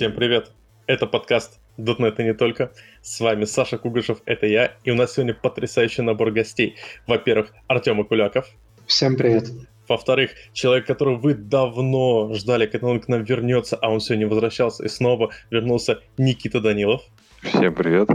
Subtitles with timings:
[0.00, 0.50] Всем привет!
[0.86, 2.72] Это подкаст .NET и не только.
[3.02, 6.76] С вами Саша Кугашев, это я, и у нас сегодня потрясающий набор гостей.
[7.06, 8.48] Во-первых, Артем Акуляков.
[8.86, 9.50] Всем привет.
[9.86, 14.84] Во-вторых, человек, которого вы давно ждали, когда он к нам вернется, а он сегодня возвращался
[14.84, 17.02] и снова вернулся, Никита Данилов.
[17.42, 18.08] Всем привет.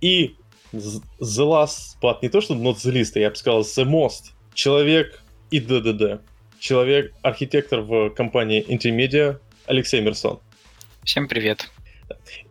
[0.00, 0.36] И
[0.72, 1.02] The
[1.40, 4.34] Last, but не то что not the list, я бы сказал The Most.
[4.54, 6.22] Человек и ДДД.
[6.60, 10.38] Человек, архитектор в компании Intermedia Алексей Мерсон.
[11.04, 11.70] Всем привет.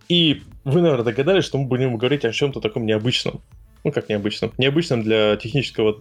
[0.08, 3.42] И вы, наверное, догадались, что мы будем говорить о чем-то таком необычном.
[3.84, 4.54] Ну, как необычном?
[4.60, 6.00] Необычном для технического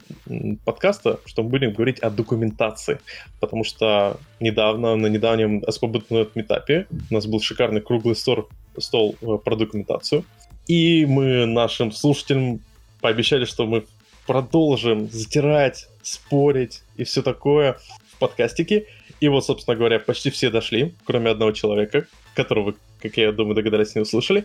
[0.67, 3.01] подкаста, что мы будем говорить о документации.
[3.41, 8.49] Потому что недавно, на недавнем ASP.NET метапе у нас был шикарный круглый стол,
[8.79, 10.25] стол э, про документацию.
[10.67, 12.61] И мы нашим слушателям
[13.01, 13.87] пообещали, что мы
[14.27, 17.79] продолжим затирать, спорить и все такое
[18.13, 18.87] в подкастике.
[19.21, 23.95] И вот, собственно говоря, почти все дошли, кроме одного человека, которого как я думаю, догадались,
[23.95, 24.45] не услышали.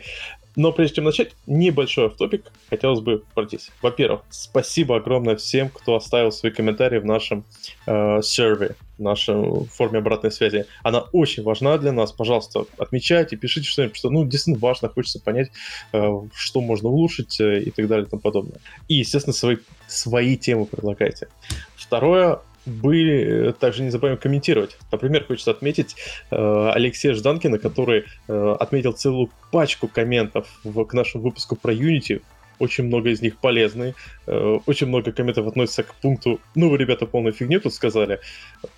[0.56, 3.70] Но прежде чем начать, небольшой автопик хотелось бы пройтись.
[3.82, 7.46] Во-первых, спасибо огромное всем, кто оставил свои комментарии в нашем
[7.86, 10.66] э, серве, в нашем форме обратной связи.
[10.82, 12.12] Она очень важна для нас.
[12.12, 15.52] Пожалуйста, отмечайте, пишите что-нибудь, что ну, действительно важно, хочется понять,
[15.94, 18.60] э, что можно улучшить э, и так далее и тому подобное.
[18.88, 21.28] И, естественно, свои, свои темы предлагайте.
[21.76, 24.78] Второе, были, также не забываем комментировать.
[24.92, 25.96] Например, хочется отметить
[26.30, 32.22] э, Алексея Жданкина, который э, отметил целую пачку комментов в, к нашему выпуску про Unity.
[32.60, 33.96] Очень много из них полезные.
[34.26, 38.20] Э, очень много комментов относятся к пункту «Ну, вы, ребята, полную фигню тут сказали».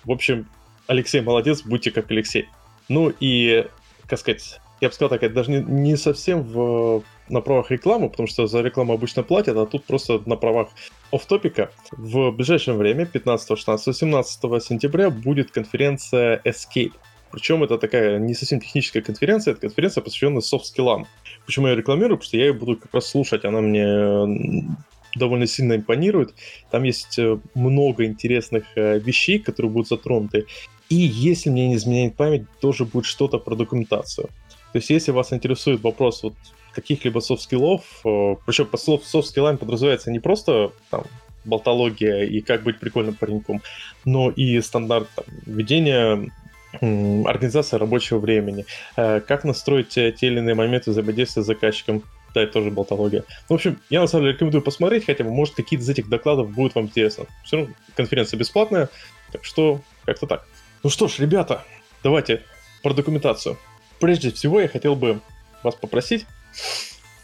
[0.04, 0.46] В общем,
[0.86, 2.48] Алексей молодец, будьте как Алексей.
[2.88, 3.66] Ну и,
[4.06, 8.08] как сказать, я бы сказал так, это даже не, не совсем в, на правах рекламы,
[8.08, 10.68] потому что за рекламу обычно платят, а тут просто на правах
[11.12, 11.70] оф-топика.
[11.92, 16.92] В ближайшее время, 15, 16, 17 сентября, будет конференция Escape.
[17.30, 21.06] Причем это такая не совсем техническая конференция, это конференция, посвященная софт-скиллам.
[21.46, 22.18] Почему я рекламирую?
[22.18, 24.76] Потому что я ее буду как раз слушать, она мне
[25.14, 26.34] довольно сильно импонирует.
[26.70, 30.46] Там есть э, много интересных э, вещей, которые будут затронуты.
[30.88, 34.28] И если мне не изменяет память, тоже будет что-то про документацию.
[34.72, 36.34] То есть, если вас интересует вопрос вот
[36.74, 41.04] каких-либо soft skill ов, э, причем под soft skill ами подразумевается не просто там,
[41.44, 43.62] болтология и как быть прикольным пареньком,
[44.04, 46.30] но и стандарт там, ведения
[46.72, 48.64] организации рабочего времени,
[48.96, 52.02] э, как настроить те или иные моменты взаимодействия с заказчиком,
[52.34, 53.24] да, это тоже болтология.
[53.48, 56.50] В общем, я на самом деле рекомендую посмотреть, хотя бы, может, какие-то из этих докладов
[56.50, 57.26] будут вам интересны.
[57.44, 58.88] Все равно конференция бесплатная,
[59.32, 60.46] так что как-то так.
[60.82, 61.64] Ну что ж, ребята,
[62.02, 62.42] давайте
[62.82, 63.58] про документацию.
[63.98, 65.20] Прежде всего, я хотел бы
[65.62, 66.24] вас попросить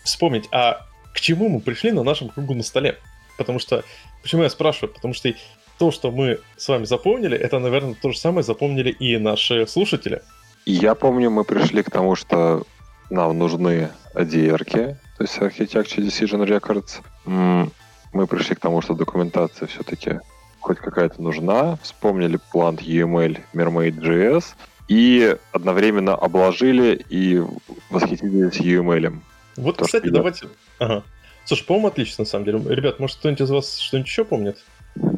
[0.02, 2.98] вспомнить, а к чему мы пришли на нашем кругу на столе?
[3.38, 3.84] Потому что,
[4.22, 4.92] почему я спрашиваю?
[4.92, 5.32] Потому что
[5.78, 10.22] то, что мы с вами запомнили, это, наверное, то же самое запомнили и наши слушатели.
[10.64, 12.64] Я помню, мы пришли к тому, что
[13.10, 17.02] нам нужны ADR, то есть Architecture Decision Records.
[18.12, 20.20] Мы пришли к тому, что документация все-таки
[20.60, 21.76] хоть какая-то нужна.
[21.82, 24.54] Вспомнили план UML Mermaid.js
[24.88, 27.42] и одновременно обложили и
[27.90, 29.18] восхитились UML.
[29.56, 30.48] Вот, То, кстати, давайте...
[30.78, 31.02] Ага.
[31.44, 32.60] Слушай, по-моему, отлично, на самом деле.
[32.74, 34.58] Ребят, может, кто-нибудь из вас что-нибудь еще помнит?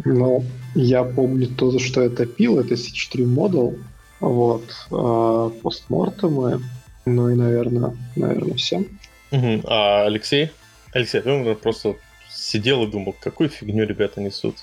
[0.04, 3.78] Ну, я помню то, что это пил, это C4 модул,
[4.20, 6.60] вот, а, постмортемы,
[7.06, 8.84] ну и, наверное, наверное, все.
[9.30, 9.62] Угу.
[9.66, 10.50] А Алексей?
[10.92, 11.96] Алексей, ты просто
[12.30, 14.56] сидел и думал, какую фигню ребята несут.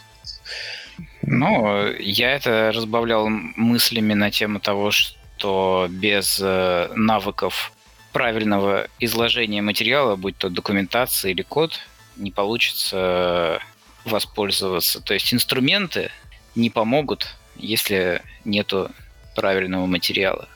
[1.24, 7.74] Ну, я это разбавлял мыслями на тему того, что без э, навыков
[8.14, 11.80] правильного изложения материала, будь то документация или код,
[12.16, 13.60] не получится
[14.06, 15.02] воспользоваться.
[15.02, 16.12] То есть инструменты
[16.56, 18.92] не помогут, если нету
[19.36, 20.48] правильного материала.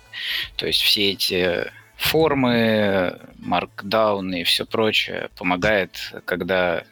[0.56, 6.84] То есть все эти формы, маркдауны и все прочее помогает, когда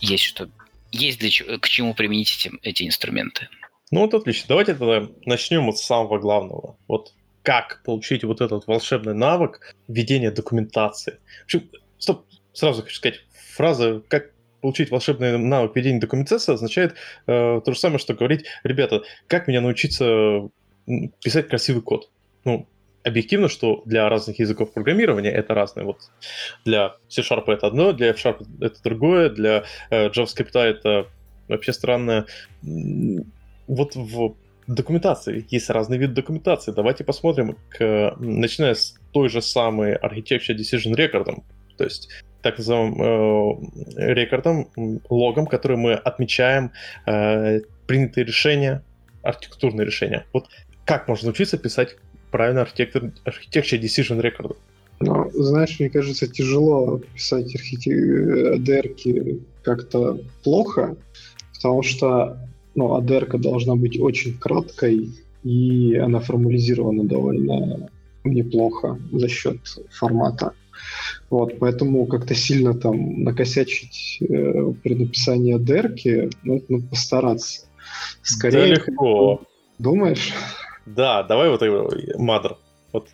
[0.00, 0.48] есть что
[0.92, 3.48] есть для чего, к чему применить эти, эти инструменты.
[3.90, 4.46] Ну вот отлично.
[4.48, 6.76] Давайте тогда начнем вот с самого главного.
[6.88, 11.18] Вот как получить вот этот волшебный навык ведения документации.
[11.44, 11.68] Общем,
[11.98, 13.20] стоп, сразу хочу сказать,
[13.54, 14.30] фраза «как
[14.60, 16.92] получить волшебный навык ведения документации» означает
[17.26, 20.48] э, то же самое, что говорить, ребята, как меня научиться
[21.22, 22.10] писать красивый код?
[22.44, 22.68] Ну,
[23.04, 25.84] объективно, что для разных языков программирования это разное.
[25.84, 25.98] Вот
[26.64, 31.08] для C-Sharp это одно, для F-Sharp это другое, для э, JavaScript это
[31.48, 32.26] вообще странное.
[33.66, 36.72] Вот в документации есть разные виды документации.
[36.72, 41.42] Давайте посмотрим, к, начиная с той же самой Architecture Decision Record,
[41.76, 42.08] то есть
[42.42, 43.00] так называемым
[43.96, 44.68] э, рекордом,
[45.08, 46.72] логом, который мы отмечаем
[47.06, 48.82] э, принятые решения,
[49.22, 50.26] архитектурные решения.
[50.32, 50.48] Вот
[50.84, 51.96] как можно учиться писать
[52.32, 54.56] правильно архитектор, architecture decision record.
[55.00, 57.92] Ну, знаешь, мне кажется, тяжело писать архите...
[58.56, 60.96] ADR как-то плохо,
[61.54, 62.38] потому что
[62.74, 65.10] ну, ADR должна быть очень краткой,
[65.44, 67.90] и она формализирована довольно
[68.24, 69.58] неплохо за счет
[69.90, 70.52] формата.
[71.30, 77.66] Вот, поэтому как-то сильно там накосячить э, при написании дерки, ну, это надо постараться.
[78.22, 79.42] Скорее, да легко.
[79.78, 80.32] Думаешь?
[80.86, 82.56] Да, давай вот Mother.
[82.92, 83.08] Вот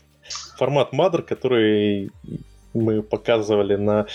[0.56, 2.10] формат Mother, который
[2.74, 4.06] мы показывали на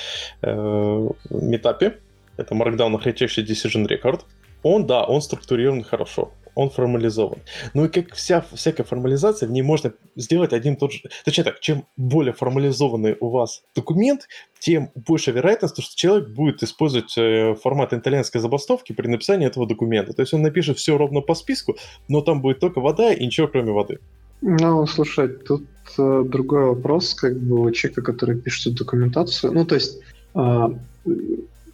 [0.41, 1.99] э, метапе,
[2.37, 4.21] это Markdown Architecture Decision Record.
[4.63, 7.39] Он, да, он структурирован хорошо он формализован.
[7.73, 11.01] Ну и как вся, всякая формализация, в ней можно сделать один тот же...
[11.25, 14.27] Точнее так, чем более формализованный у вас документ,
[14.59, 20.13] тем больше вероятность, что человек будет использовать э, формат итальянской забастовки при написании этого документа.
[20.13, 21.75] То есть он напишет все ровно по списку,
[22.07, 23.99] но там будет только вода и ничего кроме воды.
[24.41, 25.65] Ну, слушай, тут
[25.97, 29.53] э, другой вопрос, как бы у человека, который пишет документацию.
[29.53, 30.01] Ну, то есть
[30.35, 30.67] э,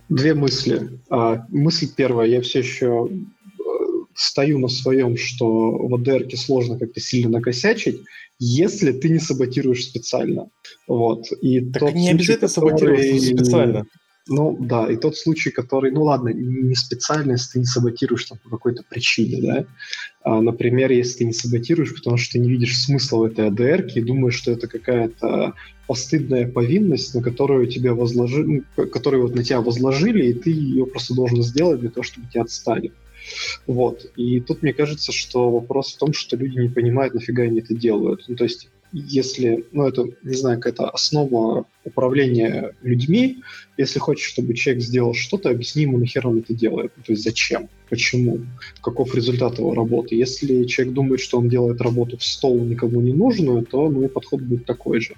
[0.10, 1.00] две мысли.
[1.10, 3.10] Э, мысль первая, я все еще
[4.20, 8.02] стою на своем, что в ADR сложно как-то сильно накосячить,
[8.40, 10.50] если ты не саботируешь специально.
[10.88, 11.26] Вот.
[11.42, 12.98] И так тот не обязательно который...
[12.98, 13.86] саботировать специально.
[14.28, 18.38] Ну да, и тот случай, который, ну ладно, не специально, если ты не саботируешь там,
[18.44, 19.66] по какой-то причине, да.
[20.22, 23.88] А, например, если ты не саботируешь, потому что ты не видишь смысла в этой АДР
[23.96, 25.56] и думаешь, что это какая-то
[25.88, 30.86] постыдная повинность, на которую тебя возложили, ну, которую вот на тебя возложили, и ты ее
[30.86, 32.92] просто должен сделать для того, чтобы тебя отстали.
[33.68, 34.06] Вот.
[34.16, 37.74] И тут мне кажется, что вопрос в том, что люди не понимают, нафига они это
[37.74, 38.26] делают.
[38.28, 43.44] Ну, то есть если, ну, это, не знаю, какая-то основа управления людьми,
[43.78, 46.94] если хочешь, чтобы человек сделал что-то, объясни ему, нахер он это делает.
[47.06, 48.40] То есть зачем, почему,
[48.82, 50.16] каков результат его работы.
[50.16, 54.42] Если человек думает, что он делает работу в стол никому не нужную, то ну, подход
[54.42, 55.14] будет такой же.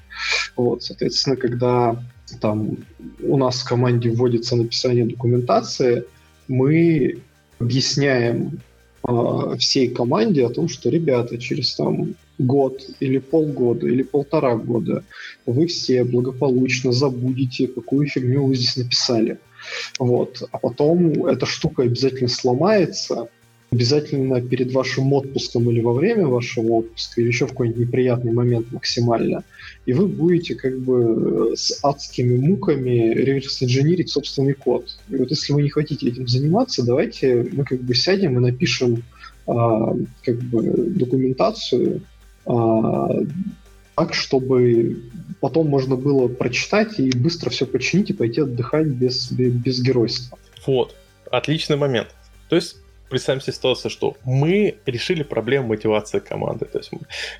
[0.56, 2.04] Вот, соответственно, когда
[2.39, 2.77] там
[3.21, 6.04] у нас в команде вводится написание документации,
[6.47, 7.21] мы
[7.62, 8.60] объясняем
[9.08, 15.04] э, всей команде о том, что, ребята, через там год или полгода или полтора года
[15.46, 19.38] вы все благополучно забудете, какую фигню вы здесь написали.
[20.00, 20.42] Вот.
[20.52, 23.30] А потом эта штука обязательно сломается,
[23.71, 28.69] обязательно перед вашим отпуском или во время вашего отпуска, или еще в какой-нибудь неприятный момент
[28.71, 29.45] максимально,
[29.85, 34.97] и вы будете как бы с адскими муками реверс-инженерить собственный код.
[35.09, 39.03] И вот если вы не хотите этим заниматься, давайте мы как бы сядем и напишем
[39.47, 42.01] а, как бы документацию
[42.45, 43.09] а,
[43.95, 45.01] так, чтобы
[45.39, 50.38] потом можно было прочитать и быстро все починить и пойти отдыхать без, без, без геройства.
[50.68, 50.94] Вот,
[51.31, 52.09] отличный момент.
[52.50, 52.75] То есть
[53.12, 56.66] представим себе ситуацию, что мы решили проблему мотивации команды.
[56.66, 56.92] То есть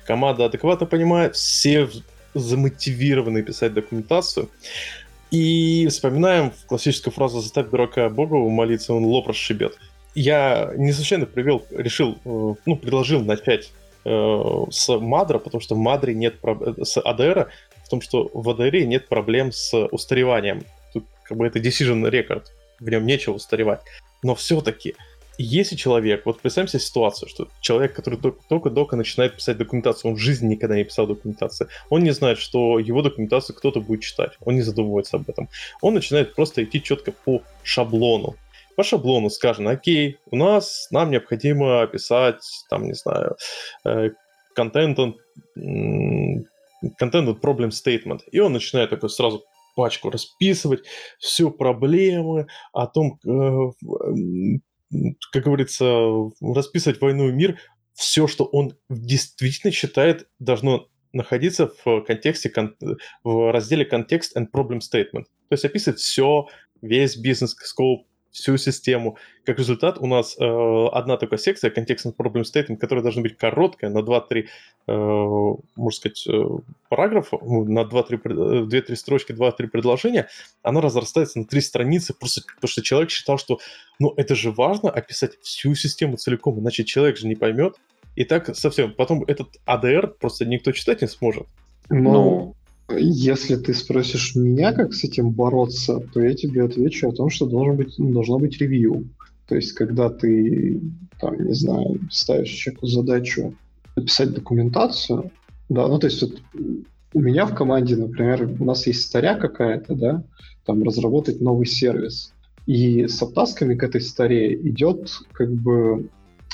[0.06, 1.88] команда адекватно понимает, все
[2.34, 4.48] замотивированы писать документацию.
[5.30, 9.78] И вспоминаем классическую фразу «заставь дурака Богу молиться, он лоб расшибет».
[10.14, 13.72] Я не случайно привел, решил, э, ну, предложил начать
[14.04, 17.48] э, с Мадра, потому что в Мадре нет проблем, с ADR,
[17.82, 20.64] в том, что в ADR нет проблем с устареванием.
[20.92, 22.44] Тут как бы это decision record,
[22.78, 23.80] в нем нечего устаревать.
[24.22, 24.96] Но все-таки
[25.42, 28.18] если человек, вот представим себе ситуацию, что человек, который
[28.48, 32.78] только-только начинает писать документацию, он в жизни никогда не писал документацию, он не знает, что
[32.78, 35.48] его документацию кто-то будет читать, он не задумывается об этом.
[35.80, 38.36] Он начинает просто идти четко по шаблону.
[38.76, 43.36] По шаблону скажем, окей, у нас, нам необходимо описать, там, не знаю,
[44.54, 45.10] контент э,
[47.00, 48.20] content problem statement.
[48.30, 49.44] И он начинает такой сразу
[49.74, 50.80] пачку расписывать,
[51.18, 54.58] все проблемы, о том, э,
[55.32, 55.84] как говорится,
[56.40, 57.58] расписывать войну и мир,
[57.94, 62.52] все, что он действительно считает, должно находиться в контексте,
[63.22, 65.24] в разделе Context and Problem Statement.
[65.48, 66.46] То есть описывать все,
[66.80, 69.18] весь бизнес-скоп, всю систему.
[69.44, 73.90] Как результат, у нас э, одна только секция, контекст problem statement, которая должна быть короткая,
[73.90, 74.46] на 2-3,
[74.86, 74.92] э,
[75.76, 76.44] можно сказать, э,
[76.88, 78.22] параграфа, ну, на 2-3,
[78.66, 80.28] 2-3 э, строчки, 2-3 предложения,
[80.62, 83.60] она разрастается на 3 страницы, просто потому что человек считал, что
[83.98, 87.76] ну это же важно описать всю систему целиком, иначе человек же не поймет.
[88.14, 88.92] И так совсем.
[88.92, 91.46] Потом этот ADR просто никто читать не сможет.
[91.88, 92.54] Ну,
[92.88, 97.46] если ты спросишь меня, как с этим бороться, то я тебе отвечу о том, что
[97.46, 99.08] должен быть, должно быть ревью.
[99.48, 100.80] То есть, когда ты,
[101.20, 103.54] там, не знаю, ставишь человеку задачу
[103.96, 105.30] написать документацию,
[105.68, 106.42] да, ну, то есть, вот
[107.14, 110.24] у меня в команде, например, у нас есть старя какая-то, да,
[110.64, 112.32] там, разработать новый сервис.
[112.66, 116.08] И с обтасками к этой старе идет, как бы,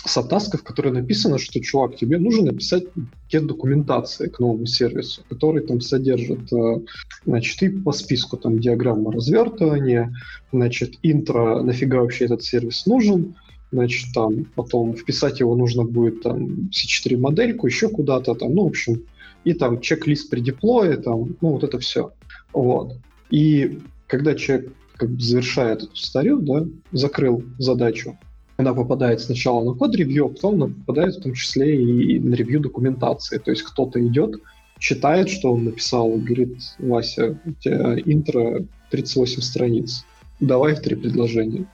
[0.09, 2.85] сабтасков, в которой написано, что, чувак, тебе нужно написать
[3.33, 6.81] get документации к новому сервису, который там содержит, э,
[7.25, 10.15] значит, и по списку там диаграмма развертывания,
[10.53, 13.37] значит, интро, нафига вообще этот сервис нужен,
[13.73, 18.69] значит, там потом вписать его нужно будет там C4 модельку, еще куда-то там, ну, в
[18.69, 19.03] общем,
[19.45, 22.12] и там чек-лист при деплое, там, ну, вот это все.
[22.53, 22.97] Вот.
[23.31, 28.19] И когда человек как бы завершает эту старю, да, закрыл задачу,
[28.59, 32.61] она попадает сначала на код-ревью, а потом она попадает в том числе и на ревью
[32.61, 33.38] документации.
[33.38, 34.43] То есть кто-то идет,
[34.81, 40.05] читает, что он написал, говорит, Вася, у тебя интро 38 страниц,
[40.41, 41.67] давай в три предложения.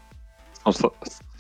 [0.67, 0.73] Ну,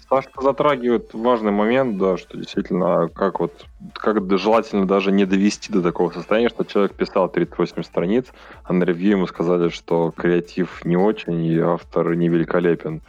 [0.08, 5.82] Саша затрагивает важный момент, да, что действительно, как вот, как желательно даже не довести до
[5.82, 8.26] такого состояния, что человек писал 38 страниц,
[8.64, 13.02] а на ревью ему сказали, что креатив не очень и автор не великолепен.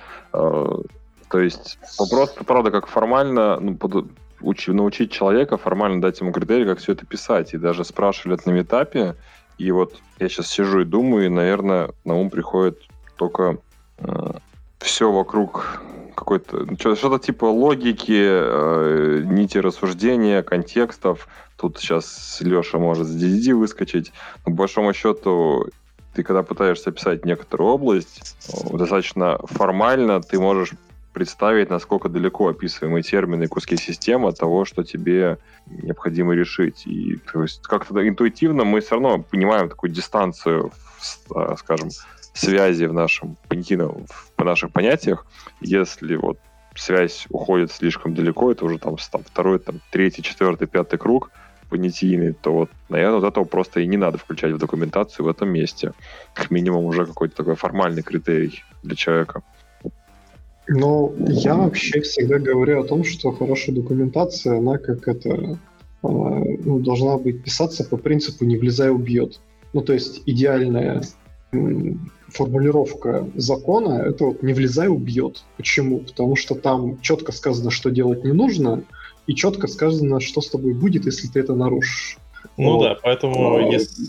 [1.36, 4.08] То есть вопрос, правда, как формально ну, под,
[4.40, 7.54] уч, научить человека, формально дать ему критерии, как все это писать.
[7.54, 9.18] И даже спрашивали это на этапе.
[9.58, 12.80] И вот я сейчас сижу и думаю, и, наверное, на ум приходит
[13.18, 13.58] только
[13.98, 14.32] э,
[14.80, 15.82] все вокруг
[16.16, 21.28] какой-то что-то типа логики, э, нити рассуждения, контекстов.
[21.58, 24.14] Тут сейчас Леша может с DDD выскочить.
[24.46, 25.68] Но по большому счету
[26.14, 30.72] ты когда пытаешься описать некоторую область, э, достаточно формально ты можешь
[31.16, 36.86] представить, насколько далеко описываемые термины и куски системы от того, что тебе необходимо решить.
[36.86, 40.74] И то есть как-то интуитивно мы все равно понимаем такую дистанцию,
[41.34, 41.90] э, скажем,
[42.34, 44.06] связи в нашем понятийном,
[44.38, 45.26] в наших понятиях.
[45.62, 46.38] Если вот
[46.76, 51.32] связь уходит слишком далеко, это уже там, там второй, там, третий, четвертый, пятый круг
[51.70, 55.50] понятийный, то вот, наверное, вот этого просто и не надо включать в документацию в этом
[55.50, 55.94] месте.
[56.34, 59.42] Как минимум уже какой-то такой формальный критерий для человека.
[60.68, 65.60] Ну, я вообще всегда говорю о том, что хорошая документация, она как это
[66.02, 69.40] а, ну, должна быть писаться по принципу «не влезай, убьет».
[69.74, 71.04] Ну, то есть идеальная
[72.30, 75.44] формулировка закона— это вот «не влезай, убьет».
[75.58, 76.00] Почему?
[76.00, 78.84] Потому что там четко сказано, что делать не нужно,
[79.28, 82.18] и четко сказано, что с тобой будет, если ты это нарушишь.
[82.58, 82.84] Ну вот.
[82.84, 84.00] да, поэтому а, есть,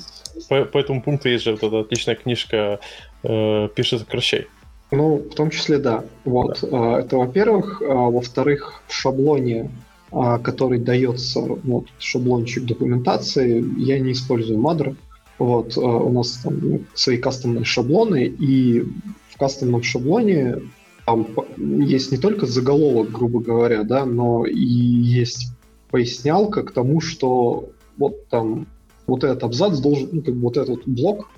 [0.49, 2.81] по, по этому пункту есть же вот эта отличная книжка
[3.23, 4.47] э, «Пиши, сокращай».
[4.91, 6.05] Ну, в том числе, да.
[6.25, 6.59] Вот.
[6.63, 7.01] Да.
[7.01, 7.83] Это, во-первых.
[7.83, 9.71] А, во-вторых, в шаблоне,
[10.13, 14.97] а, который дается, вот, шаблончик документации, я не использую Madr.
[15.39, 18.81] Вот, а, у нас там свои кастомные шаблоны, и
[19.29, 20.57] в кастомном шаблоне
[21.05, 21.27] там
[21.57, 25.53] есть не только заголовок, грубо говоря, да, но и есть
[25.91, 28.67] пояснялка к тому, что вот там
[29.07, 31.29] вот этот абзац должен, ну, как бы вот этот блок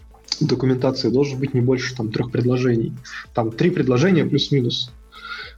[0.41, 2.95] документации должен быть не больше там трех предложений.
[3.35, 4.93] Там три предложения плюс-минус.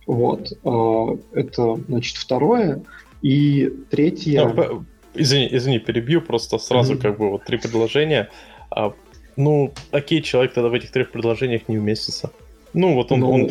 [0.06, 0.52] Вот.
[0.64, 2.82] А, это, значит, второе.
[3.22, 4.42] И третье...
[4.42, 4.82] А,
[5.14, 7.02] извини, извини, перебью, просто сразу mm-hmm.
[7.02, 8.30] как бы вот три предложения.
[8.70, 8.92] А,
[9.36, 12.30] ну, окей, человек тогда в этих трех предложениях не уместится.
[12.72, 13.20] Ну, вот он...
[13.20, 13.50] Ну, он...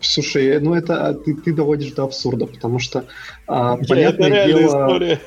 [0.00, 3.04] Слушай, ну это а, ты, ты доводишь до абсурда, потому что,
[3.46, 4.66] а, понятное это дело...
[4.66, 5.20] История.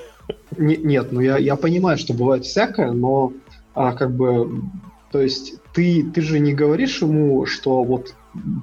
[0.57, 3.33] Не, нет, ну я, я понимаю, что бывает всякое, но
[3.77, 4.61] а, как бы
[5.11, 8.13] то есть ты, ты же не говоришь ему, что вот,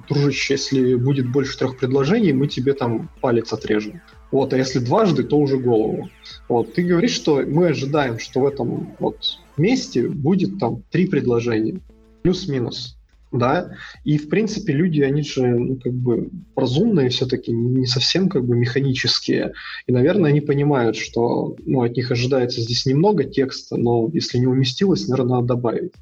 [0.07, 4.01] дружище, если будет больше трех предложений, мы тебе там палец отрежем.
[4.31, 6.09] Вот, а если дважды, то уже голову.
[6.47, 11.79] Вот, ты говоришь, что мы ожидаем, что в этом вот месте будет там три предложения,
[12.21, 12.94] плюс-минус
[13.37, 13.71] да,
[14.03, 18.55] и в принципе люди, они же, ну, как бы разумные все-таки, не совсем как бы
[18.55, 19.53] механические,
[19.87, 24.47] и, наверное, они понимают, что, ну, от них ожидается здесь немного текста, но если не
[24.47, 25.93] уместилось, наверное, надо добавить,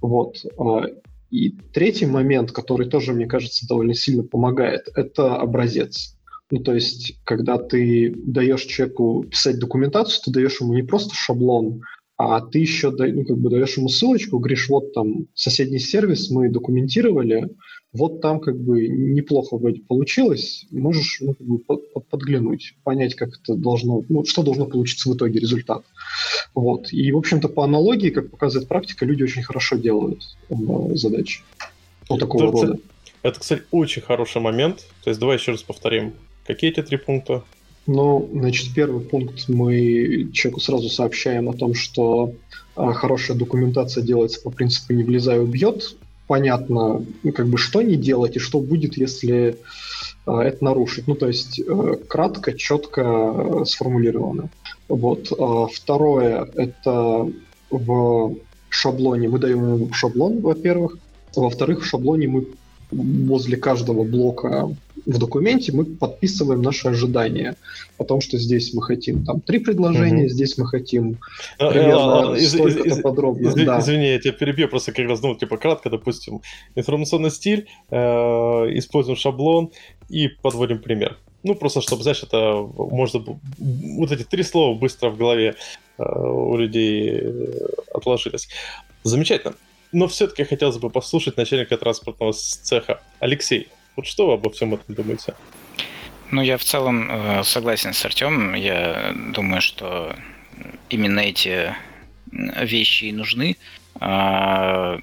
[0.00, 0.36] вот.
[0.58, 0.86] А,
[1.30, 6.16] и третий момент, который тоже, мне кажется, довольно сильно помогает, это образец.
[6.50, 11.80] Ну, то есть, когда ты даешь человеку писать документацию, ты даешь ему не просто шаблон,
[12.24, 16.48] а ты еще ну, как бы даешь ему ссылочку, говоришь, вот там соседний сервис мы
[16.50, 17.48] документировали,
[17.92, 21.58] вот там как бы неплохо вроде получилось, можешь ну, как бы
[22.10, 25.82] подглянуть, понять, как это должно, ну, что должно получиться в итоге результат.
[26.54, 26.92] Вот.
[26.92, 30.54] И, в общем-то, по аналогии, как показывает практика, люди очень хорошо делают э,
[30.94, 31.42] задачи
[32.08, 32.78] вот такого это, рода.
[33.22, 34.86] Это, кстати, очень хороший момент.
[35.02, 36.12] То есть давай еще раз повторим.
[36.46, 37.42] Какие эти три пункта?
[37.86, 42.34] Ну, значит, первый пункт мы человеку сразу сообщаем о том, что
[42.76, 45.96] а, хорошая документация делается по принципу «не влезай, убьет».
[46.28, 49.58] Понятно, ну, как бы что не делать и что будет, если
[50.24, 51.08] а, это нарушить.
[51.08, 54.50] Ну, то есть а, кратко, четко а, сформулировано.
[54.88, 55.32] Вот.
[55.36, 57.28] А, второе– это
[57.70, 58.36] в
[58.68, 59.28] шаблоне.
[59.28, 60.98] Мы даем шаблон, во-первых.
[61.34, 62.46] Во-вторых, в шаблоне мы
[62.90, 64.70] возле каждого блока
[65.06, 67.56] в документе мы подписываем наши ожидания
[67.98, 70.28] о том, что здесь мы хотим там три предложения, mm-hmm.
[70.28, 71.18] здесь мы хотим
[71.58, 73.48] а, примерно из, столько-то из, подробно.
[73.48, 73.80] Из, да.
[73.80, 76.40] Извини, я тебя перебью, просто как раз, ну, типа, кратко, допустим,
[76.74, 79.70] информационный стиль, э, используем шаблон
[80.08, 81.18] и подводим пример.
[81.42, 83.24] Ну, просто чтобы, знаешь, это можно
[83.58, 85.56] вот эти три слова быстро в голове
[85.98, 88.48] э, у людей э, отложились.
[89.02, 89.54] Замечательно.
[89.90, 93.02] Но все-таки хотелось бы послушать начальника транспортного цеха.
[93.18, 95.34] Алексей, вот что вы обо всем этом думаете?
[96.30, 98.54] Ну, я в целом э, согласен с Артемом.
[98.54, 100.16] Я думаю, что
[100.88, 101.74] именно эти
[102.32, 103.56] вещи и нужны.
[104.00, 104.98] А,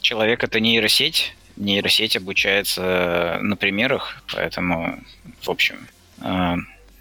[0.00, 1.34] человек это нейросеть.
[1.56, 5.00] Нейросеть обучается на примерах, поэтому,
[5.40, 5.88] в общем,
[6.20, 6.56] а,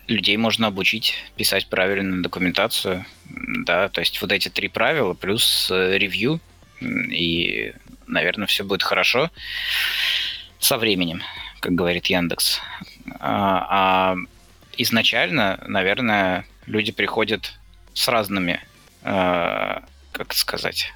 [0.08, 3.06] людей можно обучить писать правильную документацию.
[3.66, 6.40] Да, то есть вот эти три правила плюс э, ревью,
[6.82, 7.74] и,
[8.08, 9.30] наверное, все будет хорошо
[10.60, 11.22] со временем,
[11.60, 12.62] как говорит Яндекс.
[13.20, 14.16] А, а
[14.78, 17.58] изначально, наверное, люди приходят
[17.94, 18.62] с разными,
[19.04, 20.94] а, как сказать,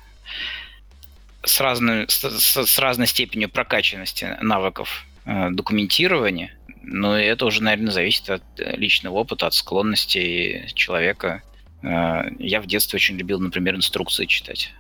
[1.44, 8.30] с, разной, с, с разной степенью прокачанности навыков а, документирования, но это уже, наверное, зависит
[8.30, 11.42] от личного опыта, от склонностей человека.
[11.84, 14.74] А, я в детстве очень любил, например, инструкции читать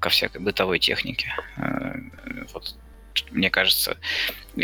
[0.00, 1.34] ко всякой бытовой технике.
[2.52, 2.76] Вот
[3.30, 3.96] мне кажется,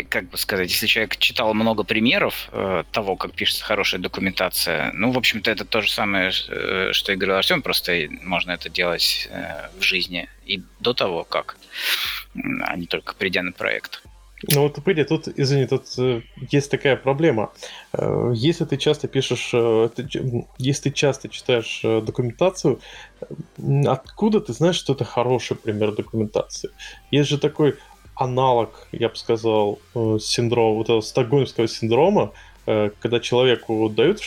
[0.09, 5.11] как бы сказать, если человек читал много примеров э, того, как пишется хорошая документация, ну,
[5.11, 9.27] в общем-то, это то же самое, э, что и говорил Артем, просто можно это делать
[9.31, 11.57] э, в жизни и до того, как,
[12.61, 14.03] а не только придя на проект.
[14.51, 16.21] Ну вот, Пыли, тут, извини, тут э,
[16.51, 17.51] есть такая проблема.
[17.93, 19.53] Э, если ты часто пишешь,
[20.57, 22.79] если ты часто читаешь документацию,
[23.85, 26.69] откуда ты знаешь, что это хороший пример документации?
[27.11, 27.75] Есть же такой
[28.15, 32.31] аналог, я бы сказал, э, синдрома, вот этого стокгольмского синдрома,
[32.65, 34.21] э, когда человеку дают,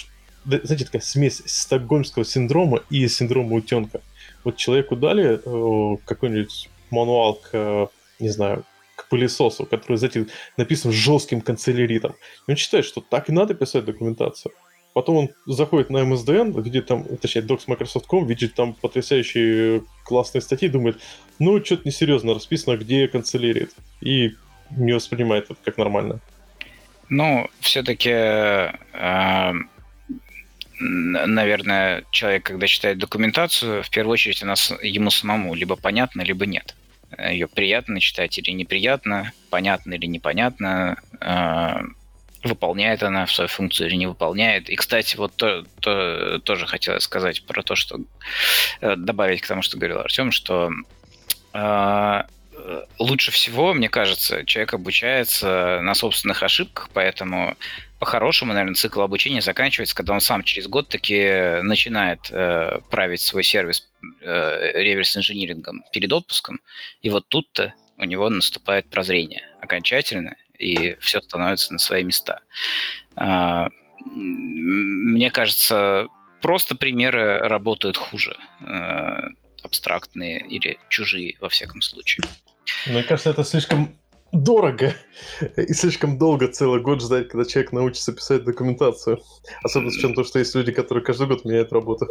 [0.45, 4.01] знаете, такая смесь стокгольмского синдрома и синдрома утенка.
[4.44, 8.64] Вот человеку дали э, какой-нибудь мануал к, не знаю,
[8.96, 12.14] к пылесосу, который, знаете, написан жестким канцеляритом.
[12.46, 14.53] И он считает, что так и надо писать документацию.
[14.94, 20.98] Потом он заходит на MSDN, видит там, точнее, docs.microsoft.com, видит там потрясающие классные статьи, думает,
[21.38, 23.72] ну, что-то несерьезно расписано, где канцелярит.
[24.01, 24.33] И
[24.70, 26.20] не воспринимает это как нормально.
[27.09, 29.53] Ну, все-таки, э,
[30.81, 36.74] наверное, человек, когда читает документацию, в первую очередь она ему самому либо понятно, либо нет.
[37.18, 40.98] Ее приятно читать или неприятно, понятно или непонятно.
[41.20, 41.81] Э,
[42.44, 44.68] выполняет она свою функцию или не выполняет.
[44.70, 48.01] И, кстати, вот то, то, тоже хотелось сказать про то, что
[48.81, 50.70] э, добавить к тому, что говорил Артем, что
[51.53, 52.22] э,
[52.98, 57.57] лучше всего, мне кажется, человек обучается на собственных ошибках, поэтому
[57.98, 63.42] по-хорошему, наверное, цикл обучения заканчивается, когда он сам через год таки начинает э, править свой
[63.42, 63.88] сервис
[64.22, 66.61] э, реверс-инжинирингом перед отпуском,
[67.03, 72.40] и вот тут-то у него наступает прозрение окончательно, и все становится на свои места.
[73.16, 73.68] А,
[74.05, 76.09] мне кажется,
[76.40, 79.29] просто примеры работают хуже, а,
[79.62, 82.25] абстрактные или чужие, во всяком случае.
[82.87, 83.97] Мне кажется, это слишком
[84.33, 84.94] дорого
[85.57, 89.21] и слишком долго целый год ждать, когда человек научится писать документацию.
[89.62, 92.07] Особенно с учетом того, что есть люди, которые каждый год меняют работу.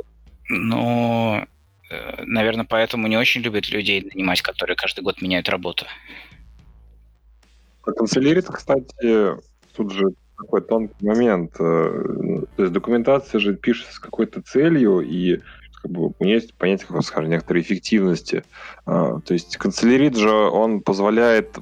[0.49, 1.45] Ну,
[1.89, 5.85] э, наверное, поэтому не очень любят людей нанимать, которые каждый год меняют работу.
[7.87, 9.37] Про канцелярит, кстати,
[9.73, 11.53] тут же такой тонкий момент.
[11.57, 15.39] Э, то есть документация же пишется с какой-то целью, и
[15.81, 18.43] как бы, у нее есть понятие, как скажем, некоторой эффективности.
[18.85, 21.57] А, то есть канцелярит же, он позволяет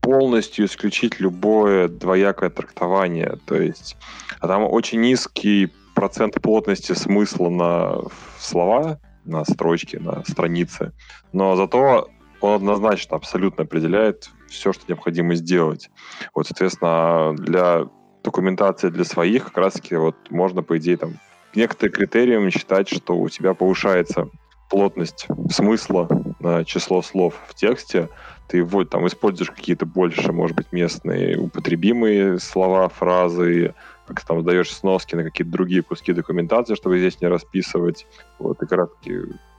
[0.00, 3.38] полностью исключить любое двоякое трактование.
[3.46, 3.96] То есть
[4.40, 7.98] а там очень низкий процент плотности смысла на
[8.40, 10.90] слова, на строчки, на страницы.
[11.32, 12.08] Но зато
[12.40, 15.90] он однозначно абсолютно определяет все, что необходимо сделать.
[16.34, 17.86] Вот, соответственно, для
[18.22, 21.14] документации для своих как раз-таки вот можно, по идее, там
[21.54, 24.28] некоторые критериям считать, что у тебя повышается
[24.70, 26.08] плотность смысла
[26.40, 28.08] на число слов в тексте,
[28.48, 33.74] ты вот там используешь какие-то больше, может быть, местные употребимые слова, фразы,
[34.06, 38.06] как там даешь сноски на какие-то другие куски документации, чтобы здесь не расписывать.
[38.38, 38.90] Вот, и как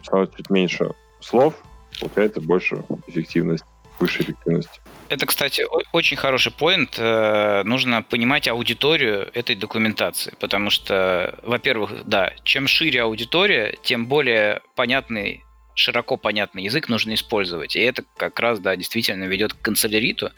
[0.04, 1.56] становится чуть меньше слов,
[2.00, 3.66] получается больше эффективность,
[4.00, 4.82] выше эффективность.
[5.08, 6.96] Это, кстати, очень хороший поинт.
[6.98, 14.62] Э, нужно понимать аудиторию этой документации, потому что, во-первых, да, чем шире аудитория, тем более
[14.76, 15.44] понятный
[15.76, 17.76] широко понятный язык нужно использовать.
[17.76, 20.32] И это как раз, да, действительно ведет к канцеляриту.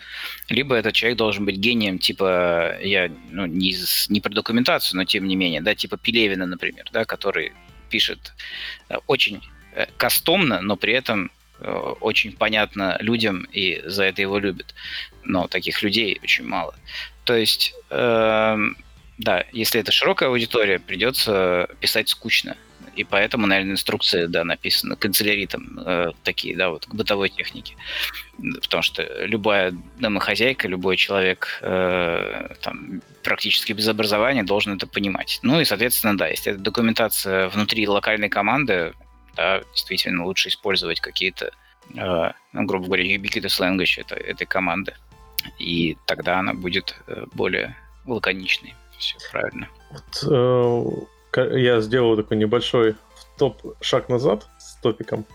[0.49, 3.73] Либо этот человек должен быть гением, типа, я, ну, не,
[4.09, 7.53] не про документацию, но тем не менее, да, типа Пелевина, например, да, который
[7.89, 8.33] пишет
[8.89, 9.41] э, очень
[9.73, 11.31] э, кастомно, но при этом
[12.01, 14.73] очень понятно людям, и за это его любят.
[15.23, 16.75] Но таких людей очень мало.
[17.25, 18.57] То есть, э,
[19.17, 22.55] да, если это широкая аудитория, придется писать скучно.
[22.95, 27.75] И поэтому, наверное, инструкции, да, написаны канцеляритом э, такие, да, вот к бытовой технике.
[28.61, 35.39] Потому что любая домохозяйка, любой человек э, там, практически без образования должен это понимать.
[35.43, 38.93] Ну и, соответственно, да, если это документация внутри локальной команды,
[39.38, 41.52] да, действительно лучше использовать какие-то,
[41.95, 44.93] э, ну, грубо говоря, ubiquitous language это, этой команды.
[45.60, 48.76] И тогда она будет э, более лаконичной.
[48.97, 49.69] Все правильно.
[49.91, 52.95] Вот, э, я сделал такой небольшой
[53.38, 55.26] топ шаг назад с топиком.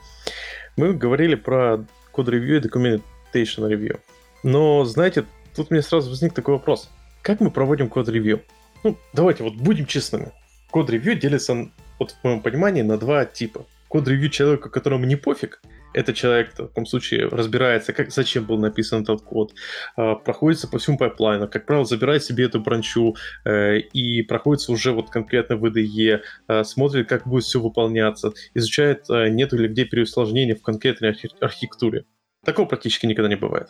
[0.77, 4.01] Мы говорили про код-ревью и documentation ревью.
[4.43, 6.91] Но, знаете, тут мне сразу возник такой вопрос.
[7.23, 8.43] Как мы проводим код-ревью?
[8.83, 10.33] Ну, давайте вот будем честными.
[10.71, 13.65] Код-ревью делится, вот в моем понимании, на два типа.
[13.93, 15.61] Код-ревью человека, которому не пофиг,
[15.93, 19.53] этот человек в таком случае разбирается, как, зачем был написан этот код,
[19.99, 24.93] э, проходится по всему пайплайну, как правило, забирает себе эту бранчу э, и проходится уже
[24.93, 29.85] вот конкретно в IDE, э, смотрит, как будет все выполняться, изучает, э, нет ли где
[29.85, 32.07] переусложнений в конкретной архи- архитектуре.
[32.47, 33.69] Такого практически никогда не бывает.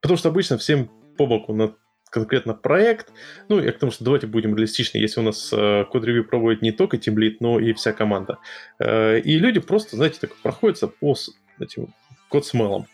[0.00, 1.74] Потому что обычно всем по боку на
[2.14, 3.12] конкретно проект.
[3.48, 6.70] Ну, я к тому, что давайте будем реалистичны, если у нас э, код-ревью проводит не
[6.70, 8.38] только тимлит, но и вся команда.
[8.78, 11.16] Э, и люди просто, знаете, так проходятся по
[11.58, 11.92] этим
[12.28, 12.86] код-смелам.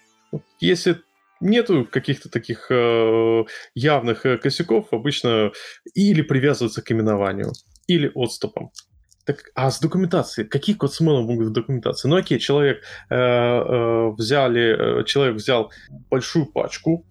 [0.58, 0.96] Если
[1.40, 5.52] нету каких-то таких э, явных э, косяков, обычно
[5.94, 7.52] или привязываются к именованию,
[7.86, 8.70] или отступам.
[9.26, 10.48] Так, а с документацией?
[10.48, 12.08] Какие код смелы могут в документации?
[12.08, 15.70] Ну окей, человек э, э, взяли, э, человек взял
[16.10, 17.04] большую пачку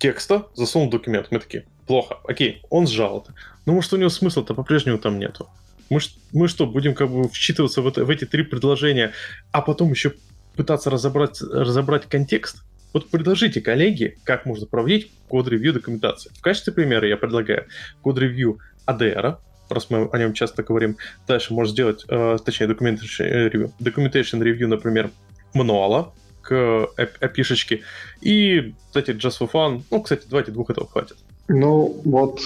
[0.00, 1.28] текста, засунул документ.
[1.30, 3.34] Мы такие, плохо, окей, он сжал это.
[3.66, 5.48] Но может у него смысла-то по-прежнему там нету.
[5.90, 6.00] Мы,
[6.32, 9.12] мы что, будем как бы вчитываться в, это, в эти три предложения,
[9.52, 10.14] а потом еще
[10.56, 12.62] пытаться разобрать, разобрать контекст?
[12.92, 16.30] Вот предложите, коллеги, как можно проводить код-ревью документации.
[16.34, 17.66] В качестве примера я предлагаю
[18.02, 19.36] код-ревью ADR,
[19.68, 20.96] раз мы о нем часто говорим.
[21.28, 25.10] Дальше можно сделать, э, точнее, documentation review, documentation review, например,
[25.54, 27.80] мануала, к API-шечке.
[28.20, 29.82] И, кстати, Just for Fun.
[29.90, 31.16] Ну, кстати, давайте двух этого хватит.
[31.48, 32.40] Ну, вот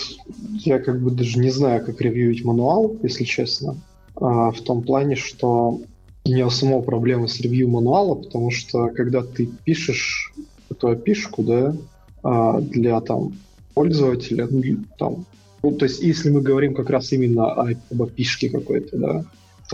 [0.65, 3.77] я как бы даже не знаю, как ревьюить мануал, если честно.
[4.17, 5.81] А, в том плане, что
[6.25, 10.33] у меня самого проблемы с ревью мануала, потому что когда ты пишешь
[10.71, 11.77] эту опишку, да,
[12.23, 13.35] а, для там
[13.75, 14.63] пользователя, ну,
[14.99, 15.27] там,
[15.63, 19.25] ну, то есть если мы говорим как раз именно об опишке какой-то, да,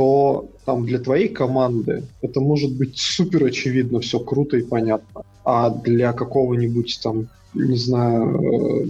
[0.00, 5.24] то там для твоей команды это может быть супер очевидно, все круто и понятно.
[5.44, 8.86] А для какого-нибудь там, не знаю, э,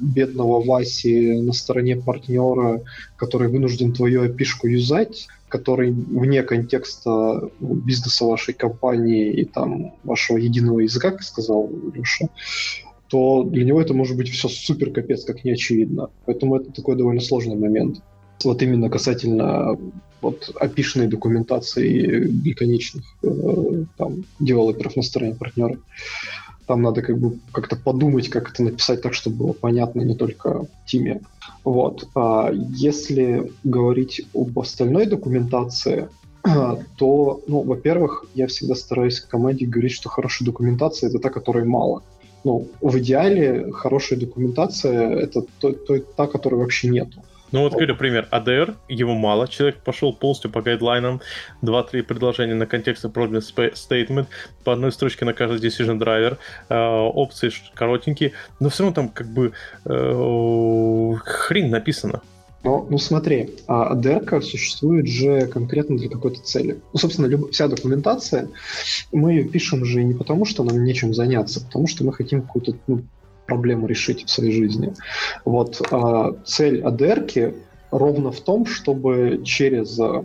[0.00, 2.80] бедного Васи на стороне партнера,
[3.16, 10.80] который вынужден твою опишку юзать, который вне контекста бизнеса вашей компании и там вашего единого
[10.80, 12.28] языка, как сказал Леша,
[13.08, 16.08] то для него это может быть все супер капец как неочевидно.
[16.24, 18.00] Поэтому это такой довольно сложный момент.
[18.42, 19.76] Вот именно касательно
[20.24, 25.76] вот опишенной документации бесконечных э, там, девелоперов на стороне партнера.
[26.66, 30.66] Там надо как бы как-то подумать, как это написать так, чтобы было понятно не только
[30.86, 31.20] теме.
[31.62, 32.08] Вот.
[32.14, 36.08] А если говорить об остальной документации,
[36.96, 42.02] то, ну, во-первых, я всегда стараюсь команде говорить, что хорошая документация— это та, которой мало.
[42.44, 47.22] Ну, в идеале хорошая документация— это то, то, та, которой вообще нету.
[47.54, 48.26] Ну вот, говорю, пример.
[48.32, 49.46] ADR, его мало.
[49.46, 51.20] Человек пошел полностью по гайдлайнам.
[51.62, 53.40] Два-три предложения на контекст problem
[53.74, 54.26] statement.
[54.64, 56.38] По одной строчке на каждый decision driver.
[56.68, 58.32] Э, опции коротенькие.
[58.58, 59.52] Но все равно там как бы
[59.84, 62.22] э, хрень написано.
[62.64, 63.94] Ну, ну смотри, а
[64.40, 66.80] существует же конкретно для какой-то цели.
[66.92, 67.52] Ну, собственно, люб...
[67.52, 68.48] вся документация,
[69.12, 72.42] мы ее пишем же не потому, что нам нечем заняться, а потому что мы хотим
[72.42, 73.04] какую-то ну,
[73.46, 74.94] проблему решить в своей жизни.
[75.44, 77.56] Вот а, цель ADR
[77.90, 80.24] ровно в том, чтобы через а,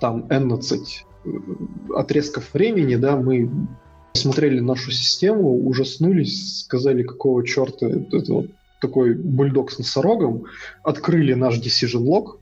[0.00, 0.78] там N-20
[1.24, 1.30] э,
[1.94, 3.50] отрезков времени, да, мы
[4.12, 8.46] посмотрели нашу систему, ужаснулись, сказали, какого черта это вот
[8.80, 10.44] такой бульдог с носорогом,
[10.82, 12.38] открыли наш decision log.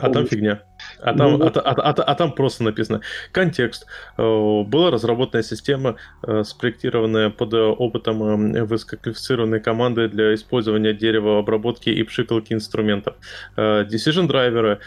[0.00, 0.62] А там фигня.
[1.00, 3.00] А там, ну, а, а, а, а там просто написано
[3.32, 3.86] контекст.
[4.16, 4.22] Э,
[4.64, 12.02] была разработана система, э, спроектированная под опытом э, высококвалифицированной команды для использования дерева обработки и
[12.02, 13.14] пшикалки инструментов.
[13.56, 14.80] Decision драйверы,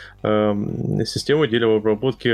[1.05, 2.27] система деревообработки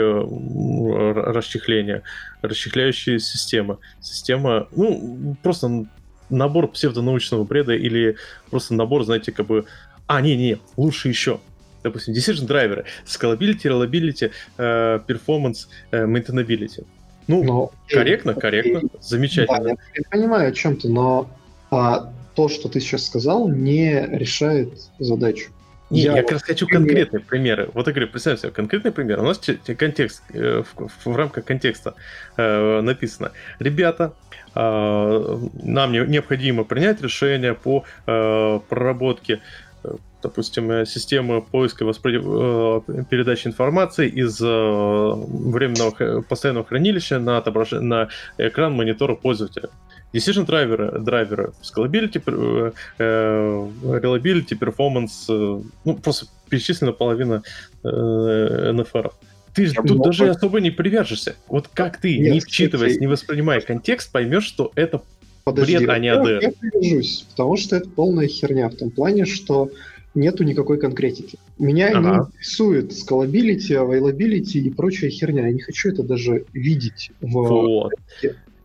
[1.34, 2.04] расчехления,
[2.42, 5.86] расчехляющие системы, система, ну, просто
[6.30, 8.18] набор псевдонаучного бреда или
[8.50, 9.66] просто набор, знаете, как бы...
[10.08, 11.40] А, не-не, лучше еще.
[11.84, 16.86] Допустим, decision драйверы, scalability, reliability, uh, performance, uh, maintainability.
[17.28, 19.64] Ну, но, корректно, и, корректно, и, замечательно.
[19.64, 21.30] Да, я понимаю о чем ты, но
[21.72, 25.52] а, то, что ты сейчас сказал, не решает задачу.
[25.94, 27.70] Не, я, я как раз хочу конкретные примеры.
[27.74, 29.20] Вот я говорю, представь себе, конкретный пример.
[29.20, 29.40] У нас
[29.78, 31.94] контекст, э, в, в, в рамках контекста
[32.36, 33.32] э, написано.
[33.60, 34.14] Ребята,
[34.56, 39.42] э, нам не, необходимо принять решение по э, проработке
[39.84, 42.20] э, допустим, э, системы поиска и воспри...
[43.04, 47.72] передачи информации из временного постоянного хранилища на, отображ...
[47.72, 49.70] на экран монитора пользователя.
[50.14, 57.42] Decision драйверы, драйверы, scalability, э, э, reliability, performance, э, ну, просто перечислена половина
[57.84, 59.12] NFR.
[59.56, 61.36] Ты же тут даже особо не привяжешься.
[61.48, 65.02] Вот как ты, Нет, не вчитываясь, не воспринимая контекст, поймешь, что это
[65.44, 66.42] Подожди, бред, а не ADR.
[66.42, 69.70] Я привяжусь, потому что это полная херня в том плане, что
[70.16, 71.38] нету никакой конкретики.
[71.58, 72.00] Меня ага.
[72.00, 75.48] не интересует scalability, availability и прочая херня.
[75.48, 77.32] Я не хочу это даже видеть в...
[77.32, 77.94] Вот.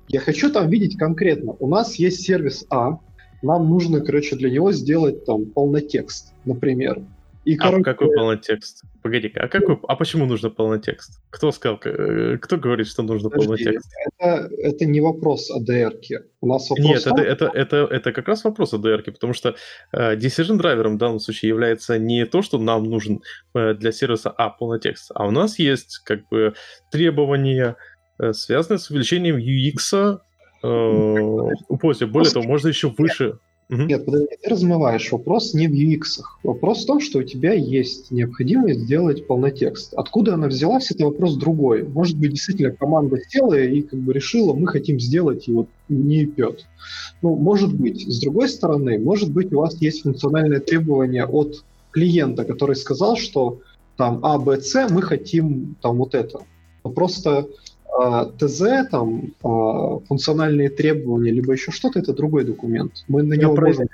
[0.08, 1.52] Я хочу там видеть конкретно.
[1.52, 2.98] У нас есть сервис А,
[3.42, 7.02] нам нужно, короче, для него сделать там полнотекст, например.
[7.44, 7.84] И, а короче...
[7.84, 8.82] какой полнотекст?
[9.02, 11.18] Погоди-ка, а, какой, а почему нужно полнотекст?
[11.30, 13.90] Кто сказал, э, кто говорит, что нужно Подожди, полнотекст?
[14.18, 15.94] Это, это не вопрос ADR.
[16.42, 16.86] У нас вопрос...
[16.86, 19.54] Нет, это, это, это, это как раз вопрос ADR, потому что
[19.92, 23.22] э, decision драйвером в данном случае является не то, что нам нужен
[23.54, 26.52] э, для сервиса А полнотекст, а у нас есть как бы
[26.90, 27.76] требования,
[28.32, 30.20] связаны с увеличением UX
[30.62, 32.12] э, у пользователя.
[32.12, 33.38] Более того, можно еще выше.
[33.70, 35.12] Нет, подожди, ты размываешь.
[35.12, 36.22] Вопрос не в UX.
[36.42, 39.92] Вопрос в том, что у тебя есть необходимость сделать полнотекст.
[39.92, 41.82] Откуда она взялась, это вопрос другой.
[41.86, 46.24] Может быть, действительно команда села и как бы решила, мы хотим сделать, и вот не
[46.24, 46.64] пьет.
[47.20, 48.08] Ну, может быть.
[48.08, 53.60] С другой стороны, может быть, у вас есть функциональное требование от клиента, который сказал, что
[53.98, 56.40] там А, Б, С, мы хотим там вот это.
[56.82, 57.48] Просто
[58.38, 63.04] ТЗ, там, а, функциональные требования, либо еще что-то, это другой документ.
[63.08, 63.88] Мы на него можем...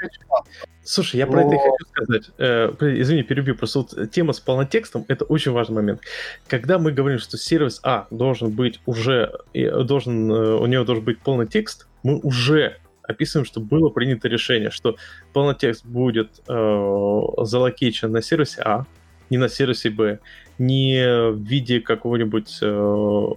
[0.83, 1.33] Слушай, я Но...
[1.33, 2.31] про это и хочу сказать.
[2.37, 3.55] Э, извини, перебью.
[3.55, 6.01] Просто вот тема с полнотекстом— это очень важный момент.
[6.47, 9.33] Когда мы говорим, что сервис А должен быть уже...
[9.55, 14.71] должен э, У него должен быть полный текст, мы уже описываем, что было принято решение,
[14.71, 14.97] что
[15.33, 18.85] полный текст будет э, залокичен на сервисе А,
[19.31, 20.19] не на сервисе Б,
[20.59, 23.29] не в виде какого-нибудь э,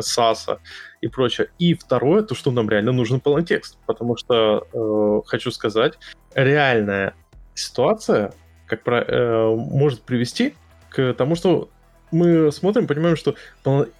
[0.00, 0.60] САСа
[1.00, 1.50] и прочее.
[1.58, 5.98] И второе, то, что нам реально нужен полный текст, потому что, э, хочу сказать,
[6.34, 7.14] реальная
[7.54, 8.32] ситуация
[8.66, 10.54] как про, э, может привести
[10.90, 11.70] к тому, что
[12.12, 13.34] мы смотрим, понимаем, что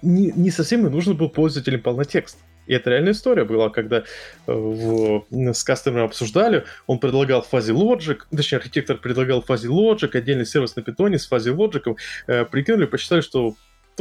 [0.01, 2.37] не, не совсем и нужен был пользователям полный текст.
[2.67, 4.03] И это реальная история была, когда э,
[4.47, 10.75] в, с кастомером обсуждали, он предлагал Fuzzy Logic, точнее, архитектор предлагал Fuzzy Logic, отдельный сервис
[10.75, 11.95] на питоне с Fuzzy Logic,
[12.27, 13.55] э, прикинули, посчитали, что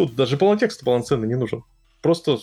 [0.07, 1.65] тут даже полнотекст полноценный не нужен.
[2.01, 2.39] Просто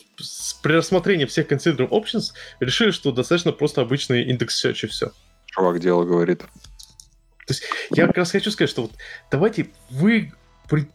[0.61, 5.11] при рассмотрении всех consider options решили, что достаточно просто обычный индекс search и все.
[5.47, 6.39] Чувак дело говорит.
[6.39, 8.91] То есть я как раз хочу сказать, что вот
[9.31, 10.31] давайте вы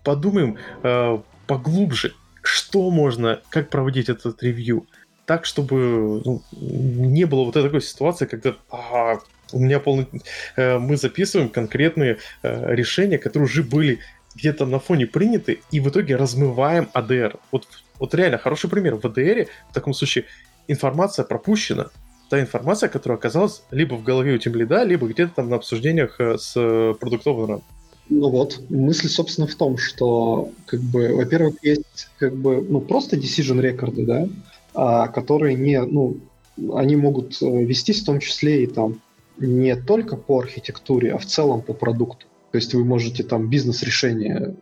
[0.04, 4.86] подумаем э, поглубже, что можно, как проводить этот ревью
[5.26, 9.18] так, чтобы ну, не было вот такой ситуации, когда а,
[9.52, 10.06] у меня полный...
[10.56, 14.00] Э, мы записываем конкретные э, решения, которые уже были
[14.34, 17.38] где-то на фоне приняты, и в итоге размываем ADR.
[17.50, 17.66] Вот,
[17.98, 18.96] вот реально хороший пример.
[18.96, 20.24] В ADR в таком случае
[20.68, 21.88] информация пропущена,
[22.30, 26.38] та информация, которая оказалась либо в голове у тимлида, либо где-то там на обсуждениях э,
[26.38, 26.54] с
[26.98, 27.62] продуктовым
[28.08, 33.16] ну вот, мысль, собственно, в том, что, как бы, во-первых, есть, как бы, ну, просто
[33.16, 34.28] decision рекорды, да,
[34.74, 36.16] а, которые не, ну,
[36.74, 39.00] они могут э, вестись в том числе и там
[39.38, 42.26] не только по архитектуре, а в целом по продукту.
[42.52, 44.54] То есть вы можете там бизнес-решение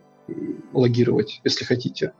[0.73, 2.13] логировать, если хотите.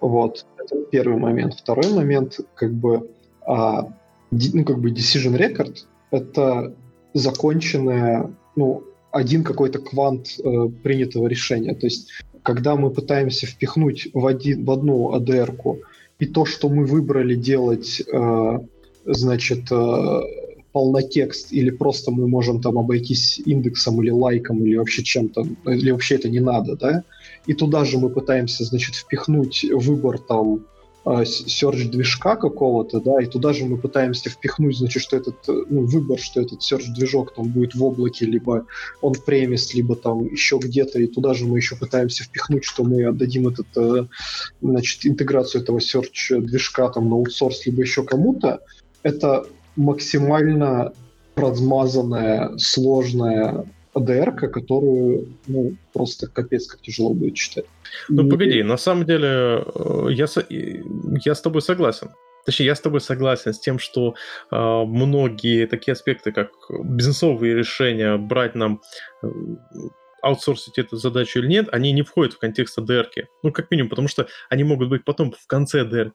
[0.00, 1.54] Вот, это первый момент.
[1.54, 3.10] Второй момент, как бы,
[3.46, 3.92] а,
[4.30, 5.76] ну, как бы decision record—
[6.12, 6.74] это
[7.14, 11.74] законченная, ну, один какой-то квант э, принятого решения.
[11.74, 12.10] То есть,
[12.42, 15.80] когда мы пытаемся впихнуть в, один, в одну ADR-ку
[16.18, 18.58] и то, что мы выбрали делать, э,
[19.04, 20.20] значит, э,
[20.72, 26.16] полнотекст, или просто мы можем там обойтись индексом или лайком, или вообще чем-то, или вообще
[26.16, 27.04] это не надо, да,
[27.46, 30.64] и туда же мы пытаемся, значит, впихнуть выбор там
[31.04, 35.84] а, search движка какого-то, да, и туда же мы пытаемся впихнуть, значит, что этот ну,
[35.84, 38.66] выбор, что этот search движок там будет в облаке, либо
[39.00, 43.04] он премис, либо там еще где-то, и туда же мы еще пытаемся впихнуть, что мы
[43.04, 44.06] отдадим этот, э,
[44.60, 48.60] значит, интеграцию этого search движка там на аутсорс, либо еще кому-то.
[49.02, 50.92] Это максимально
[51.36, 57.64] размазанная, сложная ADR, которую, ну, просто капец, как тяжело будет читать.
[58.08, 60.26] Ну, погоди, на самом деле, э, я,
[61.24, 62.10] я с тобой согласен.
[62.44, 64.14] Точнее, я с тобой согласен с тем, что
[64.50, 68.80] э, многие такие аспекты, как бизнесовые решения, брать нам
[69.22, 69.28] э,
[70.22, 73.06] аутсорсить эту задачу или нет, они не входят в контекст ADR.
[73.42, 76.10] Ну, как минимум, потому что они могут быть потом в конце ADR.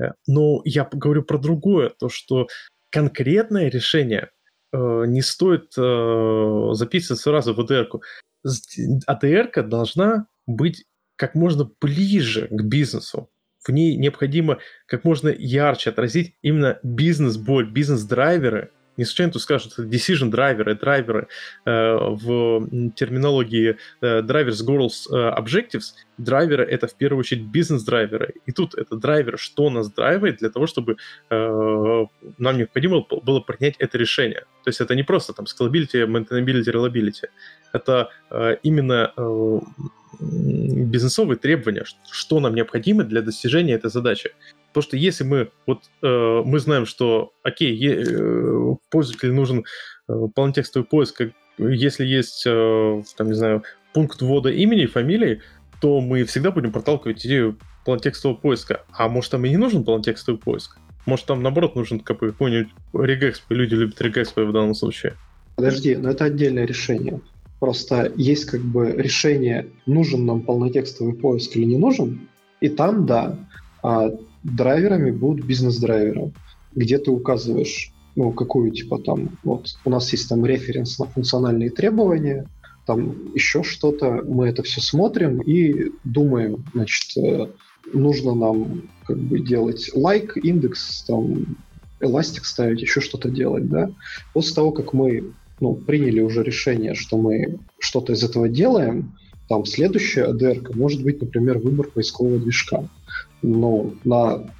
[0.00, 2.48] Э, но я говорю про другое, то, что
[2.92, 4.30] конкретное решение
[4.72, 8.02] э, не стоит э, записывать сразу в ADR-ку.
[8.46, 10.84] ADR должна быть
[11.16, 13.30] как можно ближе к бизнесу.
[13.64, 20.74] В ней необходимо как можно ярче отразить именно бизнес-боль, бизнес-драйверы– случайно тут скажут decision драйверы,
[20.74, 21.28] драйверы
[21.64, 25.94] э, в терминологии э, drivers, goals, э, objectives.
[26.18, 28.34] Драйверы— это в первую очередь бизнес-драйверы.
[28.46, 30.96] И тут это драйвер, что нас драйвает для того, чтобы
[31.30, 32.06] э,
[32.38, 34.44] нам необходимо было принять это решение.
[34.64, 37.28] То есть это не просто там scalability, maintainability, reliability.
[37.72, 39.58] Это э, именно э,
[40.22, 44.30] бизнесовые требования, что нам необходимо для достижения этой задачи.
[44.68, 49.64] Потому что если мы вот э, мы знаем, что окей, э, пользователю нужен
[50.08, 51.22] э, полнотекстовый поиск,
[51.58, 55.42] если есть э, там не знаю пункт ввода имени и фамилии,
[55.80, 58.84] то мы всегда будем проталкивать идею полнотекстового поиска.
[58.96, 60.78] А может там и не нужен полнотекстовый поиск?
[61.04, 65.14] Может там наоборот нужен какой-нибудь регэксп, люди любят регэксп в данном случае.
[65.56, 67.20] Подожди, но это отдельное решение.
[67.62, 72.28] Просто есть как бы решение, нужен нам полнотекстовый поиск или не нужен,
[72.60, 73.38] и там, да,
[73.84, 74.10] а
[74.42, 76.32] драйверами будут бизнес-драйверы,
[76.74, 81.70] где ты указываешь, ну, какую, типа, там, вот, у нас есть там референс на функциональные
[81.70, 82.48] требования,
[82.84, 87.46] там еще что-то, мы это все смотрим и думаем, значит, э,
[87.92, 91.56] нужно нам как бы делать лайк, индекс, там,
[92.00, 93.88] эластик ставить, еще что-то делать, да.
[94.32, 99.16] После того, как мы ну, приняли уже решение, что мы что-то из этого делаем,
[99.48, 102.88] там следующая ADR может быть, например, выбор поискового движка
[103.42, 104.50] ну, на,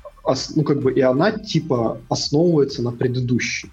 [0.55, 3.71] ну, как бы и она типа основывается на предыдущей.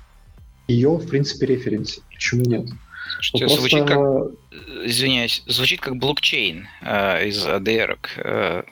[0.67, 2.01] Ее, в принципе, референсе.
[2.13, 2.69] Почему нет?
[3.19, 3.59] Что ну, просто...
[3.59, 3.99] звучит как,
[4.85, 7.97] извиняюсь, звучит как блокчейн э, из ADR.
[8.17, 8.63] Э,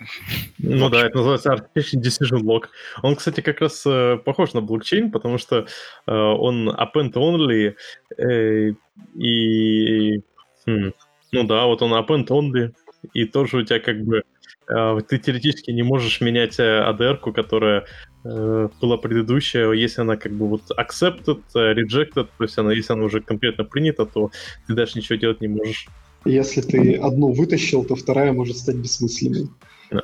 [0.58, 2.66] ну да, это называется Artificial Decision Log.
[3.04, 5.68] Он, кстати, как раз э, похож на блокчейн, потому что
[6.06, 7.76] э, он append-only
[8.18, 8.72] э,
[9.16, 10.22] и...
[10.66, 10.94] Хм,
[11.32, 12.74] ну да, вот он append-only,
[13.14, 14.24] и тоже у тебя как бы
[14.68, 17.86] ты теоретически не можешь менять э, которая
[18.24, 22.94] э, была предыдущая, если она как бы вот accepted, э, rejected, то есть она, если
[22.94, 24.32] она уже конкретно принята, то
[24.68, 25.88] ты даже ничего делать не можешь.
[26.26, 29.50] Если ты одну вытащил, то вторая может стать бессмысленной.
[29.92, 30.02] Да.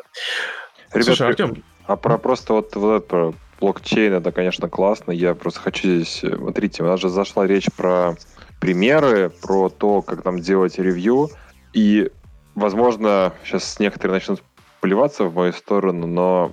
[0.94, 1.64] Ребят, Слушай, Артем...
[1.86, 5.12] А про просто вот, вот про блокчейн, это, конечно, классно.
[5.12, 6.20] Я просто хочу здесь...
[6.20, 8.16] Смотрите, у нас же зашла речь про
[8.62, 11.30] примеры, про то, как там делать ревью.
[11.74, 12.10] И,
[12.56, 14.42] возможно, сейчас некоторые начнут
[14.84, 16.52] плеваться в мою сторону, но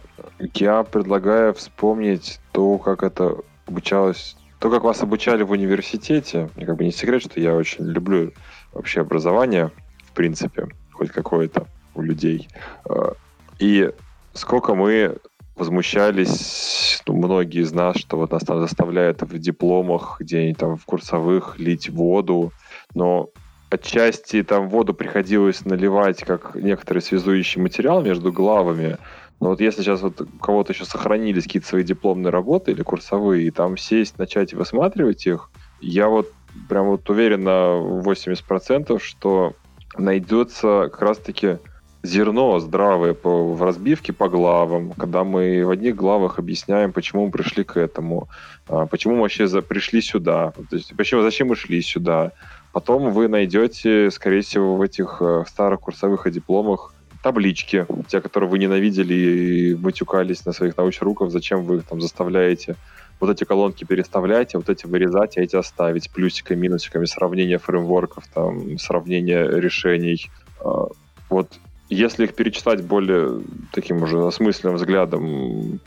[0.54, 6.48] я предлагаю вспомнить то, как это обучалось, то, как вас обучали в университете.
[6.54, 8.32] Мне как бы не секрет, что я очень люблю
[8.72, 9.72] вообще образование,
[10.04, 11.66] в принципе, хоть какое-то
[11.96, 12.48] у людей.
[12.84, 13.14] А,
[13.58, 13.90] и
[14.32, 15.16] сколько мы
[15.56, 20.84] возмущались, ну, многие из нас, что вот нас там заставляют в дипломах, где-нибудь там в
[20.84, 22.52] курсовых лить воду,
[22.94, 23.30] но
[23.70, 28.98] отчасти там воду приходилось наливать как некоторый связующий материал между главами.
[29.38, 33.46] Но вот если сейчас вот у кого-то еще сохранились какие-то свои дипломные работы или курсовые,
[33.46, 36.30] и там сесть, начать высматривать их, я вот
[36.68, 39.54] прям вот уверен на 80%, что
[39.96, 41.58] найдется как раз-таки
[42.02, 47.30] зерно здравое по, в разбивке по главам, когда мы в одних главах объясняем, почему мы
[47.30, 48.28] пришли к этому,
[48.68, 52.32] а, почему мы вообще за, пришли сюда, то есть почему, зачем мы шли сюда,
[52.72, 58.48] Потом вы найдете, скорее всего, в этих э, старых курсовых и дипломах таблички, те, которые
[58.48, 62.76] вы ненавидели и вытюкались на своих научруков, зачем вы их там заставляете
[63.18, 68.26] вот эти колонки переставлять, а вот эти вырезать, а эти оставить плюсиками, минусиками, сравнение фреймворков,
[68.28, 70.30] там, сравнение решений.
[70.60, 70.86] А,
[71.28, 71.52] вот
[71.90, 73.42] если их перечитать более
[73.72, 75.80] таким уже осмысленным взглядом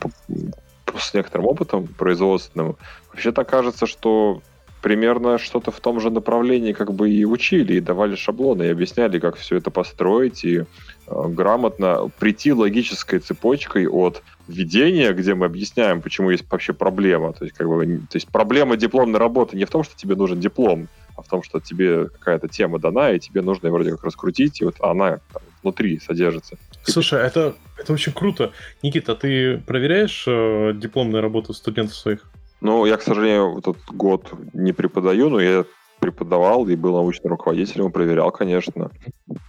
[0.96, 2.76] с некоторым опытом производственным,
[3.14, 4.42] Вообще-то кажется, что
[4.84, 9.18] примерно что-то в том же направлении как бы и учили, и давали шаблоны, и объясняли,
[9.18, 10.66] как все это построить, и э,
[11.08, 17.32] грамотно прийти логической цепочкой от введения, где мы объясняем, почему есть вообще проблема.
[17.32, 20.42] То есть, как бы, то есть проблема дипломной работы не в том, что тебе нужен
[20.42, 24.04] диплом, а в том, что тебе какая-то тема дана, и тебе нужно ее вроде как
[24.04, 26.58] раскрутить, и вот она там, внутри содержится.
[26.84, 28.52] Слушай, это, это очень круто.
[28.82, 32.28] Никита, а ты проверяешь э, дипломную работу студентов своих?
[32.64, 35.66] Ну, я, к сожалению, этот год не преподаю, но я
[36.00, 38.90] преподавал и был научным руководителем, проверял, конечно.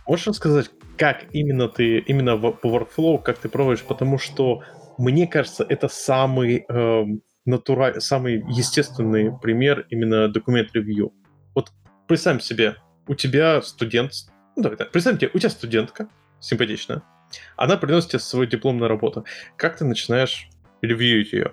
[0.05, 3.85] Можешь рассказать, как именно ты, именно по workflow, как ты проводишь?
[3.85, 4.63] Потому что,
[4.99, 7.05] мне кажется, это самый, э,
[7.45, 8.01] натура...
[8.01, 11.13] самый естественный пример именно документ-ревью.
[11.55, 11.71] Вот
[12.09, 12.75] представь себе,
[13.07, 14.11] у тебя студент,
[14.57, 16.09] ну давай так, представь тебе, у тебя студентка,
[16.41, 17.03] симпатичная,
[17.57, 19.25] она приносит тебе свою дипломную работу.
[19.57, 20.49] Как ты начинаешь
[20.83, 21.53] ревьюить ее?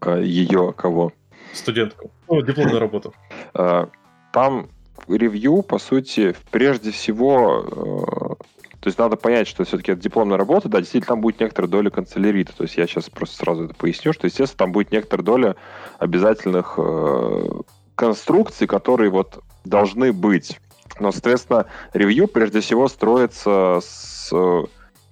[0.00, 1.12] А, ее кого?
[1.52, 2.10] Студентку.
[2.28, 3.14] Ну, дипломную работу.
[3.54, 3.88] А,
[4.32, 4.68] там
[5.08, 8.44] ревью, по сути, прежде всего, э,
[8.80, 11.90] то есть надо понять, что все-таки это дипломная работа, да, действительно там будет некоторая доля
[11.90, 12.54] канцелярита.
[12.56, 15.56] То есть я сейчас просто сразу это поясню, что, естественно, там будет некоторая доля
[15.98, 17.48] обязательных э,
[17.94, 20.60] конструкций, которые вот должны быть.
[21.00, 24.32] Но, соответственно, ревью прежде всего строится с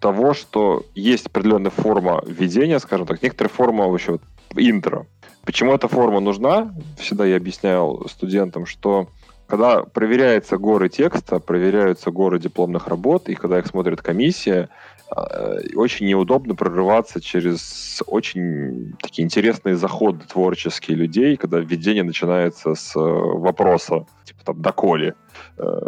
[0.01, 4.18] того, что есть определенная форма введения, скажем так, некоторая форма вообще
[4.59, 5.07] интро.
[5.44, 6.74] Почему эта форма нужна?
[6.98, 9.09] Всегда я объяснял студентам, что
[9.46, 14.68] когда проверяются горы текста, проверяются горы дипломных работ, и когда их смотрит комиссия,
[15.16, 22.96] э, очень неудобно прорываться через очень такие интересные заходы творческие людей, когда введение начинается с
[22.96, 25.14] э, вопроса, типа там «доколе?»,
[25.59, 25.80] э,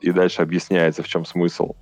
[0.00, 1.74] и дальше объясняется, в чем смысл.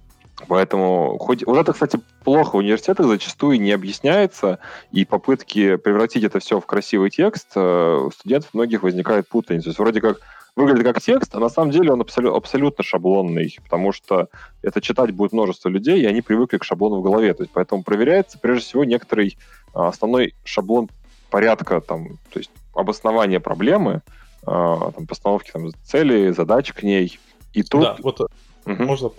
[0.48, 4.58] Поэтому, хоть вот это, кстати, плохо в университетах зачастую не объясняется,
[4.90, 9.64] и попытки превратить это все в красивый текст, э, у студентов многих возникает путаница.
[9.64, 10.20] То есть вроде как
[10.56, 14.28] выглядит как текст, а на самом деле он абсолю- абсолютно шаблонный, потому что
[14.62, 17.34] это читать будет множество людей, и они привыкли к шаблону в голове.
[17.34, 19.36] То есть поэтому проверяется прежде всего некоторый
[19.72, 20.88] а, основной шаблон
[21.30, 24.02] порядка, там, то есть обоснование проблемы,
[24.46, 27.18] а, там, постановки там, цели, задач к ней.
[27.52, 27.82] И тут...
[27.82, 28.30] Да, вот угу.
[28.66, 29.10] можно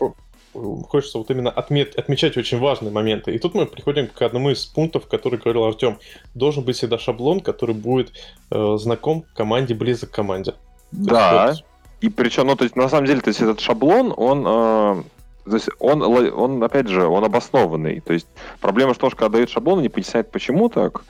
[0.89, 3.33] хочется вот именно отмет, отмечать очень важные моменты.
[3.33, 5.97] И тут мы приходим к одному из пунктов, который говорил Артем.
[6.33, 8.11] Должен быть всегда шаблон, который будет
[8.51, 10.53] э, знаком команде, близок к команде.
[10.91, 11.47] Да.
[11.47, 11.65] Вот...
[12.01, 15.03] И причем, ну, то есть, на самом деле, то есть, этот шаблон, он, э,
[15.45, 17.99] то есть, он, он, опять же, он обоснованный.
[17.99, 18.27] То есть,
[18.61, 21.03] проблема в том, что когда дают шаблон, не поясняет, почему так.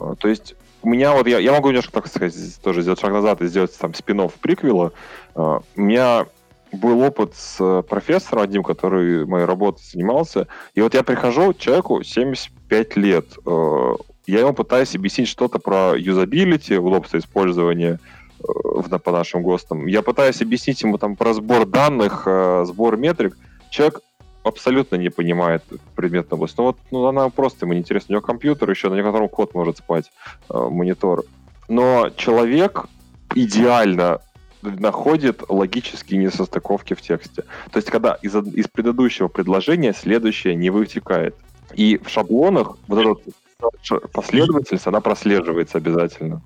[0.00, 3.12] Э, то есть, у меня вот, я, я могу немножко, так сказать, тоже сделать шаг
[3.12, 4.92] назад и сделать там спин приквела.
[5.34, 6.26] Uh, у меня
[6.72, 10.46] был опыт с э, профессором одним, который моей работой занимался.
[10.74, 13.26] И вот я прихожу, человеку 75 лет.
[13.46, 13.94] Э,
[14.26, 17.98] я ему пытаюсь объяснить что-то про юзабилити, удобство использования
[18.40, 19.86] э, по нашим ГОСТам.
[19.86, 22.26] Я пытаюсь объяснить ему там про сбор данных,
[22.64, 23.36] сбор метрик.
[23.70, 24.00] Человек
[24.42, 25.62] абсолютно не понимает
[25.94, 26.56] предметную область.
[26.56, 28.12] Ну вот ну, она просто ему не интересна.
[28.12, 30.10] У него компьютер еще, на котором код может спать,
[30.48, 31.24] монитор.
[31.68, 32.86] Но человек
[33.34, 34.20] идеально
[34.62, 37.42] находит логические несостыковки в тексте.
[37.70, 41.34] То есть, когда из, из предыдущего предложения следующее не вытекает.
[41.74, 46.42] И в шаблонах вот эта последовательность, она прослеживается обязательно.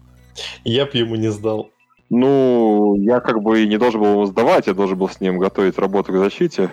[0.65, 1.71] Я бы ему не сдал.
[2.11, 5.39] Ну, я как бы и не должен был его сдавать, я должен был с ним
[5.39, 6.71] готовить работу к защите.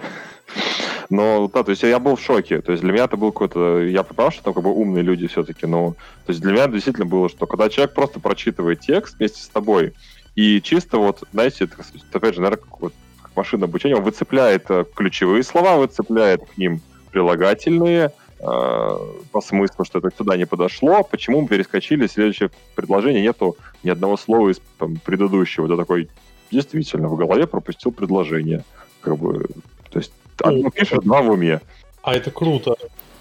[1.10, 2.62] Но, да, то есть я был в шоке.
[2.62, 3.82] То есть для меня это был какой-то...
[3.82, 5.92] Я понимал, что там как бы умные люди все-таки, но...
[6.26, 9.94] То есть для меня действительно было, что когда человек просто прочитывает текст вместе с тобой,
[10.36, 11.76] и чисто вот, знаете, это,
[12.14, 16.58] опять же, наверное, как, вот, как машина обучения, он выцепляет э, ключевые слова, выцепляет к
[16.58, 18.98] ним прилагательные, э,
[19.32, 24.16] по смыслу, что это сюда не подошло, почему мы перескочили, следующее предложение, нету ни одного
[24.16, 25.66] слова из там, предыдущего.
[25.66, 26.10] Это такой,
[26.50, 28.64] действительно, в голове пропустил предложение.
[29.02, 29.48] Как бы,
[29.90, 31.60] то есть, одно пишет, два в уме.
[32.04, 32.76] А это круто.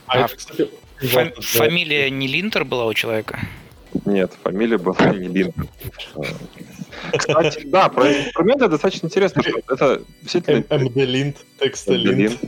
[0.07, 3.41] А, а это, кстати, фа- фамилия не Линтер была у человека?
[4.05, 5.67] Нет, фамилия была не Линтер.
[7.17, 9.43] Кстати, да, про инструменты достаточно интересно.
[9.69, 10.65] Это действительно...
[11.59, 12.39] TextLint.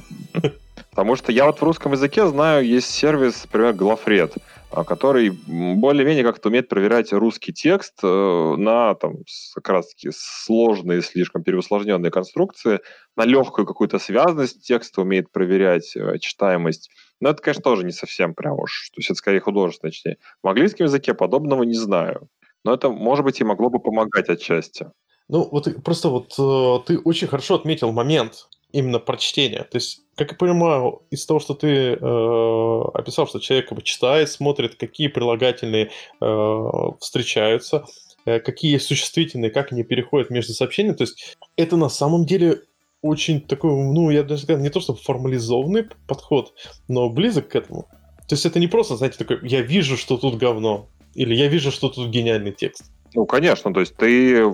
[0.90, 4.36] Потому что я вот в русском языке знаю, есть сервис, например, Glafred,
[4.70, 9.14] а, который более-менее как-то умеет проверять русский текст э, на там,
[9.54, 12.80] как раз-таки сложные, слишком переусложненные конструкции,
[13.16, 16.90] на легкую какую-то связность текста умеет проверять э, читаемость.
[17.20, 20.18] Но это, конечно, тоже не совсем прям уж, то есть это скорее художественное чтение.
[20.42, 22.28] В английском языке подобного не знаю.
[22.64, 24.86] Но это, может быть, и могло бы помогать отчасти.
[25.28, 29.64] Ну, вот просто вот э, ты очень хорошо отметил момент именно прочтения.
[29.64, 33.82] То есть как я понимаю, из того, что ты э, описал, что человек как бы,
[33.82, 35.90] читает, смотрит, какие прилагательные
[36.20, 36.68] э,
[37.00, 37.86] встречаются,
[38.26, 42.62] э, какие существительные, как они переходят между сообщениями, то есть это на самом деле
[43.00, 46.52] очень такой, ну, я даже сказал, не то чтобы формализованный подход,
[46.88, 47.88] но близок к этому.
[48.28, 51.70] То есть это не просто, знаете, такой, я вижу, что тут говно, или я вижу,
[51.70, 52.84] что тут гениальный текст.
[53.14, 54.50] Ну, конечно, то есть ты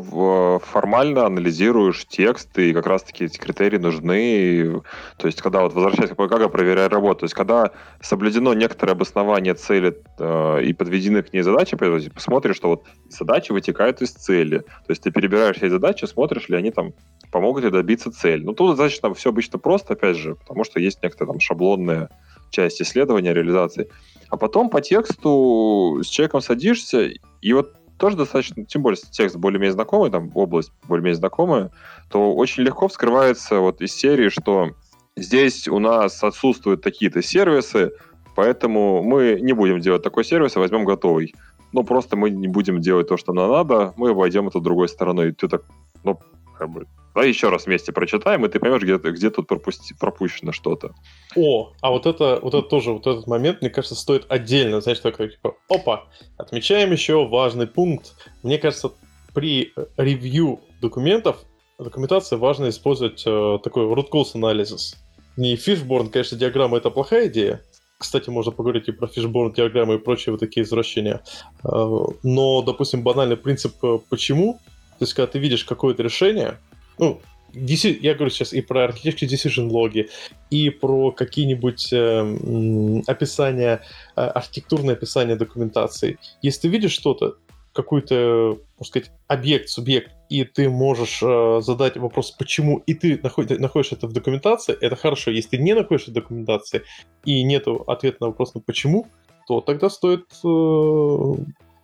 [0.64, 4.82] формально анализируешь текст, и как раз-таки эти критерии нужны.
[5.16, 9.54] То есть, когда вот возвращаясь к как проверяю работу, то есть, когда соблюдено некоторое обоснование
[9.54, 11.76] цели э, и подведены к ней задачи,
[12.10, 14.58] посмотришь, что вот задачи вытекают из цели.
[14.58, 16.94] То есть ты перебираешь эти задачи, смотришь ли они там
[17.30, 18.42] помогут тебе добиться цели.
[18.42, 22.08] Ну, тут достаточно все обычно просто, опять же, потому что есть некоторая там шаблонная
[22.50, 23.88] часть исследования, реализации.
[24.30, 27.10] А потом по тексту с человеком садишься,
[27.40, 31.70] и вот тоже достаточно, тем более текст более-менее знакомый, там область более-менее знакомая,
[32.10, 34.70] то очень легко вскрывается вот из серии, что
[35.16, 37.92] здесь у нас отсутствуют такие-то сервисы,
[38.36, 41.34] поэтому мы не будем делать такой сервис, а возьмем готовый.
[41.72, 45.30] Ну, просто мы не будем делать то, что нам надо, мы обойдем это другой стороной.
[45.30, 45.62] И ты так,
[46.02, 46.18] ну,
[46.58, 50.52] как бы, Давай еще раз вместе прочитаем, и ты поймешь, где, где тут пропусти, пропущено
[50.52, 50.94] что-то.
[51.34, 55.00] О, а вот это, вот это тоже, вот этот момент, мне кажется, стоит отдельно, знаешь,
[55.00, 56.04] такой, типа, опа,
[56.36, 58.14] отмечаем еще важный пункт.
[58.44, 58.92] Мне кажется,
[59.34, 61.38] при ревью документов,
[61.78, 64.94] документации важно использовать э, такой root cause analysis.
[65.36, 67.62] Не fishborn, конечно, диаграмма это плохая идея,
[67.98, 71.20] кстати, можно поговорить и про фишборн диаграммы и прочие вот такие извращения.
[71.64, 74.60] Э, но, допустим, банальный принцип э, «почему?»
[74.98, 76.58] То есть, когда ты видишь какое-то решение,
[76.98, 77.20] ну,
[77.52, 80.08] я говорю сейчас и про Architecture Decision логи,
[80.50, 83.80] и про какие-нибудь э, описания,
[84.16, 86.18] э, архитектурное описание документации.
[86.42, 87.36] Если ты видишь что-то,
[87.72, 93.58] какой-то, можно сказать, объект, субъект, и ты можешь э, задать вопрос, почему, и ты находишь,
[93.58, 95.30] находишь это в документации, это хорошо.
[95.30, 96.82] Если ты не находишь это в документации,
[97.24, 99.06] и нет ответа на вопрос на почему,
[99.46, 101.34] то тогда стоит э,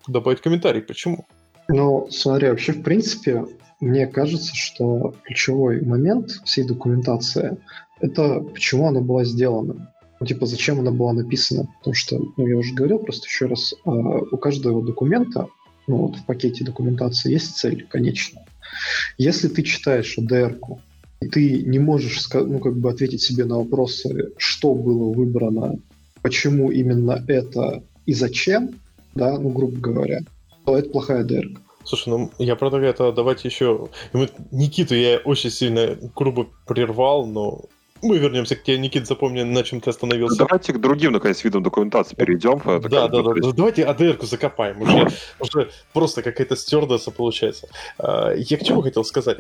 [0.09, 1.27] добавить комментарий, почему.
[1.69, 3.45] Ну, смотри, вообще, в принципе,
[3.81, 7.57] мне кажется, что ключевой момент всей документации—
[8.01, 9.93] это почему она была сделана.
[10.21, 11.69] Ну, типа, зачем она была написана.
[11.79, 15.49] Потому что, ну, я уже говорил, просто еще раз, э, у каждого документа,
[15.87, 18.47] ну, вот в пакете документации есть цель конечная.
[19.19, 20.81] Если ты читаешь ADR-ку,
[21.21, 25.79] и ты не можешь, ну, как бы ответить себе на вопросы, что было выбрано,
[26.23, 28.81] почему именно это и зачем,
[29.15, 30.21] да, ну, грубо говоря,
[30.67, 31.59] это плохая ADR.
[31.85, 33.89] Слушай, ну я предлагаю это давайте еще...
[34.51, 37.67] Никиту я очень сильно грубо прервал, но
[38.05, 40.37] мы вернемся к тебе, Никит, запомни, на чем ты остановился.
[40.39, 42.61] Ну, давайте к другим, наконец, видам документации перейдем.
[42.65, 43.53] Да, да, да, да.
[43.53, 44.83] Давайте АДР-ку закопаем.
[44.83, 45.09] Уже,
[45.41, 47.69] уже просто какая-то стюардесса получается.
[47.99, 49.39] А, я к чему хотел сказать?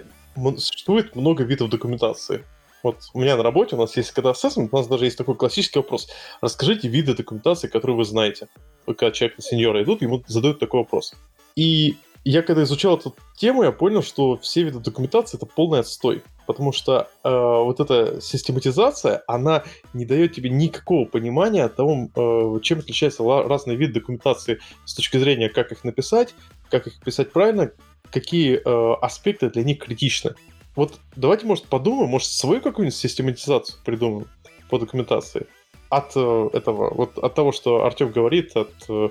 [0.56, 2.44] Существует много видов документации.
[2.84, 5.34] Вот у меня на работе у нас есть, когда ассессмент, у нас даже есть такой
[5.36, 6.06] классический вопрос.
[6.42, 8.46] Расскажите виды документации, которые вы знаете.
[8.84, 11.14] Когда человек на сеньора идут, ему задают такой вопрос.
[11.56, 16.22] И я когда изучал эту тему, я понял, что все виды документации это полный отстой.
[16.46, 19.64] Потому что э, вот эта систематизация, она
[19.94, 25.48] не дает тебе никакого понимания того, э, чем отличаются разные виды документации с точки зрения,
[25.48, 26.34] как их написать,
[26.70, 27.70] как их писать правильно,
[28.10, 30.34] какие э, аспекты для них критичны.
[30.76, 34.26] Вот давайте, может, подумаем, может, свою какую-нибудь систематизацию придумаем
[34.68, 35.46] по документации
[35.88, 39.08] от э, этого, вот от того, что Артем говорит, от э,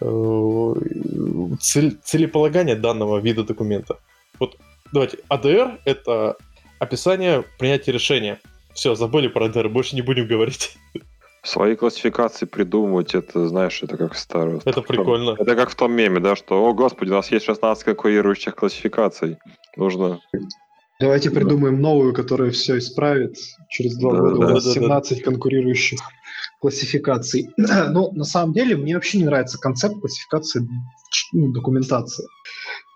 [0.00, 0.74] э,
[1.60, 3.98] цель, целеполагания данного вида документа.
[4.40, 4.56] Вот
[4.92, 6.36] давайте, ADR— это
[6.78, 8.40] описание принятия решения.
[8.72, 10.76] Все, забыли про ADR, больше не будем говорить.
[11.44, 14.60] Свои классификации придумывать, это, знаешь, это как старое.
[14.64, 15.36] Это прикольно.
[15.38, 19.36] Это как в том меме, да, что, о, господи, у нас есть 16 конкурирующих классификаций.
[19.76, 20.20] Нужно
[21.00, 23.36] Давайте придумаем новую, которая все исправит.
[23.68, 25.24] Через два да, года да, у нас да, 17 да.
[25.24, 26.00] конкурирующих
[26.60, 27.50] классификаций.
[27.56, 30.66] Но на самом деле мне вообще не нравится концепт классификации
[31.32, 32.26] ну, документации.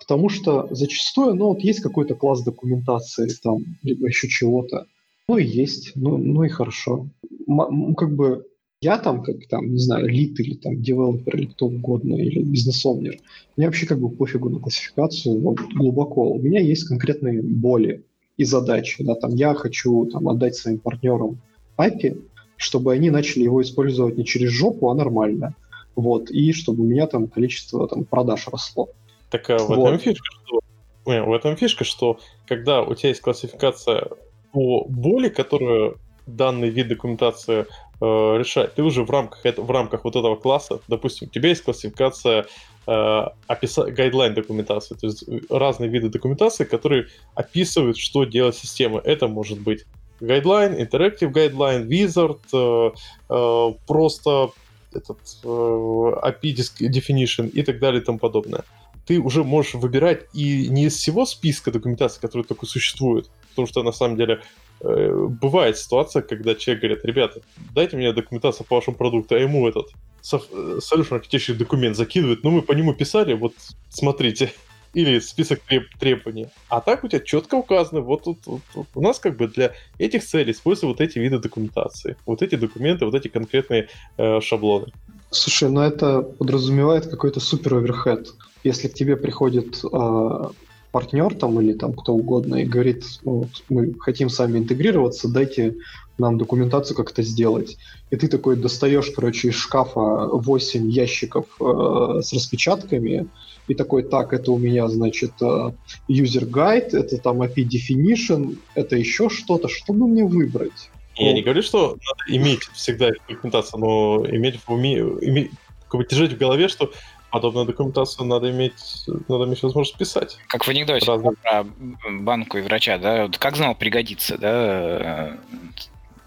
[0.01, 4.87] Потому что зачастую, ну вот есть какой-то класс документации, там, либо еще чего-то.
[5.29, 7.09] Ну и есть, ну, ну и хорошо.
[7.47, 8.45] М- как бы
[8.81, 13.19] я там, как там, не знаю, лид или там девелопер или кто угодно, или бизнес-овнер,
[13.57, 16.31] мне вообще как бы пофигу на классификацию вот, глубоко.
[16.31, 18.05] У меня есть конкретные боли
[18.37, 19.03] и задачи.
[19.03, 21.41] Да, там, я хочу там, отдать своим партнерам
[21.77, 22.23] API,
[22.57, 25.55] чтобы они начали его использовать не через жопу, а нормально.
[25.97, 28.91] Вот, и чтобы у меня там количество там, продаж росло.
[29.31, 29.89] Так а в вот.
[29.89, 30.61] этом фишка, что
[31.05, 34.09] в этом фишка, что когда у тебя есть классификация
[34.53, 37.67] по боли, которую данный вид документации
[38.01, 38.05] э,
[38.39, 38.75] решать.
[38.75, 42.47] Ты уже в рамках, это, в рамках вот этого класса, допустим, у тебя есть классификация
[42.87, 49.01] э, гайдлайн документации, то есть разные виды документации, которые описывают, что делать система.
[49.01, 49.85] Это может быть
[50.21, 52.91] Guideline, Interactive Guideline, Wizard, э,
[53.31, 54.51] э, просто
[54.93, 58.65] этот э, API Definition и так далее и тому подобное.
[59.07, 63.83] Ты уже можешь выбирать и не из всего списка документации, который только существует, потому что
[63.83, 64.41] на самом деле э,
[64.81, 67.41] бывает ситуация, когда человек говорит, ребята,
[67.75, 69.89] дайте мне документацию по вашему продукту, а ему этот
[70.23, 73.55] Solution Architecture документ закидывает, ну мы по нему писали, вот
[73.89, 74.53] смотрите,
[74.95, 76.49] или список треб- требований.
[76.69, 79.73] А так у тебя четко указано, вот тут вот, вот, у нас как бы для
[79.99, 84.93] этих целей используются вот эти виды документации, вот эти документы, вот эти конкретные э, шаблоны.
[85.31, 88.29] Слушай, ну это подразумевает какой-то супер оверхед.
[88.65, 90.49] Если к тебе приходит э,
[90.93, 95.77] партнер там или там кто угодно и говорит, ну, вот, мы хотим сами интегрироваться, дайте
[96.19, 97.77] нам документацию, как это сделать.
[98.11, 103.29] И ты такой достаешь, короче, из шкафа 8 ящиков э, с распечатками,
[103.69, 105.71] и такой, так, это у меня, значит, э,
[106.09, 110.91] user guide, это там API definition, это еще что-то, что бы мне выбрать?
[111.17, 115.51] Я не говорю, что надо иметь всегда документацию, но иметь в уме, иметь,
[115.89, 116.93] как бы держать в голове, что
[117.31, 120.39] подобную документацию надо иметь, надо иметь возможность писать.
[120.49, 121.35] Как в анекдоте Разные.
[121.43, 121.65] про
[122.11, 123.29] банку и врача, да?
[123.39, 125.37] Как знал пригодится, да?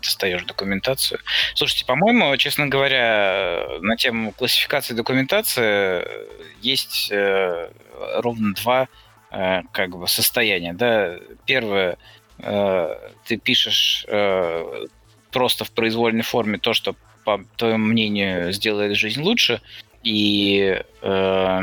[0.01, 1.19] достаешь документацию.
[1.53, 6.03] Слушайте, по-моему, честно говоря, на тему классификации документации
[6.61, 7.69] есть э,
[8.17, 8.87] ровно два
[9.31, 10.73] э, как бы состояния.
[10.73, 11.17] Да?
[11.45, 11.97] Первое,
[12.39, 14.85] э, ты пишешь э,
[15.31, 19.61] просто в произвольной форме то, что, по твоему мнению, сделает жизнь лучше,
[20.03, 21.61] и э,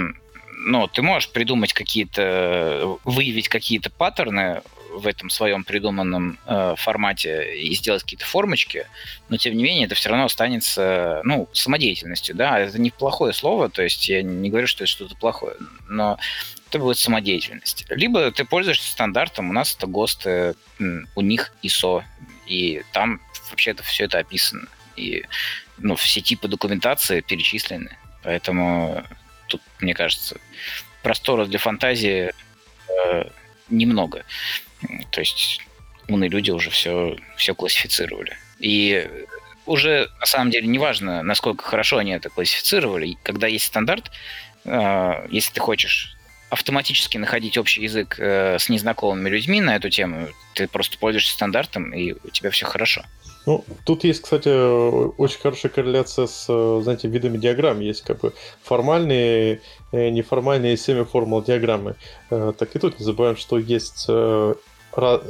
[0.60, 4.62] ну, ты можешь придумать какие-то, выявить какие-то паттерны
[4.92, 8.86] в этом своем придуманном э, формате и сделать какие-то формочки,
[9.28, 13.68] но тем не менее это все равно останется, ну, самодеятельностью, да, это не плохое слово,
[13.68, 15.56] то есть я не говорю, что это что-то плохое,
[15.88, 16.18] но
[16.68, 17.86] это будет самодеятельность.
[17.90, 20.54] Либо ты пользуешься стандартом, у нас это ГОСТы,
[21.14, 22.02] у них ISO,
[22.46, 23.20] и там
[23.50, 24.68] вообще-то все это описано.
[24.96, 25.24] И
[25.78, 27.96] ну, все типы документации перечислены.
[28.28, 29.06] Поэтому
[29.46, 30.36] тут, мне кажется,
[31.02, 32.34] простора для фантазии
[32.90, 33.24] э,
[33.70, 34.22] немного.
[35.10, 35.62] То есть
[36.08, 38.36] умные люди уже все, все классифицировали.
[38.58, 39.08] И
[39.64, 43.16] уже на самом деле неважно, насколько хорошо они это классифицировали.
[43.22, 44.10] Когда есть стандарт,
[44.66, 46.14] э, если ты хочешь
[46.50, 51.92] автоматически находить общий язык э, с незнакомыми людьми на эту тему, ты просто пользуешься стандартом,
[51.92, 53.04] и у тебя все хорошо.
[53.48, 56.44] Ну, тут есть, кстати, очень хорошая корреляция с,
[56.82, 57.80] знаете, видами диаграмм.
[57.80, 61.96] Есть как бы формальные, э, неформальные семиформул диаграммы.
[62.30, 64.54] Э, так и тут не забываем, что есть э,
[64.90, 65.22] как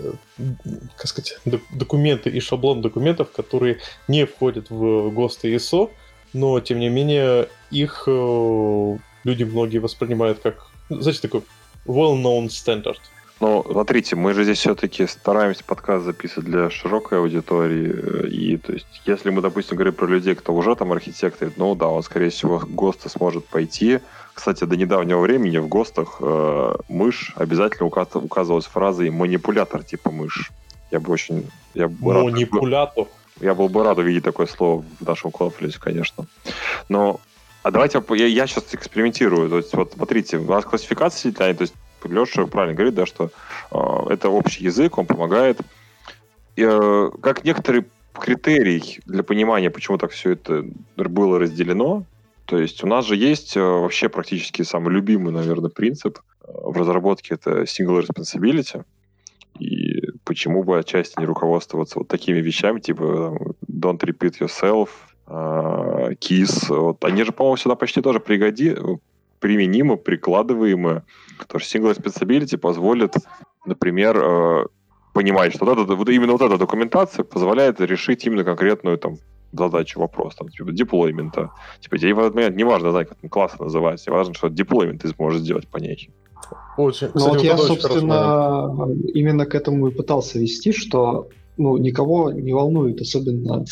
[1.04, 1.38] сказать,
[1.70, 5.90] документы и шаблон документов, которые не входят в ГОСТ и ISO,
[6.32, 11.42] но, тем не менее, их люди многие воспринимают как, знаете, такой
[11.86, 12.98] well-known standard.
[13.40, 18.28] Ну, смотрите, мы же здесь все-таки стараемся подкаст записывать для широкой аудитории.
[18.28, 21.86] И, то есть, если мы, допустим, говорим про людей, кто уже там архитектор, ну да,
[21.86, 24.00] он, скорее всего, ГОСТы сможет пойти.
[24.34, 30.50] Кстати, до недавнего времени в ГОСТах э, мышь обязательно указ- указывалась фразой «манипулятор» типа мышь.
[30.90, 31.48] Я бы очень...
[31.74, 33.04] Я бы Манипулятор?
[33.04, 33.08] Рад,
[33.40, 36.26] я был бы рад увидеть такое слово в нашем конфликте, конечно.
[36.88, 37.20] Но
[37.68, 39.50] а давайте я, я сейчас экспериментирую.
[39.50, 43.30] То есть, вот смотрите, у нас классификация то есть Леша правильно говорит, да, что
[43.70, 45.60] э, это общий язык, он помогает.
[46.56, 50.64] И, э, как некоторый критерий для понимания, почему так все это
[50.96, 52.04] было разделено,
[52.46, 56.74] то есть у нас же есть э, вообще практически самый любимый, наверное, принцип э, в
[56.74, 58.82] разработке это single responsibility.
[59.58, 63.36] И почему бы отчасти не руководствоваться вот такими вещами, типа
[63.70, 64.88] don't repeat yourself,
[65.28, 66.68] uh, kiss.
[66.68, 67.04] Вот.
[67.04, 68.76] Они же, по-моему, сюда почти тоже пригоди,
[69.40, 71.02] применимы, прикладываемы.
[71.38, 73.14] Потому что single responsibility позволит,
[73.64, 74.66] например, э,
[75.12, 79.16] понимать, что вот, это, вот именно вот эта документация позволяет решить именно конкретную там
[79.52, 81.50] задачу, вопрос, там, типа, деплоймента.
[81.80, 85.08] Типа, тебе в этот момент не важно знать, как класс называется, важно, что деплоймент ты
[85.08, 86.10] сможешь сделать по ней.
[86.76, 92.52] Очень, ну, вот я, собственно, именно к этому и пытался вести, что ну, никого не
[92.52, 93.64] волнует, особенно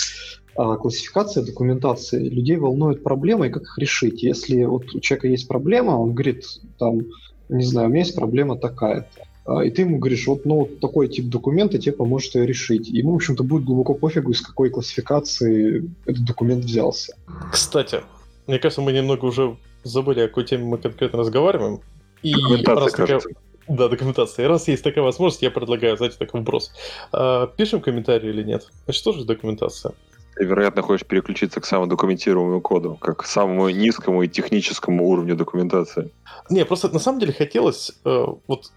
[0.56, 4.22] классификация документации, людей волнует проблема и как их решить.
[4.22, 6.44] Если вот у человека есть проблема, он говорит,
[6.78, 7.02] там,
[7.48, 9.26] не знаю, у меня есть проблема такая-то.
[9.46, 12.88] А, и ты ему говоришь, вот ну, такой тип документа тебе поможет ее решить.
[12.88, 17.14] Ему, в общем-то, будет глубоко пофигу, из какой классификации этот документ взялся.
[17.52, 18.02] Кстати,
[18.46, 21.80] мне кажется, мы немного уже забыли, о какой теме мы конкретно разговариваем.
[22.22, 22.34] И
[22.64, 23.20] раз такая...
[23.68, 24.44] Да, документация.
[24.44, 26.70] И раз есть такая возможность, я предлагаю, знаете, такой вопрос.
[27.12, 28.70] А, пишем комментарий или нет?
[28.86, 29.92] А что же документация?
[30.38, 36.12] Вероятно, хочешь переключиться к самодокументируемому коду, как к самому низкому и техническому уровню документации.
[36.50, 38.72] Не, просто на самом деле хотелось, э, вот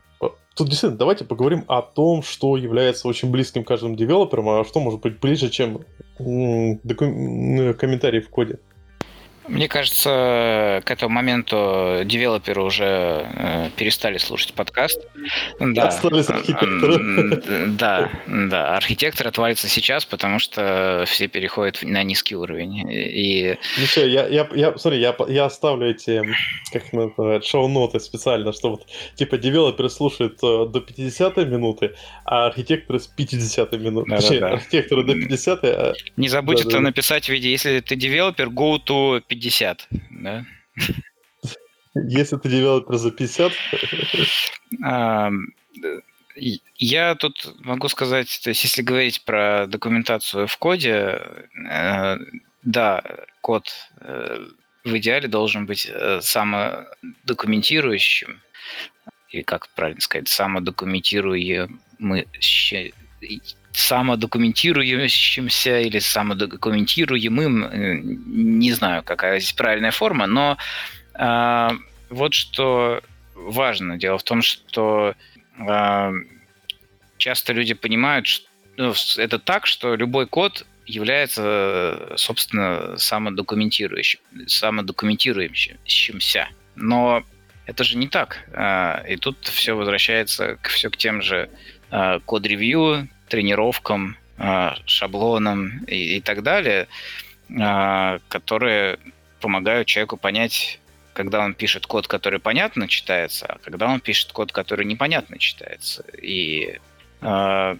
[0.55, 4.99] Тут действительно, давайте поговорим о том, что является очень близким каждым девелоперам, а что может
[4.99, 5.85] быть ближе, чем
[6.17, 7.73] докум...
[7.75, 8.59] комментарии в коде.
[9.49, 15.01] Мне кажется, к этому моменту девелоперы уже э, перестали слушать подкаст.
[15.59, 15.87] Да.
[15.87, 17.41] Остались архитекторы.
[17.67, 18.77] Да, да.
[18.77, 22.87] Архитектор отвалится сейчас, потому что все переходят на низкий уровень.
[22.91, 23.57] И...
[23.79, 26.23] Ну все, я, я, я, смотри, я, я оставлю эти,
[26.71, 28.85] как называют, шоу-ноты специально, что вот,
[29.15, 34.11] типа, девелоперы слушают э, до 50 минуты, а архитекторы с 50 минуты.
[34.11, 34.55] Да, Точнее, да, да.
[34.55, 35.93] архитекторы до 50 а...
[36.17, 36.81] Не забудь да, это да.
[36.81, 40.45] написать в виде, если ты девелопер, go to 50 50, да?
[41.95, 43.51] Если ты девелопер за 50?
[46.75, 51.21] Я тут могу сказать, то есть если говорить про документацию в коде,
[51.69, 52.17] э,
[52.63, 53.03] да,
[53.41, 53.67] код
[53.99, 54.47] э,
[54.85, 58.41] в идеале должен быть э, самодокументирующим,
[59.31, 62.27] или как правильно сказать, самодокументируемый
[63.71, 70.57] самодокументирующимся или самодокументируемым, э, не знаю, какая здесь правильная форма, но
[71.13, 71.69] э,
[72.09, 73.01] вот что
[73.35, 73.97] важно.
[73.97, 75.13] Дело в том, что
[75.57, 76.11] э,
[77.17, 78.47] часто люди понимают, что
[78.77, 86.47] ну, это так, что любой код является, собственно, самодокументирующим, самодокументирующимся.
[86.75, 87.23] Но
[87.65, 88.47] это же не так.
[88.53, 91.49] А, и тут все возвращается к, все к тем же
[92.25, 96.87] код-ревью, тренировкам, а, шаблонам и, и так далее,
[97.59, 98.99] а, которые
[99.39, 100.79] помогают человеку понять,
[101.13, 106.03] когда он пишет код, который понятно читается, а когда он пишет код, который непонятно читается.
[106.21, 106.79] И
[107.21, 107.77] а,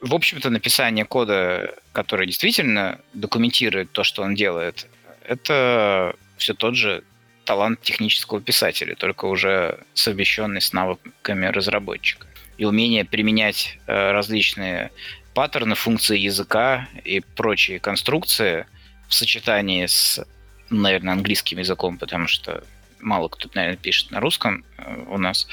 [0.00, 4.86] в общем-то, написание кода, который действительно документирует то, что он делает,
[5.24, 7.04] это все тот же
[7.44, 12.26] талант технического писателя, только уже совмещенный с навыками разработчика
[12.60, 14.90] и умение применять э, различные
[15.32, 18.66] паттерны, функции языка и прочие конструкции
[19.08, 20.20] в сочетании с,
[20.68, 22.62] наверное, английским языком, потому что
[23.00, 25.48] мало кто, наверное, пишет на русском э, у нас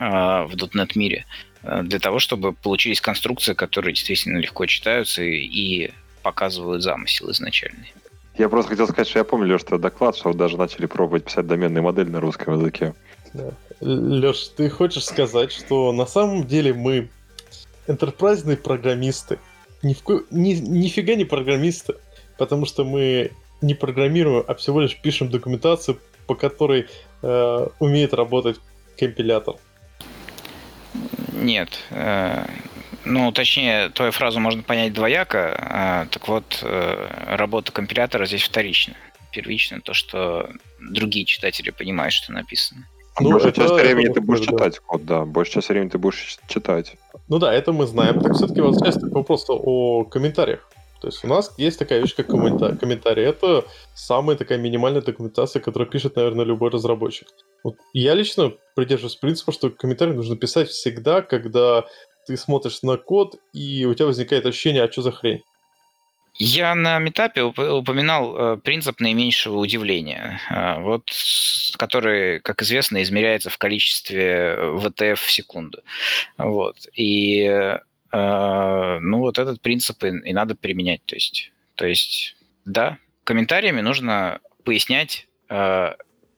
[0.00, 1.26] э, в .NET мире,
[1.62, 5.92] для того, чтобы получились конструкции, которые действительно легко читаются и, и
[6.22, 7.92] показывают замысел изначальный.
[8.36, 11.46] Я просто хотел сказать, что я помню, Леш, доклад, что вы даже начали пробовать писать
[11.46, 12.94] доменные модели на русском языке.
[13.32, 13.52] Да.
[13.80, 17.08] Леш, ты хочешь сказать, что на самом деле мы
[17.86, 19.38] энтерпрайзные программисты?
[19.82, 20.22] Ни в ко...
[20.30, 21.94] ни, нифига не программисты,
[22.36, 26.88] потому что мы не программируем, а всего лишь пишем документацию, по которой
[27.22, 28.60] э, умеет работать
[28.98, 29.56] компилятор.
[31.32, 31.78] Нет.
[31.90, 32.46] Э,
[33.04, 36.04] ну, точнее, твою фразу можно понять двояко.
[36.06, 38.94] Э, так вот, э, работа компилятора здесь вторична.
[39.32, 40.50] Первично то, что
[40.80, 42.86] другие читатели понимают, что написано.
[43.18, 44.52] Ну, Большую часть времени ты будешь да.
[44.52, 45.24] читать код, да.
[45.24, 46.96] Большую часть времени ты будешь читать.
[47.28, 48.20] Ну да, это мы знаем.
[48.20, 50.68] Так все-таки возвращаясь к вопросу о комментариях.
[51.00, 52.76] То есть у нас есть такая вещь, как комментарий.
[52.76, 53.24] комментарий.
[53.24, 57.28] Это самая такая минимальная документация, которую пишет, наверное, любой разработчик.
[57.64, 61.86] Вот я лично придерживаюсь принципа, что комментарий нужно писать всегда, когда
[62.26, 65.42] ты смотришь на код, и у тебя возникает ощущение, а что за хрень?
[66.34, 71.10] Я на метапе упоминал э, принцип наименьшего удивления, э, вот,
[71.76, 75.82] который, как известно, измеряется в количестве ВТФ в секунду.
[76.38, 76.76] Вот.
[76.94, 77.78] И э,
[78.12, 81.04] ну, вот этот принцип и, и надо применять.
[81.04, 85.26] То есть, то есть, да, комментариями нужно пояснять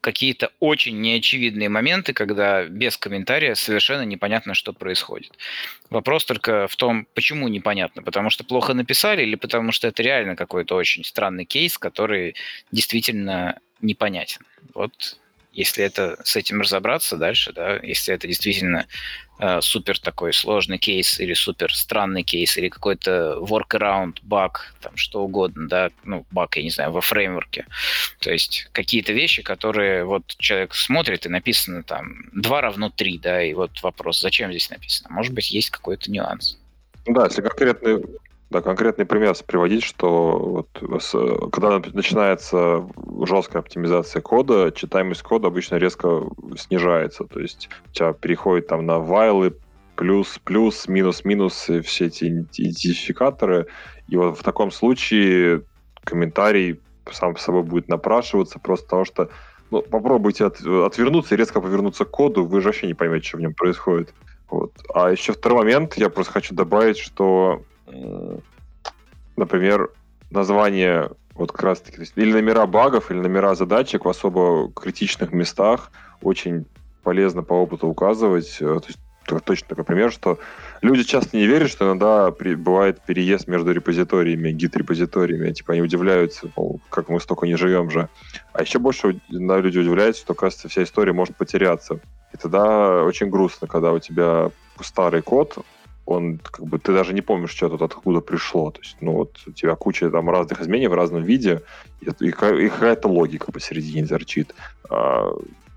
[0.03, 5.39] какие-то очень неочевидные моменты, когда без комментария совершенно непонятно, что происходит.
[5.91, 8.03] Вопрос только в том, почему непонятно.
[8.03, 12.35] Потому что плохо написали или потому что это реально какой-то очень странный кейс, который
[12.73, 14.45] действительно непонятен.
[14.75, 15.19] Вот
[15.53, 18.87] если это с этим разобраться дальше, да, если это действительно
[19.39, 25.23] э, супер такой сложный кейс или супер странный кейс или какой-то workaround, баг, там что
[25.23, 27.67] угодно, да, ну, баг, я не знаю, во фреймворке.
[28.21, 33.43] То есть какие-то вещи, которые вот человек смотрит и написано там 2 равно 3, да,
[33.43, 35.11] и вот вопрос, зачем здесь написано?
[35.11, 36.59] Может быть, есть какой-то нюанс.
[37.07, 38.03] Да, если конкретный
[38.53, 41.13] да, конкретный пример приводить, что вот с,
[41.51, 42.87] когда начинается
[43.25, 46.23] жесткая оптимизация кода, читаемость кода обычно резко
[46.57, 47.25] снижается.
[47.25, 49.57] То есть у тебя переходит там на вайлы,
[49.97, 53.67] плюс, плюс, минус, минус, и все эти идентификаторы.
[54.09, 55.63] И вот в таком случае
[56.05, 56.81] комментарий
[57.11, 59.29] сам по собой будет напрашиваться, просто потому что
[59.71, 63.39] ну, попробуйте от, отвернуться и резко повернуться к коду, вы же вообще не поймете, что
[63.39, 64.13] в нем происходит.
[64.51, 64.73] Вот.
[64.95, 67.63] А еще второй момент, я просто хочу добавить, что
[69.37, 69.91] например,
[70.31, 75.91] название вот как раз таки, или номера багов, или номера задачек в особо критичных местах
[76.21, 76.67] очень
[77.03, 78.59] полезно по опыту указывать.
[78.61, 78.99] Э, то есть
[79.45, 80.39] точно такой пример, что
[80.83, 85.53] люди часто не верят, что иногда при, бывает переезд между репозиториями, гид-репозиториями.
[85.53, 88.09] Типа они удивляются, мол, как мы столько не живем же.
[88.53, 92.01] А еще больше да, люди удивляются, что, кажется, вся история может потеряться.
[92.33, 95.59] И тогда очень грустно, когда у тебя старый код,
[96.07, 98.71] он как бы ты даже не помнишь, что тут откуда пришло.
[98.71, 101.63] То есть, ну вот у тебя куча там разных изменений в разном виде,
[102.01, 104.55] и, и, и какая-то логика посередине торчит.
[104.91, 105.31] А,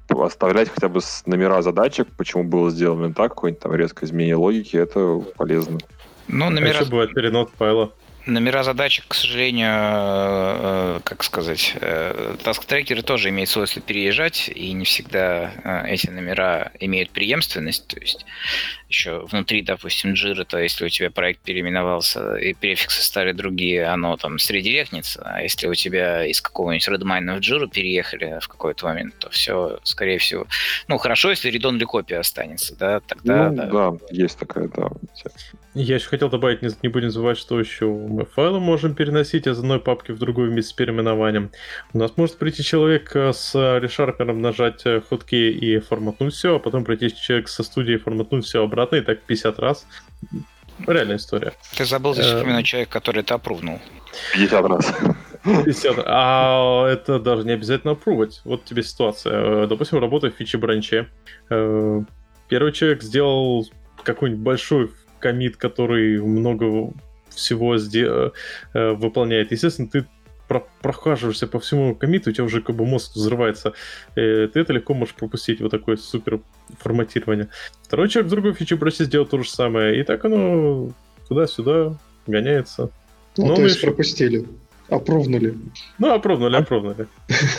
[0.10, 5.24] оставлять хотя бы номера задачек, почему было сделано так, какое-нибудь там резкое изменение логики, это
[5.36, 5.80] полезно.
[6.28, 6.80] Ну, номера...
[6.80, 7.92] А еще бывает перенос файла.
[8.26, 11.76] Номера задачек, к сожалению, э, как сказать,
[12.44, 17.88] таск-трекеры тоже имеют свойство переезжать, и не всегда э, эти номера имеют преемственность.
[17.88, 18.26] То есть
[18.90, 24.16] еще внутри, допустим, Jira, то если у тебя проект переименовался и префиксы стали другие, оно
[24.18, 25.22] там средиректнется.
[25.26, 29.80] А если у тебя из какого-нибудь Redmine в Jira переехали в какой-то момент, то все,
[29.84, 30.48] скорее всего...
[30.88, 33.50] Ну, хорошо, если read-only копия останется, да, тогда...
[33.50, 34.90] Ну, да, да есть такая, да.
[35.74, 37.86] Я еще хотел добавить, не, не будем забывать, что еще
[38.16, 41.52] мы файлы можем переносить из одной папки в другую вместе с переименованием.
[41.94, 46.60] У нас может прийти человек э, с решарпером, нажать э, ходки и форматнуть все, а
[46.60, 49.86] потом прийти человек со студией, форматнуть все обратно, и так 50 раз.
[50.88, 51.54] Реальная история.
[51.78, 53.80] Ты забыл здесь именно человек, который это опрувнул.
[54.34, 54.94] 50 раз.
[55.44, 56.04] 50.
[56.06, 58.42] А это даже не обязательно опрувать.
[58.46, 59.64] Вот тебе ситуация.
[59.64, 61.08] Э, допустим, работаю в фиче бранче.
[61.50, 63.68] Первый человек сделал
[64.04, 66.94] какой-нибудь большой комит, который много
[67.36, 68.32] всего сде-
[68.74, 69.52] э, выполняет.
[69.52, 70.06] Естественно, ты
[70.48, 73.74] про- прохаживаешься по всему комиту, у тебя уже как бы мозг взрывается.
[74.16, 76.42] Э, ты это легко можешь пропустить, вот такое супер
[76.80, 77.50] форматирование.
[77.84, 80.92] Второй человек в другой фиче бросит сделать то же самое, и так оно
[81.28, 82.90] туда-сюда гоняется.
[83.38, 83.88] Ну, Но то есть еще...
[83.88, 84.46] пропустили.
[84.90, 85.58] Опровнули.
[85.98, 87.08] Ну, опровнули, опровнули.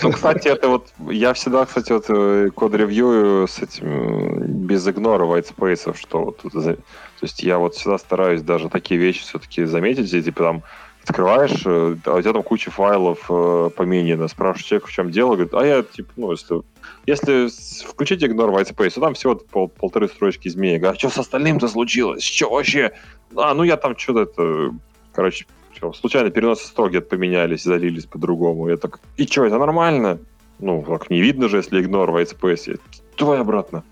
[0.02, 0.92] Ну, кстати, это вот...
[1.10, 6.52] Я всегда, кстати, вот э, код-ревью с этим без игнора white space, что вот тут...
[6.52, 6.76] То
[7.22, 10.62] есть я вот всегда стараюсь даже такие вещи все-таки заметить, и типа там
[11.02, 15.34] открываешь, э, а у тебя там куча файлов э, поменено, спрашиваешь человека, в чем дело,
[15.34, 16.62] говорит, а я, типа, ну, если,
[17.06, 17.48] если
[17.86, 20.84] включить ignore white space, то там всего пол, полторы строчки изменений.
[20.86, 22.22] А что с остальным-то случилось?
[22.22, 22.92] Что вообще?
[23.36, 24.74] А, ну я там что-то это,
[25.12, 25.46] короче,
[25.76, 28.68] что, случайно переносы строги поменялись, залились по-другому.
[28.68, 30.18] Я так, и что, это нормально?
[30.58, 32.80] Ну, так не видно же, если ignore white space.
[33.18, 33.84] Давай обратно.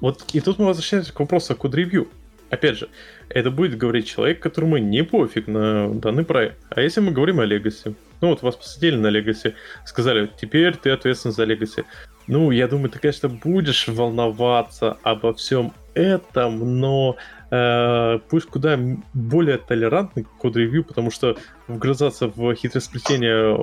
[0.00, 2.08] Вот и тут мы возвращаемся к вопросу о код-ревью.
[2.48, 2.88] Опять же,
[3.28, 6.56] это будет говорить человек, которому не пофиг на данный проект.
[6.70, 7.94] А если мы говорим о Legacy?
[8.20, 9.54] Ну вот вас посадили на Legacy,
[9.84, 11.84] сказали, теперь ты ответственен за Legacy.
[12.26, 17.16] Ну, я думаю, ты, конечно, будешь волноваться обо всем этом, но
[17.50, 18.78] э, пусть куда
[19.14, 21.36] более толерантный код-ревью, потому что
[21.68, 23.56] вгрызаться в хитросплетение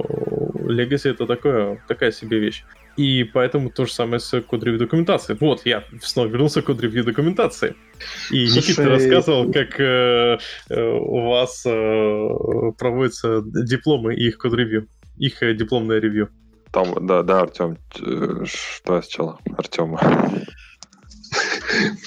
[0.68, 2.64] Legacy это такое, такая себе вещь.
[2.98, 5.38] И поэтому то же самое с код-ревью документацией.
[5.40, 7.76] Вот, я снова вернулся к код-ревью документации.
[8.32, 8.70] И Слушай...
[8.70, 10.38] Никита рассказывал, как э,
[10.70, 16.30] э, у вас э, проводятся дипломы и их код-ревью, их э, дипломное ревью.
[16.72, 19.40] Там, да, да, Артем, э, что сначала?
[19.56, 20.02] Артема.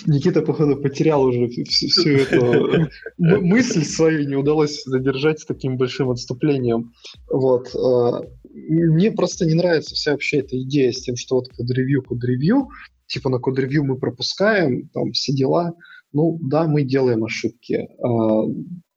[0.06, 2.88] Никита, походу, потерял уже всю, всю эту
[3.18, 6.92] мысль свою, не удалось задержать с таким большим отступлением.
[7.28, 7.74] Вот.
[7.74, 12.68] А, мне просто не нравится вся вообще эта идея с тем, что вот код-ревью, код-ревью,
[13.06, 15.74] типа на код-ревью мы пропускаем, там все дела.
[16.12, 17.88] Ну да, мы делаем ошибки.
[18.02, 18.44] А,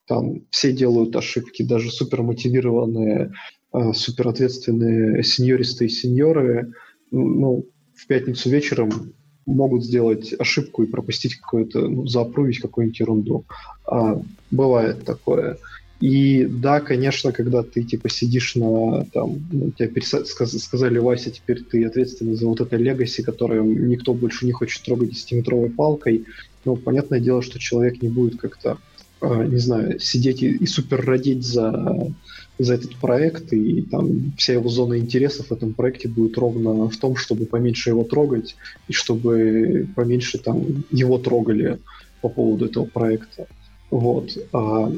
[0.07, 3.31] там все делают ошибки, даже супермотивированные,
[3.71, 6.73] а, суперответственные сеньористы и сеньоры.
[7.11, 9.13] Ну, в пятницу вечером
[9.45, 13.45] могут сделать ошибку и пропустить какое-то, ну, заапрувить какую-нибудь ерунду.
[13.85, 14.21] А,
[14.51, 15.57] бывает такое.
[15.99, 21.63] И да, конечно, когда ты типа сидишь на там, ну, тебе переса- сказали, Вася, теперь
[21.63, 26.25] ты ответственный за вот это легаси, которое никто больше не хочет трогать десятиметровой палкой,
[26.65, 28.79] ну, понятное дело, что человек не будет как-то,
[29.21, 32.13] э, не знаю, сидеть и, и супер родить за,
[32.59, 36.97] за этот проект, и там вся его зона интересов в этом проекте будет ровно в
[36.97, 38.55] том, чтобы поменьше его трогать,
[38.87, 41.79] и чтобы поменьше там его трогали
[42.21, 43.47] по поводу этого проекта.
[43.89, 44.37] Вот.
[44.53, 44.91] А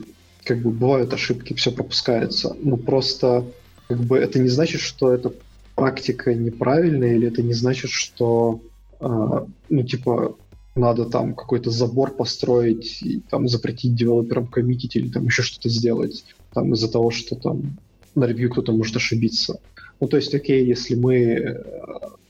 [0.43, 2.55] как бы бывают ошибки, все пропускается.
[2.61, 3.45] Ну просто
[3.87, 5.33] как бы это не значит, что эта
[5.75, 8.61] практика неправильная, или это не значит, что
[8.99, 10.35] э, ну типа
[10.75, 16.25] надо там какой-то забор построить и там запретить девелоперам коммитить или там еще что-то сделать
[16.55, 17.77] там из-за того, что там
[18.15, 19.59] на ревью кто-то может ошибиться.
[20.01, 21.63] Ну то есть, окей, если мы э,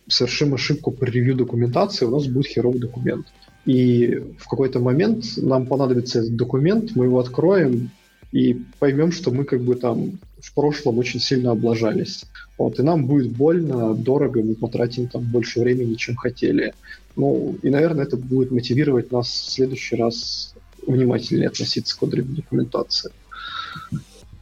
[0.07, 3.28] совершим ошибку при ревью документации, у нас будет херовый документ.
[3.65, 7.89] И в какой-то момент нам понадобится этот документ, мы его откроем,
[8.32, 12.26] и поймем, что мы как бы там в прошлом очень сильно облажались.
[12.57, 16.73] Вот, и нам будет больно, дорого, мы потратим там больше времени, чем хотели.
[17.15, 20.53] Ну, и, наверное, это будет мотивировать нас в следующий раз
[20.86, 23.11] внимательнее относиться к кодовой документации.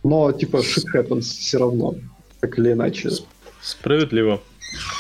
[0.04, 1.96] Но, типа, shit happens все равно,
[2.42, 3.10] так или иначе.
[3.62, 4.42] Справедливо.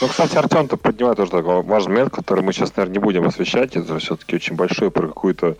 [0.01, 3.25] Ну, кстати, Артем, ты поднимает тоже такой важный момент, который мы сейчас, наверное, не будем
[3.25, 3.75] освещать.
[3.75, 5.57] Это все-таки очень большой про какую-то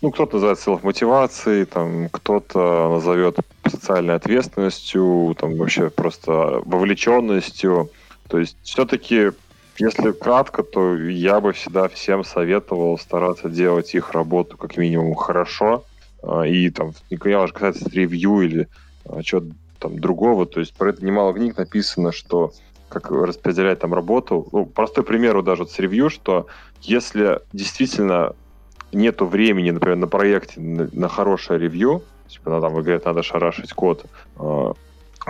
[0.00, 3.36] ну, кто-то называет селф-мотивацией, там, кто-то назовет
[3.66, 7.90] социальной ответственностью, там, вообще просто вовлеченностью.
[8.28, 9.32] То есть все-таки,
[9.78, 15.84] если кратко, то я бы всегда всем советовал стараться делать их работу как минимум хорошо.
[16.22, 18.68] А, и там, я уже касается ревью или
[19.04, 19.48] а, чего-то
[19.78, 22.52] там другого, то есть про это немало книг написано, что
[22.88, 24.48] как распределять там работу.
[24.52, 26.46] Ну, простой пример даже вот с ревью, что
[26.82, 28.34] если действительно
[28.92, 33.22] нету времени, например, на проекте на, на хорошее ревью, типа, ну, там, вы говорите, надо
[33.22, 34.04] шарашить код,
[34.38, 34.72] э,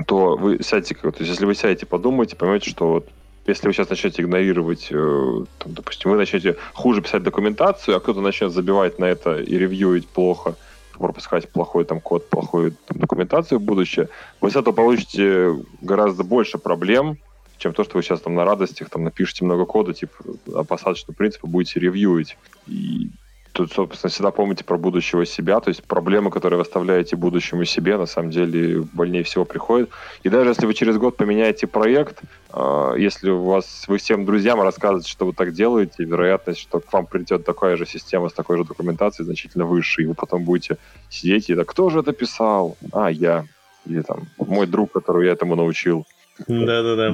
[0.07, 3.09] то вы сядете, то есть если вы сядете, подумаете, поймете, что вот
[3.47, 8.21] если вы сейчас начнете игнорировать, э, там, допустим, вы начнете хуже писать документацию, а кто-то
[8.21, 10.55] начнет забивать на это и ревьюить плохо,
[10.99, 14.09] пропускать плохой там код, плохую там, документацию в будущее,
[14.41, 17.19] вы с этого получите гораздо больше проблем,
[17.59, 20.15] чем то, что вы сейчас там на радостях там напишите много кода, типа,
[20.65, 22.37] по остаточному принципу будете ревьюить.
[22.67, 23.11] И
[23.59, 27.97] тут, собственно, всегда помните про будущего себя, то есть проблемы, которые вы оставляете будущему себе,
[27.97, 29.91] на самом деле больнее всего приходят.
[30.23, 32.21] И даже если вы через год поменяете проект,
[32.53, 36.93] э, если у вас вы всем друзьям рассказываете, что вы так делаете, вероятность, что к
[36.93, 40.77] вам придет такая же система с такой же документацией значительно выше, и вы потом будете
[41.11, 42.77] сидеть и так, кто же это писал?
[42.93, 43.45] А, я.
[43.87, 46.07] Или там мой друг, который я этому научил.
[46.47, 47.13] Да-да-да.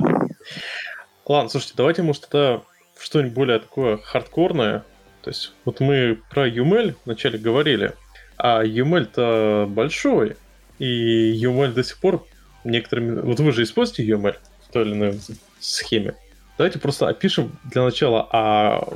[1.27, 2.61] Ладно, слушайте, давайте, может, это
[3.01, 4.85] что-нибудь более такое хардкорное,
[5.25, 7.95] то есть вот мы про UML вначале говорили,
[8.37, 10.37] а UML-то большой,
[10.79, 12.27] и UML до сих пор
[12.63, 13.21] некоторыми...
[13.21, 14.37] Вот вы же используете UML
[14.69, 15.19] в той или иной
[15.61, 16.15] схеме.
[16.59, 18.87] Давайте просто опишем для начала, а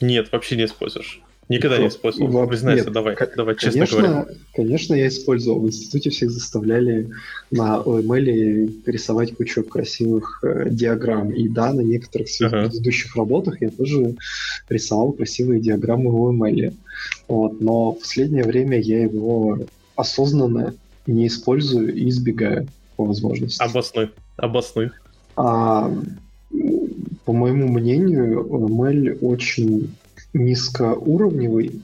[0.00, 1.20] нет, вообще не используешь.
[1.50, 2.30] Никогда не использовал.
[2.30, 2.46] Во...
[2.46, 4.26] Признайся, Нет, давай, к- давай честно конечно, говоря.
[4.54, 5.60] Конечно, я использовал.
[5.60, 7.10] В институте всех заставляли
[7.50, 11.32] на OML рисовать кучу красивых э, диаграмм.
[11.32, 12.68] И да, на некоторых своих Ага.
[12.68, 14.14] предыдущих работах я тоже
[14.68, 16.72] рисовал красивые диаграммы в OML.
[17.26, 19.58] Вот, но в последнее время я его
[19.96, 20.74] осознанно
[21.08, 23.60] не использую и избегаю по возможности.
[23.60, 24.90] Обоснуй, обоснуй.
[25.34, 25.92] А,
[27.24, 29.90] по моему мнению, OML очень
[30.32, 31.82] низкоуровневый.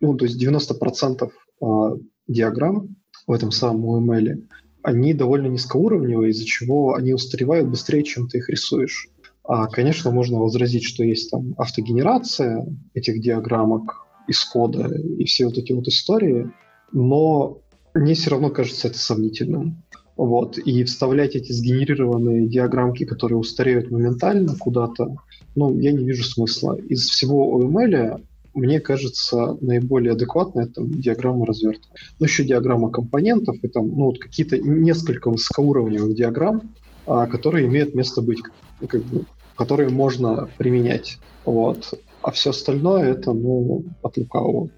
[0.00, 1.96] Ну, то есть 90% а,
[2.28, 2.96] диаграмм
[3.26, 4.44] в этом самом UML,
[4.82, 9.08] они довольно низкоуровневые, из-за чего они устаревают быстрее, чем ты их рисуешь.
[9.44, 15.58] А, конечно, можно возразить, что есть там автогенерация этих диаграммок из кода и все вот
[15.58, 16.50] эти вот истории,
[16.92, 17.60] но
[17.94, 19.82] мне все равно кажется это сомнительным.
[20.16, 20.58] Вот.
[20.58, 25.16] И вставлять эти сгенерированные диаграммки, которые устареют моментально куда-то,
[25.54, 26.76] ну, я не вижу смысла.
[26.88, 28.22] Из всего OML,
[28.54, 31.94] мне кажется, наиболее адекватно это диаграмма развертывания.
[32.18, 36.74] Ну, еще диаграмма компонентов, и там, ну, вот какие-то несколько высокоуровневых диаграмм,
[37.06, 38.40] а, которые имеют место быть,
[38.86, 39.24] как бы,
[39.56, 41.18] которые можно применять.
[41.44, 41.94] Вот.
[42.22, 44.68] А все остальное это, ну, от лукавого.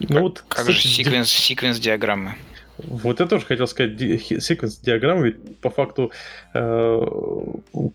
[0.00, 2.34] Ну вот, Как же кстати, секвенс, секвенс диаграммы?
[2.84, 4.00] Вот я тоже хотел сказать,
[4.42, 6.12] секвенс диаграммы, ведь по факту
[6.54, 7.00] э,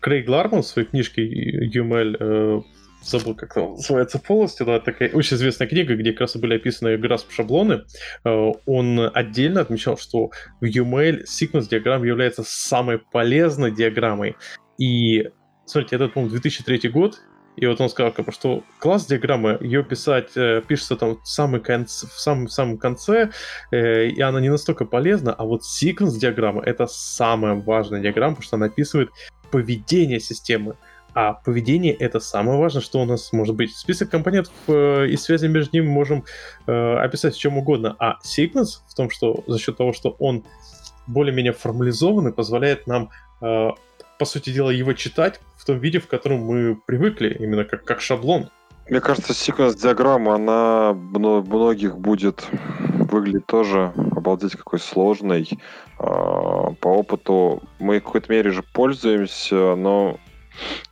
[0.00, 2.62] Крейг Ларман в своей книжке UML, э,
[3.02, 6.56] забыл, как она называется полностью, но это такая очень известная книга, где как раз были
[6.56, 7.84] описаны grasp шаблоны,
[8.24, 10.30] э, он отдельно отмечал, что
[10.60, 14.36] в UML секвенс диаграмм является самой полезной диаграммой.
[14.78, 15.28] И,
[15.66, 17.20] смотрите, это, по-моему, 2003 год,
[17.58, 21.60] и вот он сказал, бы, что класс диаграммы, ее писать, э, пишется там в, самый
[21.60, 23.30] конц, в самом, самом конце,
[23.70, 28.46] э, и она не настолько полезна, а вот секвенс диаграмма это самая важная диаграмма, потому
[28.46, 29.10] что она описывает
[29.50, 30.76] поведение системы.
[31.14, 33.74] А поведение это самое важное, что у нас может быть.
[33.74, 36.24] Список компонентов э, и связи между ними можем
[36.66, 37.96] э, описать в чем угодно.
[37.98, 40.44] А секвенс в том, что за счет того, что он
[41.08, 43.70] более-менее формализованный, позволяет нам, э,
[44.18, 48.00] по сути дела, его читать в том виде, в котором мы привыкли, именно как, как
[48.00, 48.50] шаблон.
[48.88, 52.46] Мне кажется, секвенс-диаграмма, она мно- многих будет
[53.10, 55.48] выглядеть тоже обалдеть какой сложной.
[55.98, 60.18] А, По опыту мы в какой-то мере же пользуемся, но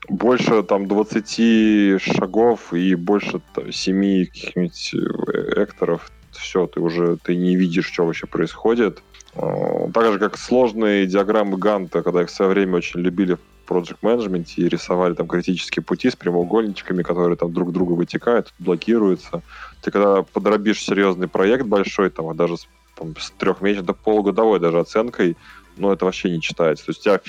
[0.09, 7.35] больше там 20 шагов и больше там, 7 каких-нибудь э, экторов, все, ты уже ты
[7.35, 9.03] не видишь, что вообще происходит.
[9.37, 13.70] А, Так же, как сложные диаграммы Ганта, когда их в свое время очень любили в
[13.70, 19.43] Project Management и рисовали там критические пути с прямоугольничками, которые там друг друга вытекают, блокируются.
[19.82, 24.59] Ты когда подробишь серьезный проект большой, там, а даже с там, с трехмесячной до полугодовой
[24.59, 25.37] даже оценкой,
[25.76, 26.87] но это вообще не читается.
[26.87, 27.20] То есть у тебя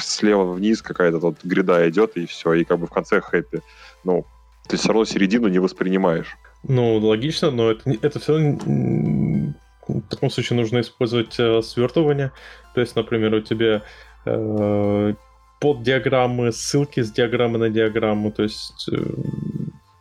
[0.00, 3.62] слева вниз какая-то вот гряда идет, и все, и как бы в конце хэппи.
[4.04, 4.26] Ну,
[4.68, 6.36] ты все равно середину не воспринимаешь.
[6.62, 9.54] Ну, логично, но это, это все равно
[9.88, 12.32] в таком случае нужно использовать э, свертывание.
[12.74, 13.82] То есть, например, у тебя
[14.26, 15.14] э,
[15.60, 18.32] под диаграммы, ссылки с диаграммы на диаграмму.
[18.32, 18.96] То есть, э,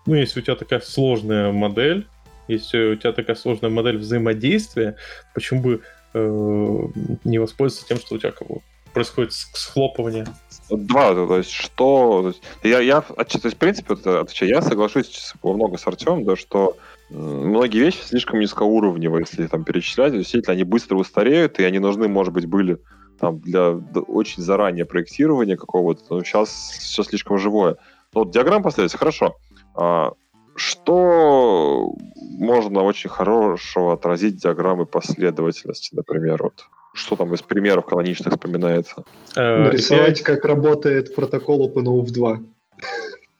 [0.05, 2.07] ну, если у тебя такая сложная модель,
[2.47, 4.97] если у тебя такая сложная модель взаимодействия,
[5.33, 5.81] почему бы
[6.13, 6.87] э,
[7.23, 8.47] не воспользоваться тем, что у тебя как
[8.93, 10.27] происходит схлопывание?
[10.69, 12.21] Два, то есть что...
[12.21, 16.25] То есть, я, я, то есть, в принципе, отвечаю, я соглашусь во много с Артемом,
[16.25, 16.77] да, что
[17.09, 22.33] многие вещи слишком низкоуровневые, если там перечислять, действительно, они быстро устареют, и они нужны, может
[22.33, 22.79] быть, были
[23.19, 27.77] там для очень заранее проектирования какого-то, но сейчас все слишком живое.
[28.13, 29.35] Ну, вот диаграмма поставить, хорошо.
[29.75, 30.13] А,
[30.55, 39.03] что можно очень хорошего отразить диаграммы последовательности, например, вот что там из примеров каноничных вспоминается?
[39.35, 42.39] Э, Нарисовать, как работает протокол OpenOF 2.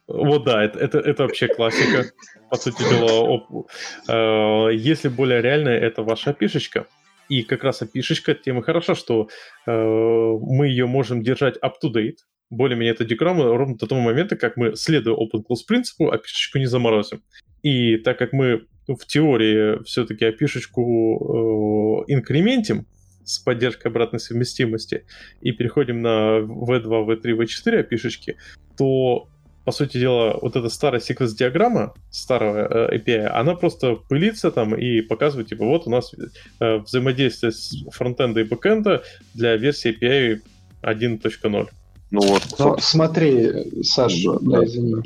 [0.06, 2.04] Вот да, это, это, это вообще классика.
[2.50, 3.46] По сути дела,
[4.08, 6.86] э, если более реальная, это ваша пишечка.
[7.28, 9.28] И как раз опишечка тем и хорошо, что
[9.66, 12.18] э, мы ее можем держать up-to-date,
[12.50, 16.66] более-менее это диаграмма ровно до того момента, как мы, следуя open close принципу, опишечку не
[16.66, 17.22] заморозим.
[17.62, 22.86] И так как мы в теории все-таки опишечку э, инкрементим,
[23.24, 25.06] с поддержкой обратной совместимости
[25.40, 28.36] и переходим на V2, V3, V4 API шечки,
[28.76, 29.28] то
[29.64, 34.74] по сути дела, вот эта старая sequence диаграмма старого э, API, она просто пылится там
[34.74, 36.12] и показывает, типа, вот у нас
[36.60, 39.02] э, взаимодействие с фронтенда и бэкенда
[39.32, 40.40] для версии API
[40.82, 41.68] 1.0.
[42.10, 42.42] Ну вот.
[42.58, 44.96] Ну, смотри, Саша, да, да извини.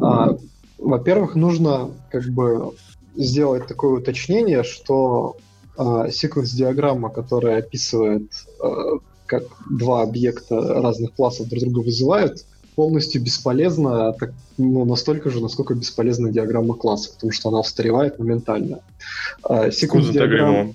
[0.00, 0.36] А,
[0.78, 2.72] во-первых, нужно как бы
[3.16, 5.36] сделать такое уточнение, что
[5.76, 8.30] а, секвенс-диаграмма, которая описывает,
[8.60, 15.40] а, как два объекта разных классов друг друга вызывают, полностью бесполезна так, ну, настолько же,
[15.40, 18.80] насколько бесполезна диаграмма класса, потому что она устаревает моментально.
[19.70, 20.74] Секунд-диаграмма...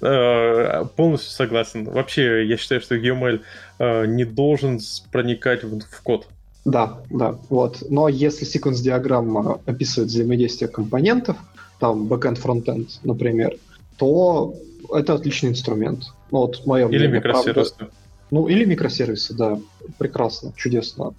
[0.00, 1.84] Э, полностью согласен.
[1.84, 3.40] Вообще, я считаю, что UML
[3.78, 4.78] э, не должен
[5.10, 6.28] проникать в, в код.
[6.64, 7.82] Да, да, вот.
[7.88, 11.36] Но если секвенс-диаграмма описывает взаимодействие компонентов,
[11.80, 13.56] там backend, frontend, например,
[13.96, 14.54] то
[14.92, 16.04] это отличный инструмент.
[16.30, 17.08] Ну, вот мое мнение.
[17.08, 17.74] Или микросервисы.
[17.74, 17.94] Правда.
[18.30, 19.58] Ну, или микросервисы, да.
[19.96, 21.14] Прекрасно, чудесно.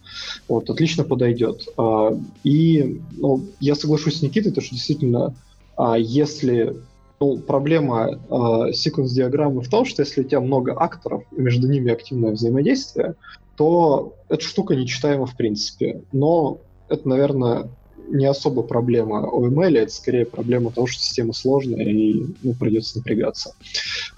[0.47, 1.67] Вот, отлично подойдет.
[1.77, 5.33] А, и ну, я соглашусь с Никитой, то, что действительно,
[5.75, 6.75] а, если
[7.19, 11.91] ну, проблема э, секвенс-диаграммы в том, что если у тебя много акторов, и между ними
[11.91, 13.15] активное взаимодействие,
[13.57, 16.01] то эта штука нечитаема в принципе.
[16.13, 17.69] Но это, наверное,
[18.07, 23.53] не особо проблема OML, это скорее проблема того, что система сложная и ну, придется напрягаться.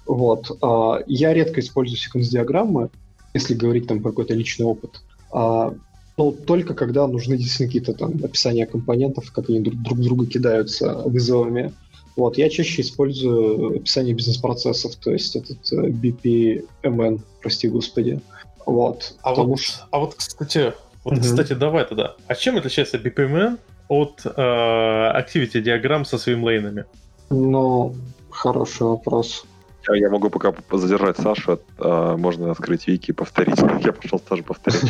[0.06, 0.56] Вот.
[0.62, 2.90] А, я редко использую секвенс-диаграммы,
[3.34, 5.00] если говорить там про какой-то личный опыт.
[5.32, 5.74] А,
[6.16, 10.94] но только когда нужны действительно какие-то там описания компонентов, как они друг, друг друга кидаются
[10.94, 11.72] вызовами.
[12.14, 18.20] Вот, я чаще использую описание бизнес-процессов, то есть этот э, BPMN, прости господи.
[18.66, 19.86] Вот, а, вот, что...
[19.90, 20.74] а вот, кстати,
[21.04, 21.22] вот, угу.
[21.22, 22.14] кстати, давай тогда.
[22.26, 23.58] А чем отличается BPMN
[23.88, 26.84] от э, Activity диаграмм со своими лейнами?
[27.30, 27.94] Ну,
[28.30, 29.46] хороший вопрос.
[29.88, 33.58] Я, я могу пока задержать Сашу, а, можно открыть вики и повторить.
[33.84, 34.82] Я пошел тоже повторять.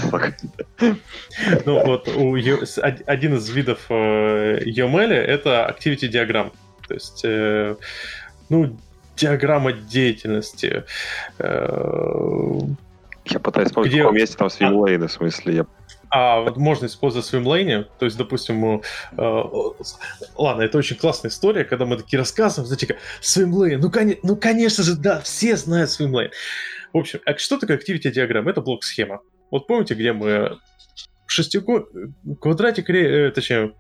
[1.65, 6.53] Ну вот, у, один из видов э, UML это Activity диаграмм.
[6.87, 7.77] То есть, э,
[8.49, 8.77] ну,
[9.17, 10.85] диаграмма деятельности.
[11.39, 12.59] Э,
[13.25, 14.01] я пытаюсь вспомнить, где...
[14.01, 15.67] в каком месте там свимлейны, в смысле, я
[16.15, 19.43] а вот можно использовать свимлейне, то есть, допустим, э,
[20.37, 24.85] ладно, это очень классная история, когда мы такие рассказываем, как свимлейн, ну, кон- ну, конечно
[24.85, 26.31] же, да, все знают свимлейн.
[26.93, 28.51] В общем, а что такое activity диаграмма?
[28.51, 29.21] Это блок-схема.
[29.51, 30.59] Вот помните, где мы
[31.27, 31.89] шестику...
[32.39, 33.73] квадратик, э, точнее,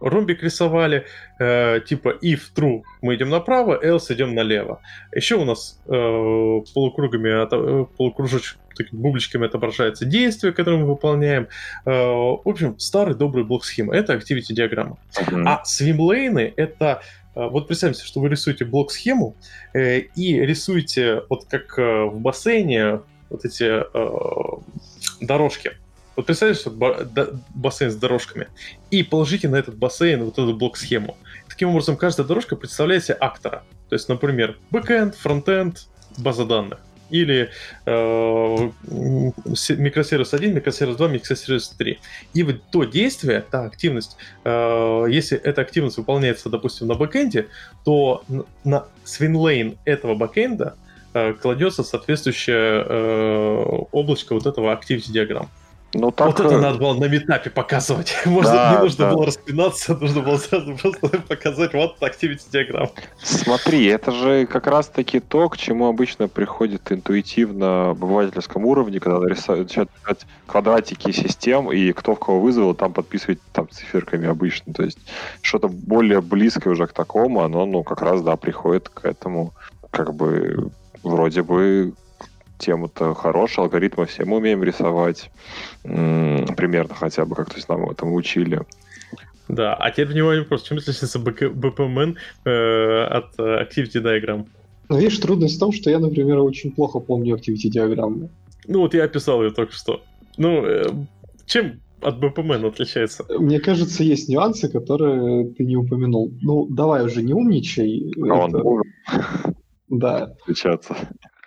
[0.00, 1.06] ромбик рисовали,
[1.38, 4.80] э, типа if true мы идем направо, else идем налево.
[5.14, 5.90] Еще у нас э,
[6.74, 11.48] полукругами, э, полукружоч, такими бубличками отображается действие, которое мы выполняем.
[11.84, 13.94] Э, в общем, старый добрый блок схемы.
[13.94, 14.98] Это activity диаграмма.
[15.14, 15.44] Mm-hmm.
[15.46, 17.02] А свимлейны это
[17.34, 19.36] э, вот представьте, что вы рисуете блок-схему
[19.72, 24.60] э, и рисуете вот как э, в бассейне вот эти э,
[25.20, 25.72] дорожки.
[26.20, 26.70] Вот представьте, что
[27.54, 28.48] бассейн с дорожками,
[28.90, 31.16] и положите на этот бассейн вот эту блок-схему.
[31.48, 33.62] Таким образом, каждая дорожка представляет себе актора.
[33.88, 35.86] То есть, например, бэкэнд, фронтенд,
[36.18, 36.80] база данных.
[37.08, 37.48] или
[37.86, 38.70] э,
[39.78, 41.98] микросервис 1, микросервис 2, микросервис 3.
[42.34, 47.48] И вот то действие, та активность, э, если эта активность выполняется, допустим, на бэкэнде,
[47.82, 48.24] то
[48.62, 50.76] на swimlane этого бэкэнда
[51.14, 55.48] э, кладется соответствующее э, облачко вот этого activity диаграмм.
[55.92, 56.28] Ну, так...
[56.28, 58.14] Вот это надо было на метапе показывать.
[58.24, 59.14] Может, да, не нужно да.
[59.14, 62.90] было распинаться, нужно было сразу просто показать вот activity диаграмм.
[63.20, 69.26] Смотри, это же как раз-таки то, к чему обычно приходит интуитивно в обывательском уровне, когда
[69.26, 69.72] рисуют
[70.46, 74.72] квадратики систем, и кто в кого вызвал, там подписывать там циферками обычно.
[74.72, 74.98] То есть
[75.42, 79.54] что-то более близкое уже к такому, оно, ну, как раз, да, приходит к этому,
[79.90, 80.70] как бы,
[81.02, 81.94] вроде бы
[82.60, 85.30] тему-то хорошая, алгоритмы все мы умеем рисовать,
[85.82, 88.60] примерно хотя бы, как то есть нам этому учили.
[89.48, 94.46] Да, а теперь внимание вопрос, чем отличается BPMN э, от э, Activity Diagram?
[94.88, 98.28] Ну, видишь, трудность в том, что я, например, очень плохо помню Activity диаграммы.
[98.66, 100.02] Ну, вот я описал ее только что.
[100.36, 100.84] Ну, э,
[101.46, 103.24] чем от BPMN отличается?
[103.38, 106.32] Мне кажется, есть нюансы, которые ты не упомянул.
[106.42, 108.12] Ну, давай уже не умничай.
[108.16, 108.58] Но это...
[108.58, 108.82] он
[109.88, 110.36] Да.
[110.42, 110.94] Отличаться.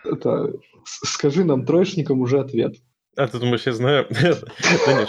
[0.03, 0.51] Это
[0.85, 2.75] скажи нам, троечникам, уже ответ.
[3.15, 4.07] А ты думаешь, я знаю?
[4.87, 5.05] Да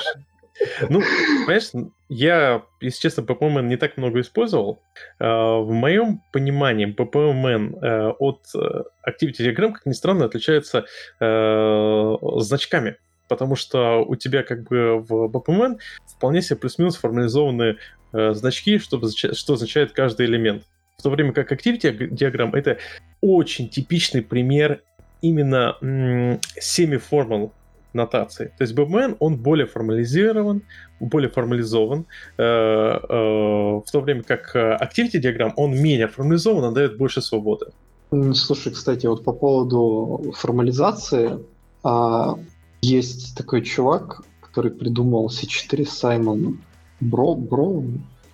[0.89, 1.71] Ну, понимаешь,
[2.09, 4.83] я, если честно, PPMN не так много использовал.
[5.19, 10.87] А, в моем понимании PPMN э, от э, Activity Diagram, как ни странно, отличается
[11.21, 12.97] э, значками.
[13.29, 17.79] Потому что у тебя как бы в BPMN вполне себе плюс-минус формализованные
[18.13, 20.65] значки, что, что означает каждый элемент.
[20.99, 22.79] В то время как Activity Diagram— это
[23.21, 24.83] очень типичный пример
[25.23, 27.51] именно semi-formal
[27.95, 28.53] нотации.
[28.59, 30.62] То есть BMN, он более формализирован,
[31.01, 36.74] более формализован, э, э, в то время как э, Activity диаграмм, он менее формализован, он
[36.74, 37.66] дает больше свободы.
[38.35, 41.39] Слушай, кстати, вот по поводу формализации,
[41.82, 42.36] а,
[42.82, 46.61] есть такой чувак, который придумал C4, Саймон
[47.01, 47.82] Бро, Бро,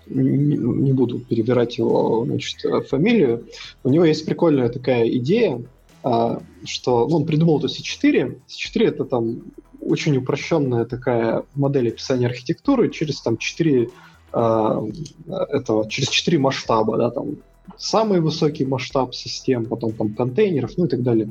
[0.07, 3.47] не, не буду перебирать его значит, фамилию.
[3.85, 5.63] У него есть прикольная такая идея,
[6.03, 8.41] что ну, он придумал эту C4.
[8.49, 9.43] C4 это там
[9.81, 13.89] очень упрощенная такая модель описания архитектуры через там 4
[14.33, 14.83] а,
[15.27, 17.37] этого, через 4 масштаба, да, там
[17.77, 21.29] самый высокий масштаб систем, потом там контейнеров, ну и так далее.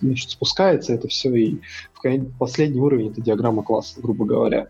[0.00, 1.60] Значит, спускается это все, и
[1.94, 4.68] в последний уровень это диаграмма класса, грубо говоря.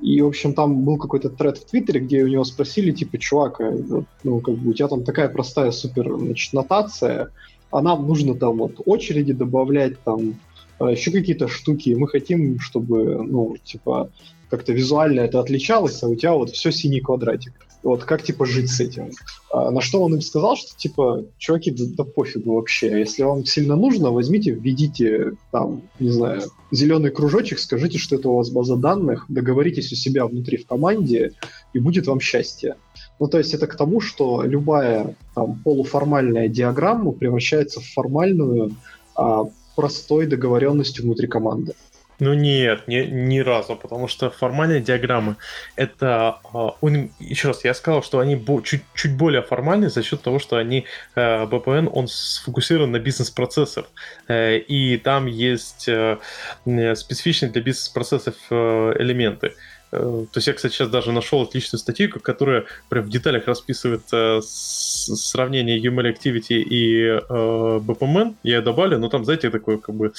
[0.00, 3.60] И, в общем, там был какой-то тред в Твиттере, где у него спросили, типа, чувак,
[3.60, 7.30] а, ну, как бы у тебя там такая простая супер, значит, нотация,
[7.70, 10.36] а нам нужно там вот очереди добавлять, там
[10.78, 11.94] а, еще какие-то штуки.
[11.94, 14.10] Мы хотим, чтобы, ну, типа,
[14.48, 17.52] как-то визуально это отличалось, а у тебя вот все синий квадратик.
[17.82, 19.10] Вот как, типа, жить с этим?
[19.52, 22.98] А, на что он им сказал, что, типа, чуваки, да, да пофигу вообще.
[22.98, 28.36] Если вам сильно нужно, возьмите, введите, там, не знаю, зеленый кружочек, скажите, что это у
[28.36, 31.32] вас база данных, договоритесь у себя внутри в команде,
[31.72, 32.76] и будет вам счастье.
[33.20, 38.74] Ну, то есть это к тому, что любая там, полуформальная диаграмма превращается в формальную
[39.14, 39.44] а,
[39.76, 41.74] простой договоренностью внутри команды.
[42.18, 45.36] Ну нет, ни, ни разу, потому что формальные диаграммы
[45.76, 50.22] это а, он, еще раз, я сказал, что они чуть, чуть более формальны за счет
[50.22, 53.86] того, что они э, BPN он сфокусирован на бизнес-процессах,
[54.28, 56.18] э, и там есть э,
[56.64, 59.52] специфичные для бизнес-процессов элементы.
[59.90, 64.40] То есть я, кстати, сейчас даже нашел отличную статью, которая прям в деталях расписывает э,
[64.42, 68.36] сравнение UML Activity и э, BPMN.
[68.44, 70.12] Я ее добавлю, но там, знаете, такое как бы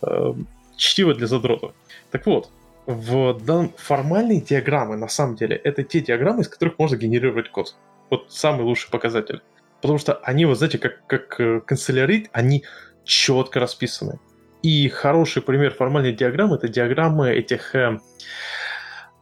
[0.00, 0.34] э,
[0.76, 1.72] чтиво для задротов.
[2.12, 2.50] Так вот,
[2.86, 3.72] в дан...
[3.76, 7.74] формальные диаграммы, на самом деле, это те диаграммы, из которых можно генерировать код.
[8.10, 9.42] Вот самый лучший показатель.
[9.80, 12.64] Потому что они, вот знаете, как, как э, канцелярит, они
[13.04, 14.20] четко расписаны.
[14.62, 17.98] И хороший пример формальной диаграммы это диаграммы этих э,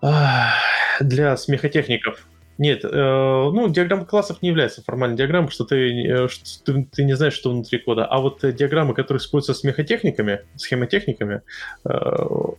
[0.00, 2.26] для смехотехников.
[2.58, 7.04] Нет, э, ну, диаграмма классов не является формальной диаграммой, что ты, э, что ты, ты
[7.04, 8.04] не знаешь, что внутри кода.
[8.04, 11.42] А вот э, диаграммы, которые используются смехотехниками, схемотехниками,
[11.84, 11.90] э,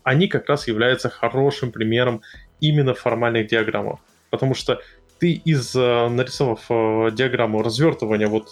[0.03, 2.21] они как раз являются хорошим примером
[2.61, 3.99] именно формальных диаграмм.
[4.29, 4.81] Потому что
[5.19, 6.65] ты из э, нарисовав
[7.13, 8.47] диаграмму развертывания вот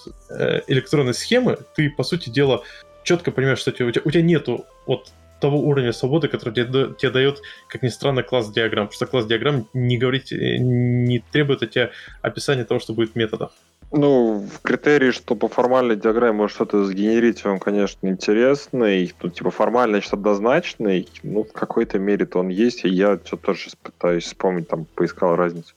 [0.67, 2.63] электронной схемы, ты, по сути дела,
[3.03, 7.11] четко понимаешь, что у тебя, у тебя нету вот того уровня свободы, который тебе, тебе
[7.11, 8.87] дает, как ни странно, класс диаграмм.
[8.87, 11.91] Потому что класс диаграмм не говорить, э, не требует от тебя
[12.21, 13.51] описания того, что будет в методах.
[13.91, 19.13] Ну, в критерии, что по формальной диаграмме может что-то сгенерить, вам, конечно, интересный.
[19.21, 21.07] Ну, типа, формальный, что однозначный.
[21.23, 25.73] Ну, в какой-то мере-то он есть, и я что-то тоже пытаюсь вспомнить, там, поискал разницу.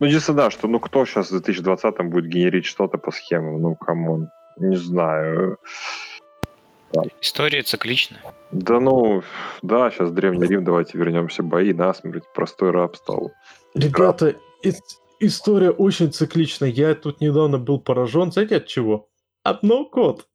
[0.00, 3.62] Ну, единственное, да, что, ну, кто сейчас в 2020 будет генерить что-то по схемам?
[3.62, 5.58] Ну, come on, не знаю.
[7.20, 8.18] История циклична.
[8.50, 9.22] Да ну,
[9.62, 13.32] да, сейчас Древний Рим, давайте вернемся, бои, насмерть, простой раб стал.
[13.74, 14.36] Ребята,
[15.20, 16.70] история очень цикличная.
[16.70, 19.08] Я тут недавно был поражен, знаете от чего?
[19.42, 20.26] От no-code.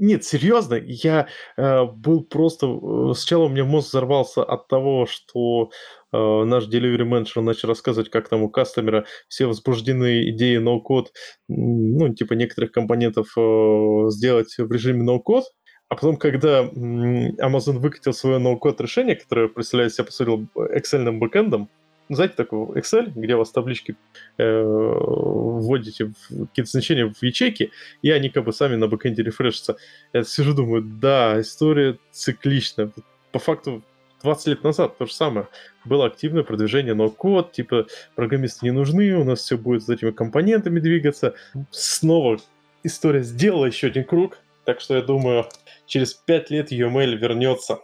[0.00, 1.26] Нет, серьезно, я
[1.56, 2.66] э, был просто...
[2.66, 5.70] Э, сначала у меня мозг взорвался от того, что
[6.12, 11.12] э, наш delivery менеджер начал рассказывать, как там у кастомера все возбуждены идеи ноу-код,
[11.48, 15.46] ну, типа некоторых компонентов э, сделать в режиме ноу-код,
[15.88, 21.70] а потом, когда Amazon выкатил свое ноу-код решение, которое представляет себя, по сути, Excel бэкэндом,
[22.10, 23.96] знаете, такой Excel, где у вас таблички
[24.38, 27.70] э, вводите какие-то значения в ячейки,
[28.02, 29.76] и они как бы сами на бэкэнде рефрешатся.
[30.12, 32.90] Я сижу, думаю, да, история цикличная.
[33.32, 33.82] По факту
[34.22, 35.48] 20 лет назад то же самое.
[35.84, 40.80] Было активное продвижение но-код, типа программисты не нужны, у нас все будет с этими компонентами
[40.80, 41.34] двигаться.
[41.70, 42.38] Снова
[42.82, 44.38] история сделала еще один круг,
[44.68, 45.46] так что я думаю,
[45.86, 47.78] через 5 лет UML вернется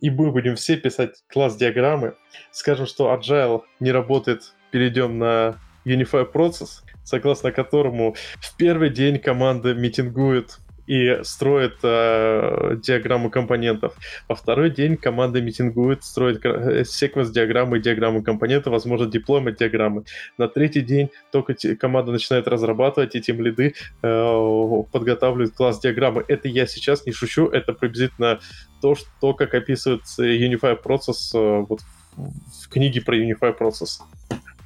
[0.00, 2.14] и мы будем все писать класс-диаграммы,
[2.52, 9.74] скажем, что Agile не работает, перейдем на Unify Process, согласно которому в первый день команда
[9.74, 10.58] митингует
[10.88, 13.94] и строит э, диаграмму компонентов.
[14.26, 20.04] Во второй день команда митингует, строит э, секвенс диаграммы и диаграммы компонентов, возможно, дипломат диаграммы.
[20.38, 26.24] На третий день только команда начинает разрабатывать, и тем лиды э, подготавливают класс диаграммы.
[26.26, 28.40] Это я сейчас не шучу, это приблизительно
[28.80, 31.80] то, что, как описывается Unify Process э, вот
[32.16, 34.00] в книге про Unify Process.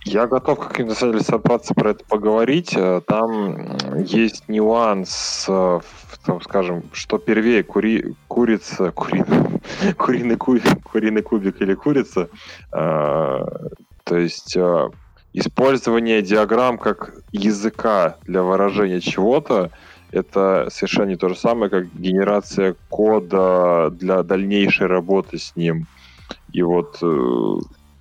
[0.04, 2.74] Я готов как на самом деле собраться про это поговорить.
[2.76, 5.80] Э, там есть нюанс, э,
[6.24, 9.24] там, скажем, что первее кури, курица, кури,
[9.96, 12.28] куриный, кубик, куриный кубик или курица.
[12.70, 14.56] То есть
[15.32, 19.70] использование диаграмм как языка для выражения чего-то
[20.12, 25.86] это совершенно не то же самое, как генерация кода для дальнейшей работы с ним.
[26.52, 27.56] И вот э,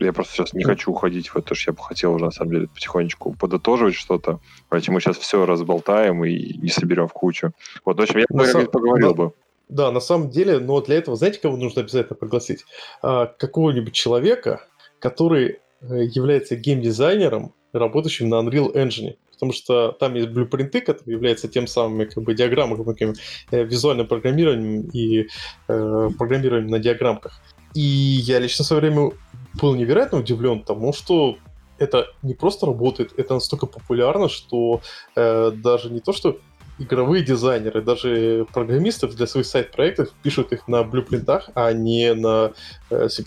[0.06, 2.52] я просто сейчас не хочу уходить в это, что я бы хотел уже, на самом
[2.52, 4.40] деле, потихонечку подытоживать что-то.
[4.70, 7.52] Поэтому сейчас все разболтаем и не соберем в кучу.
[7.86, 8.68] Вот, в общем, я на сам...
[8.68, 9.34] поговорил да, бы.
[9.70, 12.66] Да, на самом деле, но для этого, знаете, кого нужно обязательно пригласить?
[13.02, 14.66] А, какого-нибудь человека,
[15.00, 21.48] который э, является геймдизайнером, работающим на Unreal Engine потому что там есть блюпринты, которые являются
[21.48, 23.16] тем самыми как бы диаграммами,
[23.50, 25.30] э, визуальным программированием и
[25.68, 27.42] э, программированием на диаграммках.
[27.74, 29.12] И я лично в свое время
[29.54, 31.38] был невероятно удивлен тому, что
[31.78, 34.82] это не просто работает, это настолько популярно, что
[35.16, 36.38] э, даже не то, что
[36.78, 42.54] игровые дизайнеры, даже программисты для своих сайт-проектов пишут их на блюпринтах, а не на
[42.90, 43.24] э, C++.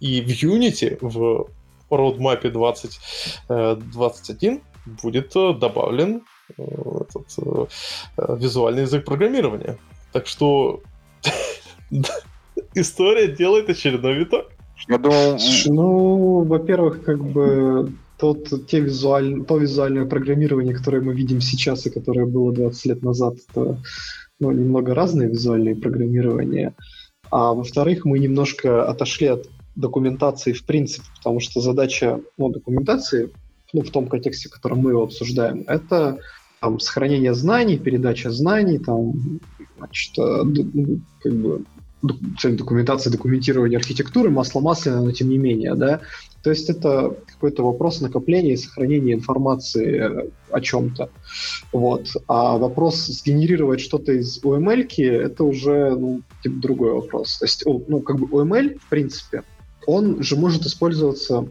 [0.00, 1.48] И в Unity, в
[1.90, 4.62] roadmap 2021
[5.02, 6.22] будет э, добавлен
[6.56, 7.66] э, этот, э,
[8.36, 9.78] визуальный язык программирования.
[10.12, 10.82] Так что
[12.76, 14.46] история делает очередной виток.
[14.88, 15.38] Я думал...
[15.66, 19.44] Ну, во-первых, как бы тот, те визуаль...
[19.44, 23.78] то визуальное программирование, которое мы видим сейчас и которое было 20 лет назад, это
[24.38, 26.74] ну, немного разные визуальные программирования.
[27.30, 33.30] А во-вторых, мы немножко отошли от документации в принципе, потому что задача ну, документации
[33.72, 36.18] ну, в том контексте, в котором мы его обсуждаем, это
[36.60, 39.40] там, сохранение знаний, передача знаний, там,
[39.76, 41.64] значит, э, ну, как бы
[42.38, 46.00] цель документации, документирования архитектуры, масло масляное, но тем не менее, да.
[46.42, 51.10] То есть это какой-то вопрос накопления и сохранения информации э, о чем-то.
[51.72, 52.08] Вот.
[52.28, 57.38] А вопрос сгенерировать что-то из UML, это уже ну, типа другой вопрос.
[57.38, 59.42] То есть, ну, как бы UML, в принципе,
[59.86, 61.48] он же может использоваться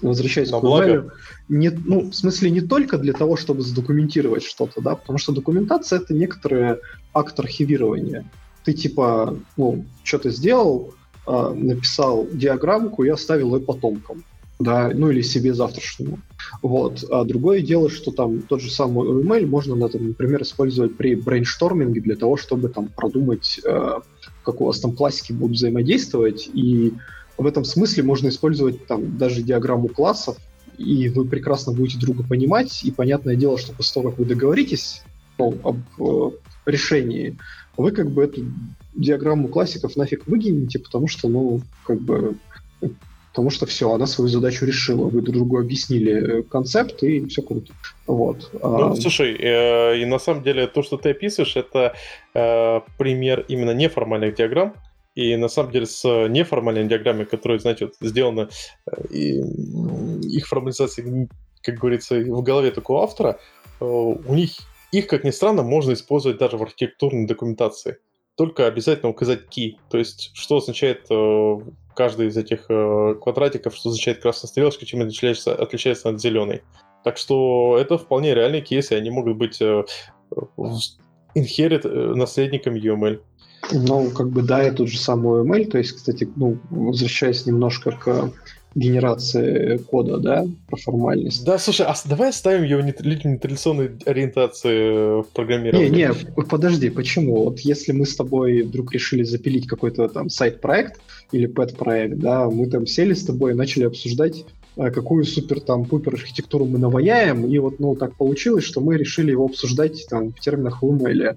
[0.00, 1.10] возвращаясь к UML,
[1.48, 5.98] не, ну, в смысле не только для того, чтобы задокументировать что-то, да, потому что документация
[5.98, 6.76] это некоторый
[7.12, 8.24] акт архивирования.
[8.64, 10.94] Ты типа, ну, что-то сделал,
[11.26, 14.24] э, написал диаграммку и оставил ее потомкам,
[14.58, 16.18] да, ну или себе завтрашнему.
[16.62, 17.04] Вот.
[17.10, 22.00] А другое дело, что там тот же самый UML можно, например, использовать при brainstorming е
[22.00, 24.00] для того, чтобы там продумать, э,
[24.44, 26.92] как у вас там классики будут взаимодействовать и
[27.38, 30.36] в этом смысле можно использовать там даже диаграмму классов,
[30.78, 35.02] и вы прекрасно будете друга понимать, и понятное дело, что после того, как вы договоритесь
[35.38, 36.36] ну, об э,
[36.66, 37.38] решении,
[37.76, 38.44] вы как бы эту
[38.94, 42.36] диаграмму классиков нафиг выкинете, потому что, ну, как бы,
[43.30, 47.42] потому что все, она свою задачу решила, вы друг другу объяснили э, концепт, и все
[47.42, 47.72] круто.
[48.06, 48.50] Вот.
[48.52, 48.96] Ну, а...
[48.96, 51.94] слушай, э, и на самом деле то, что ты описываешь, это
[52.34, 54.74] э, пример именно неформальных диаграмм,
[55.14, 58.48] и на самом деле с неформальной диаграммой, которая, значит, сделана,
[58.86, 59.40] э, и
[60.36, 61.28] их формализация,
[61.62, 63.38] как говорится, в голове такого автора,
[63.80, 64.50] э, у них
[64.92, 67.98] их, как ни странно, можно использовать даже в архитектурной документации.
[68.34, 71.56] только обязательно указать key, то есть что означает э,
[71.94, 76.62] каждый из этих э, квадратиков, что означает красная стрелочка, чем отличается, отличается от зеленой.
[77.04, 79.84] Так что это вполне реальные кейсы, они могут быть э,
[81.34, 83.20] inherit э, наследником UML.
[83.72, 87.92] Ну, как бы да, я тот же самый UML, то есть, кстати, ну, возвращаясь немножко
[87.92, 88.32] к
[88.74, 91.44] генерации кода, да, про формальность.
[91.44, 95.88] Да, слушай, а давай оставим его нетрадиционной ориентации в программировании.
[95.88, 97.44] Не, не, подожди, почему?
[97.44, 101.00] Вот если мы с тобой вдруг решили запилить какой-то там сайт-проект
[101.32, 105.84] или пэт-проект, да, мы там сели с тобой и начали обсуждать Э, какую супер там
[105.84, 110.32] пупер архитектуру мы наваяем, и вот, ну, так получилось, что мы решили его обсуждать там
[110.32, 111.36] в терминах VML.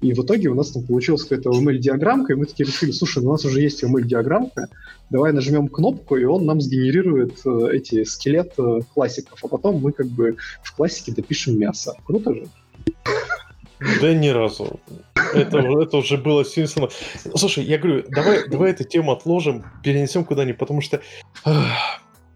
[0.00, 3.30] И в итоге у нас там получилась какая-то VML-диаграммка, и мы такие решили, слушай, ну,
[3.30, 4.68] у нас уже есть VML-диаграмка,
[5.10, 9.92] давай нажмем кнопку, и он нам сгенерирует э, эти скелет э, классиков, а потом мы
[9.92, 11.94] как бы в классике допишем мясо.
[12.04, 12.46] Круто же?
[14.00, 14.80] Да ни разу.
[15.34, 16.90] Это, это уже было Симпсоном.
[17.34, 21.00] Слушай, я говорю, давай, давай эту тему отложим, перенесем куда-нибудь, потому что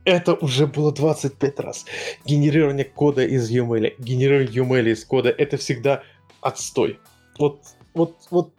[0.09, 1.85] это уже было 25 раз.
[2.25, 6.03] Генерирование кода из UML, генерирование UML из кода, это всегда
[6.41, 6.99] отстой.
[7.39, 7.61] Вот,
[7.95, 8.53] вот, вот,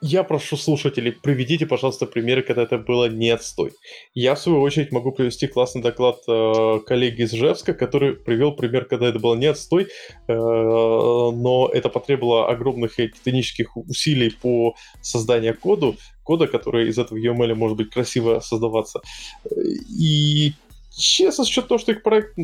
[0.00, 3.72] я прошу слушателей, приведите, пожалуйста, примеры, когда это было не отстой.
[4.14, 8.84] Я, в свою очередь, могу привести классный доклад э, коллеги из Жевска, который привел пример,
[8.84, 9.88] когда это было не отстой, э,
[10.28, 17.76] но это потребовало огромных титанических усилий по созданию коду, кода, который из этого UML может
[17.76, 19.00] быть красиво создаваться.
[19.98, 20.52] И
[20.96, 22.36] честно, с учетом того, что их проект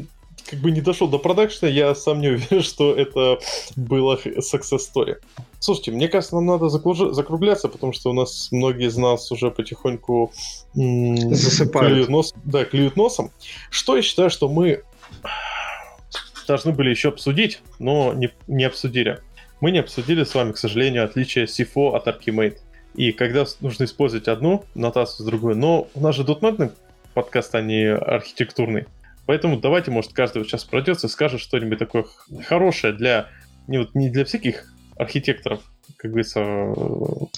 [0.53, 3.39] как бы не дошел до продакшена, я сам не уверен, что это
[3.75, 5.17] было success story.
[5.59, 10.31] Слушайте, мне кажется, нам надо закругляться, потому что у нас многие из нас уже потихоньку
[10.75, 11.93] засыпают.
[11.93, 13.31] Клюют нос, да, клюют носом.
[13.71, 14.83] Что я считаю, что мы
[16.47, 19.21] должны были еще обсудить, но не, не обсудили.
[19.63, 22.59] Мы не обсудили с вами, к сожалению, отличие SIFO от Archimate.
[22.95, 25.55] И когда нужно использовать одну нотацию с другой.
[25.55, 26.73] Но у нас же дотнетный
[27.15, 28.85] подкаст, а не архитектурный.
[29.27, 32.05] Поэтому давайте, может, каждый вот сейчас пройдется и скажет что-нибудь такое
[32.47, 33.29] хорошее для
[33.69, 35.61] не, вот, не для всяких архитекторов,
[35.97, 36.41] как говорится...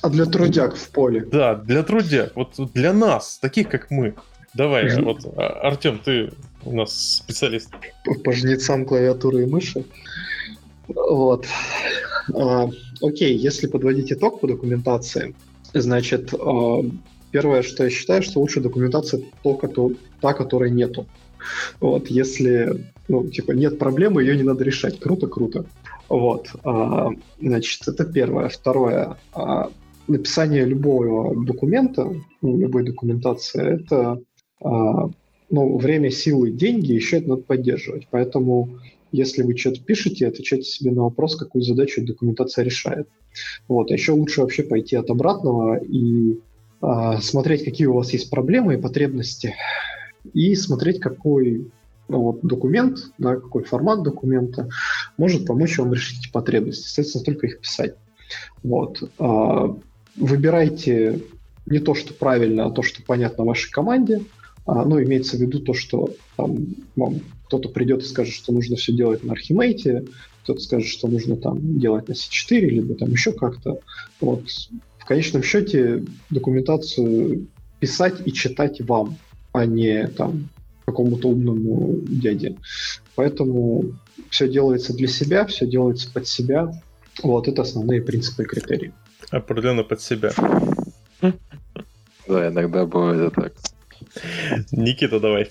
[0.02, 1.24] А для трудяг в поле.
[1.24, 2.32] Да, для трудяг.
[2.35, 4.15] Вот для нас, таких как мы.
[4.55, 6.32] Давай, mm вот, а, Артем, ты
[6.65, 7.70] у нас специалист.
[8.24, 9.85] По жнецам клавиатуры и мыши.
[10.89, 11.47] Вот.
[12.35, 12.70] А,
[13.02, 15.35] окей, если подводить итог по документации,
[15.73, 16.82] значит, а,
[17.32, 21.06] первое, что я считаю, что лучшая документация то, который, та, которой нету.
[21.81, 24.99] Вот, если, ну, типа, нет проблемы, ее не надо решать.
[25.01, 25.66] Круто, круто.
[26.09, 27.11] Вот, а,
[27.41, 28.49] значит, это первое.
[28.49, 29.71] Второе, а,
[30.07, 32.12] написание любого документа,
[32.43, 34.21] ну, любой документации, это
[34.62, 35.09] а,
[35.51, 38.09] ну, время, силы, деньги, еще это надо поддерживать.
[38.11, 38.81] Поэтому
[39.15, 43.09] если вы что-то пишете, отвечайте себе на вопрос, какую задачу документация решает.
[43.69, 43.91] Вот.
[43.91, 46.41] А еще лучше вообще пойти от обратного и
[46.83, 49.55] э, смотреть, какие у вас есть проблемы и потребности,
[50.33, 51.71] и смотреть, какой
[52.09, 54.69] ну, вот, документ, да, какой формат документа
[55.17, 56.87] может помочь вам решить эти потребности.
[56.87, 57.95] Соответственно, только их писать.
[58.63, 59.03] Вот.
[59.19, 59.75] Э,
[60.17, 61.21] выбирайте
[61.67, 64.23] не то, что правильно, а то, что понятно вашей команде.
[64.67, 68.77] А, ну, имеется в виду то, что там вам кто-то придет и скажет, что нужно
[68.77, 70.05] все делать на Архимейте,
[70.43, 73.81] кто-то скажет, что нужно там делать на C4, либо там еще как-то.
[74.21, 74.45] Вот.
[74.99, 77.47] В конечном счете документацию
[77.79, 79.19] писать и читать вам,
[79.55, 80.49] а не там
[80.85, 82.57] какому-то умному дяде.
[83.15, 83.85] Поэтому
[84.29, 86.73] все делается для себя, все делается под себя.
[87.23, 88.93] Вот это основные принципы и критерии.
[89.31, 90.33] Определенно под себя.
[91.21, 93.53] Да, иногда бывает так.
[94.73, 95.49] Никита, давай.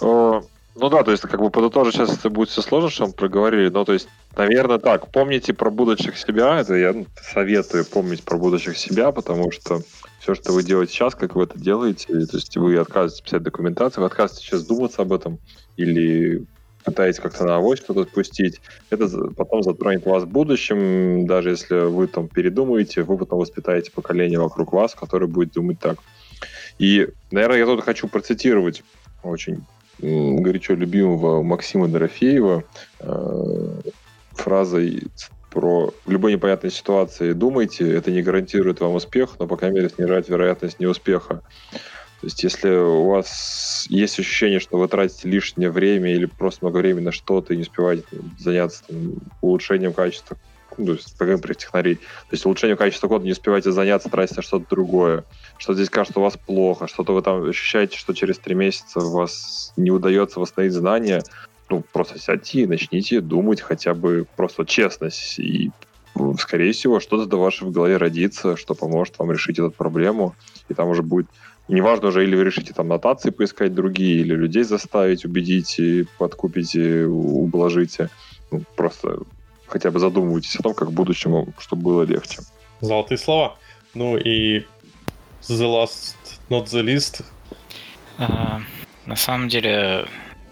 [0.00, 0.42] О,
[0.74, 3.68] ну да, то есть, как бы подытожить сейчас это будет все сложно, что мы проговорили,
[3.68, 8.78] но то есть, наверное, так, помните про будущих себя, это я советую помнить про будущих
[8.78, 9.82] себя, потому что
[10.18, 14.02] все, что вы делаете сейчас, как вы это делаете, то есть вы отказываетесь писать документацию,
[14.02, 15.38] вы отказываетесь сейчас думаться об этом,
[15.76, 16.44] или
[16.84, 22.06] пытаетесь как-то на авось что-то отпустить, это потом затронет вас в будущем, даже если вы
[22.06, 25.98] там передумаете, вы потом воспитаете поколение вокруг вас, которое будет думать так.
[26.78, 28.82] И, наверное, я тут хочу процитировать
[29.22, 29.64] очень
[30.00, 32.62] горячо любимого Максима Дорофеева
[33.00, 33.80] э,
[34.32, 35.02] фразой
[35.58, 39.88] про в любой непонятной ситуации думайте, это не гарантирует вам успех, но, по крайней мере,
[39.88, 41.42] снижает вероятность неуспеха.
[42.20, 46.76] То есть, если у вас есть ощущение, что вы тратите лишнее время или просто много
[46.78, 48.06] времени на что-то и не успеваете
[48.38, 50.36] заняться там, улучшением качества
[50.76, 51.96] ну, то есть, поговорим про технарей.
[51.96, 52.02] То
[52.32, 55.24] есть улучшением качества кода не успеваете заняться, тратить на что-то другое.
[55.56, 59.10] Что здесь кажется у вас плохо, что-то вы там ощущаете, что через три месяца у
[59.10, 61.24] вас не удается восстановить знания,
[61.68, 65.70] ну, просто сядьте и начните думать хотя бы просто честность и
[66.38, 70.34] скорее всего, что-то до вашей в голове родится, что поможет вам решить эту проблему,
[70.68, 71.28] и там уже будет
[71.68, 75.80] неважно уже, или вы решите там нотации поискать другие, или людей заставить, убедить,
[76.18, 78.10] подкупить, и ублажите.
[78.50, 79.18] Ну, просто
[79.66, 82.40] хотя бы задумывайтесь о том, как в будущем, чтобы было легче.
[82.80, 83.56] Золотые слова.
[83.94, 84.60] Ну и
[85.42, 86.16] the last,
[86.48, 87.24] not the least.
[88.18, 88.60] А,
[89.06, 90.06] на самом деле,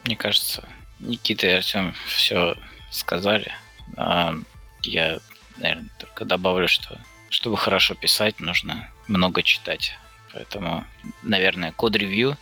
[0.04, 0.68] мне кажется,
[1.06, 2.56] Никита и Артем все
[2.90, 3.52] сказали.
[3.96, 4.34] А,
[4.82, 5.18] я,
[5.56, 9.92] наверное, только добавлю, что чтобы хорошо писать, нужно много читать.
[10.32, 10.84] Поэтому,
[11.22, 12.36] наверное, код-ревью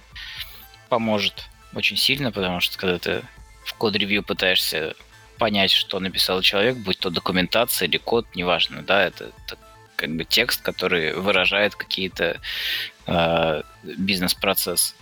[0.89, 3.23] поможет очень сильно, потому что когда ты
[3.65, 4.95] в код-ревью пытаешься
[5.39, 9.59] понять, что написал человек, будь то документация или код, неважно, да, это, это
[9.97, 12.41] как бы текст, который выражает какие-то
[13.07, 14.95] э, бизнес-процессы.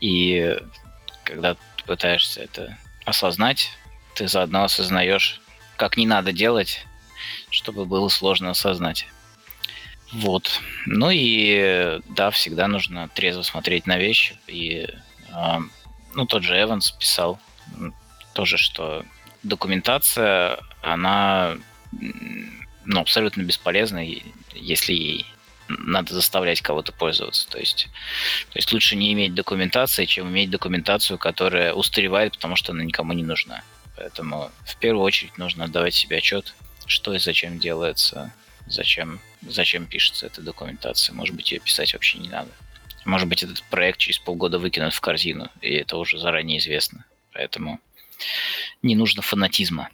[0.00, 0.58] И
[1.24, 3.70] когда ты пытаешься это осознать,
[4.14, 5.40] ты заодно осознаешь,
[5.76, 6.86] как не надо делать,
[7.50, 9.06] чтобы было сложно осознать.
[10.12, 10.60] Вот.
[10.86, 14.38] Ну и да, всегда нужно трезво смотреть на вещи.
[14.46, 14.86] И
[15.28, 15.58] э,
[16.14, 17.40] ну, тот же Эванс писал
[18.34, 19.04] тоже, что
[19.42, 21.56] документация, она
[22.84, 24.04] ну, абсолютно бесполезна,
[24.54, 25.26] если ей
[25.78, 27.48] надо заставлять кого-то пользоваться.
[27.48, 27.88] То есть,
[28.50, 33.12] то есть лучше не иметь документации, чем иметь документацию, которая устаревает, потому что она никому
[33.12, 33.62] не нужна.
[33.96, 36.54] Поэтому в первую очередь нужно отдавать себе отчет,
[36.86, 38.32] что и зачем делается,
[38.66, 41.14] зачем, зачем пишется эта документация.
[41.14, 42.50] Может быть, ее писать вообще не надо.
[43.04, 47.04] Может быть, этот проект через полгода выкинут в корзину, и это уже заранее известно.
[47.32, 47.80] Поэтому
[48.82, 49.88] не нужно фанатизма,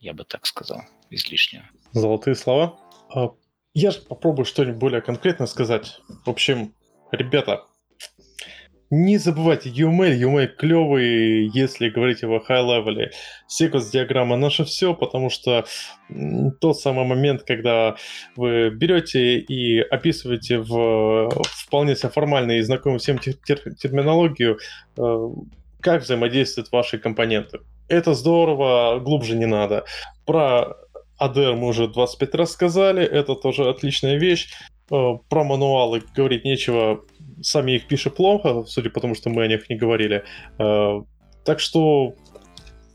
[0.00, 1.64] я бы так сказал, излишнего.
[1.92, 2.78] Золотые слова.
[3.74, 6.00] Я же попробую что-нибудь более конкретно сказать.
[6.26, 6.74] В общем,
[7.10, 7.62] ребята,
[8.90, 13.08] не забывайте, UML, UML клевый, если говорить его high-level.
[13.46, 15.64] Секвенс-диаграмма наше все, потому что
[16.60, 17.96] тот самый момент, когда
[18.36, 24.58] вы берете и описываете в вполне себе формально и знакомую всем тер- тер- терминологию,
[24.98, 25.28] э,
[25.80, 27.60] как взаимодействуют ваши компоненты.
[27.88, 29.86] Это здорово, глубже не надо.
[30.26, 30.76] Про
[31.22, 34.50] ADR мы уже 25 раз сказали, это тоже отличная вещь.
[34.90, 37.04] Э, про мануалы говорить нечего,
[37.40, 40.24] сами их пишут плохо, судя по тому, что мы о них не говорили.
[40.58, 41.00] Э,
[41.44, 42.14] так что,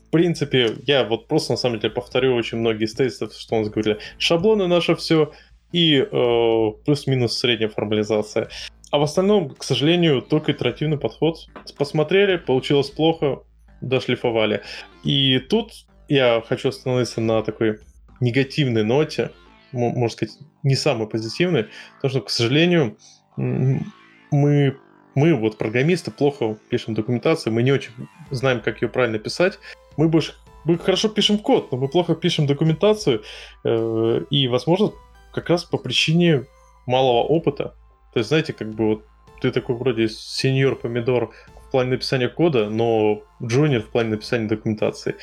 [0.06, 3.58] в принципе, я вот просто на самом деле повторю очень многие из тестов, что у
[3.60, 3.98] нас говорили.
[4.18, 5.32] Шаблоны наше все
[5.72, 8.48] и э, плюс-минус средняя формализация.
[8.90, 11.46] А в остальном, к сожалению, только итеративный подход.
[11.76, 13.42] Посмотрели, получилось плохо,
[13.80, 14.62] дошлифовали.
[15.04, 15.72] И тут
[16.08, 17.78] я хочу остановиться на такой
[18.20, 19.30] негативной ноте,
[19.72, 22.98] можно сказать, не самой позитивной, потому что, к сожалению,
[23.36, 24.76] мы,
[25.14, 27.92] мы вот программисты, плохо пишем документацию, мы не очень
[28.30, 29.58] знаем, как ее правильно писать.
[29.96, 30.34] Мы больше
[30.64, 33.22] мы хорошо пишем код, но мы плохо пишем документацию,
[33.64, 34.92] э, и, возможно,
[35.32, 36.44] как раз по причине
[36.86, 37.74] малого опыта.
[38.12, 39.04] То есть, знаете, как бы вот
[39.40, 41.30] ты такой вроде сеньор помидор
[41.66, 45.14] в плане написания кода, но джуниор в плане написания документации.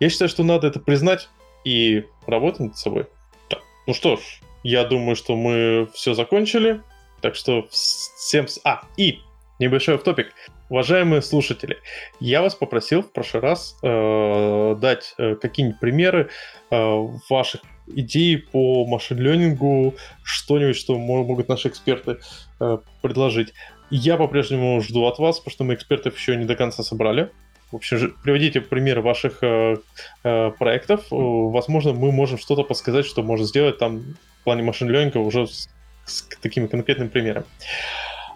[0.00, 1.28] Я считаю, что надо это признать
[1.64, 3.06] и работать над собой.
[3.48, 4.20] Так, ну что ж,
[4.62, 6.80] я думаю, что мы все закончили.
[7.20, 8.46] Так что всем...
[8.64, 9.20] А, и
[9.58, 10.32] небольшой топик.
[10.68, 11.78] Уважаемые слушатели,
[12.18, 16.30] я вас попросил в прошлый раз э, дать э, какие-нибудь примеры
[16.70, 19.94] э, ваших идей по машин-ленингу,
[20.24, 22.18] что-нибудь, что могут наши эксперты
[22.60, 23.52] э, предложить.
[23.90, 27.30] Я по-прежнему жду от вас, потому что мы экспертов еще не до конца собрали.
[27.72, 29.78] В общем, приводите примеры ваших э,
[30.24, 31.06] э, проектов.
[31.10, 34.00] Возможно, мы можем что-то подсказать, что можно сделать там
[34.40, 35.70] в плане машин ленинга уже с,
[36.04, 37.46] с такими конкретными примерами.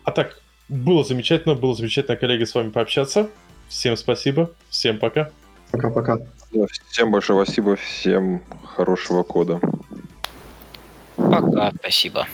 [0.04, 0.40] А так,
[0.70, 3.28] было замечательно, было замечательно, коллеги, с вами пообщаться.
[3.68, 5.30] Всем спасибо, всем пока.
[5.70, 6.18] Пока-пока.
[6.90, 9.60] Всем большое спасибо, всем хорошего кода.
[11.16, 12.26] Пока, спасибо.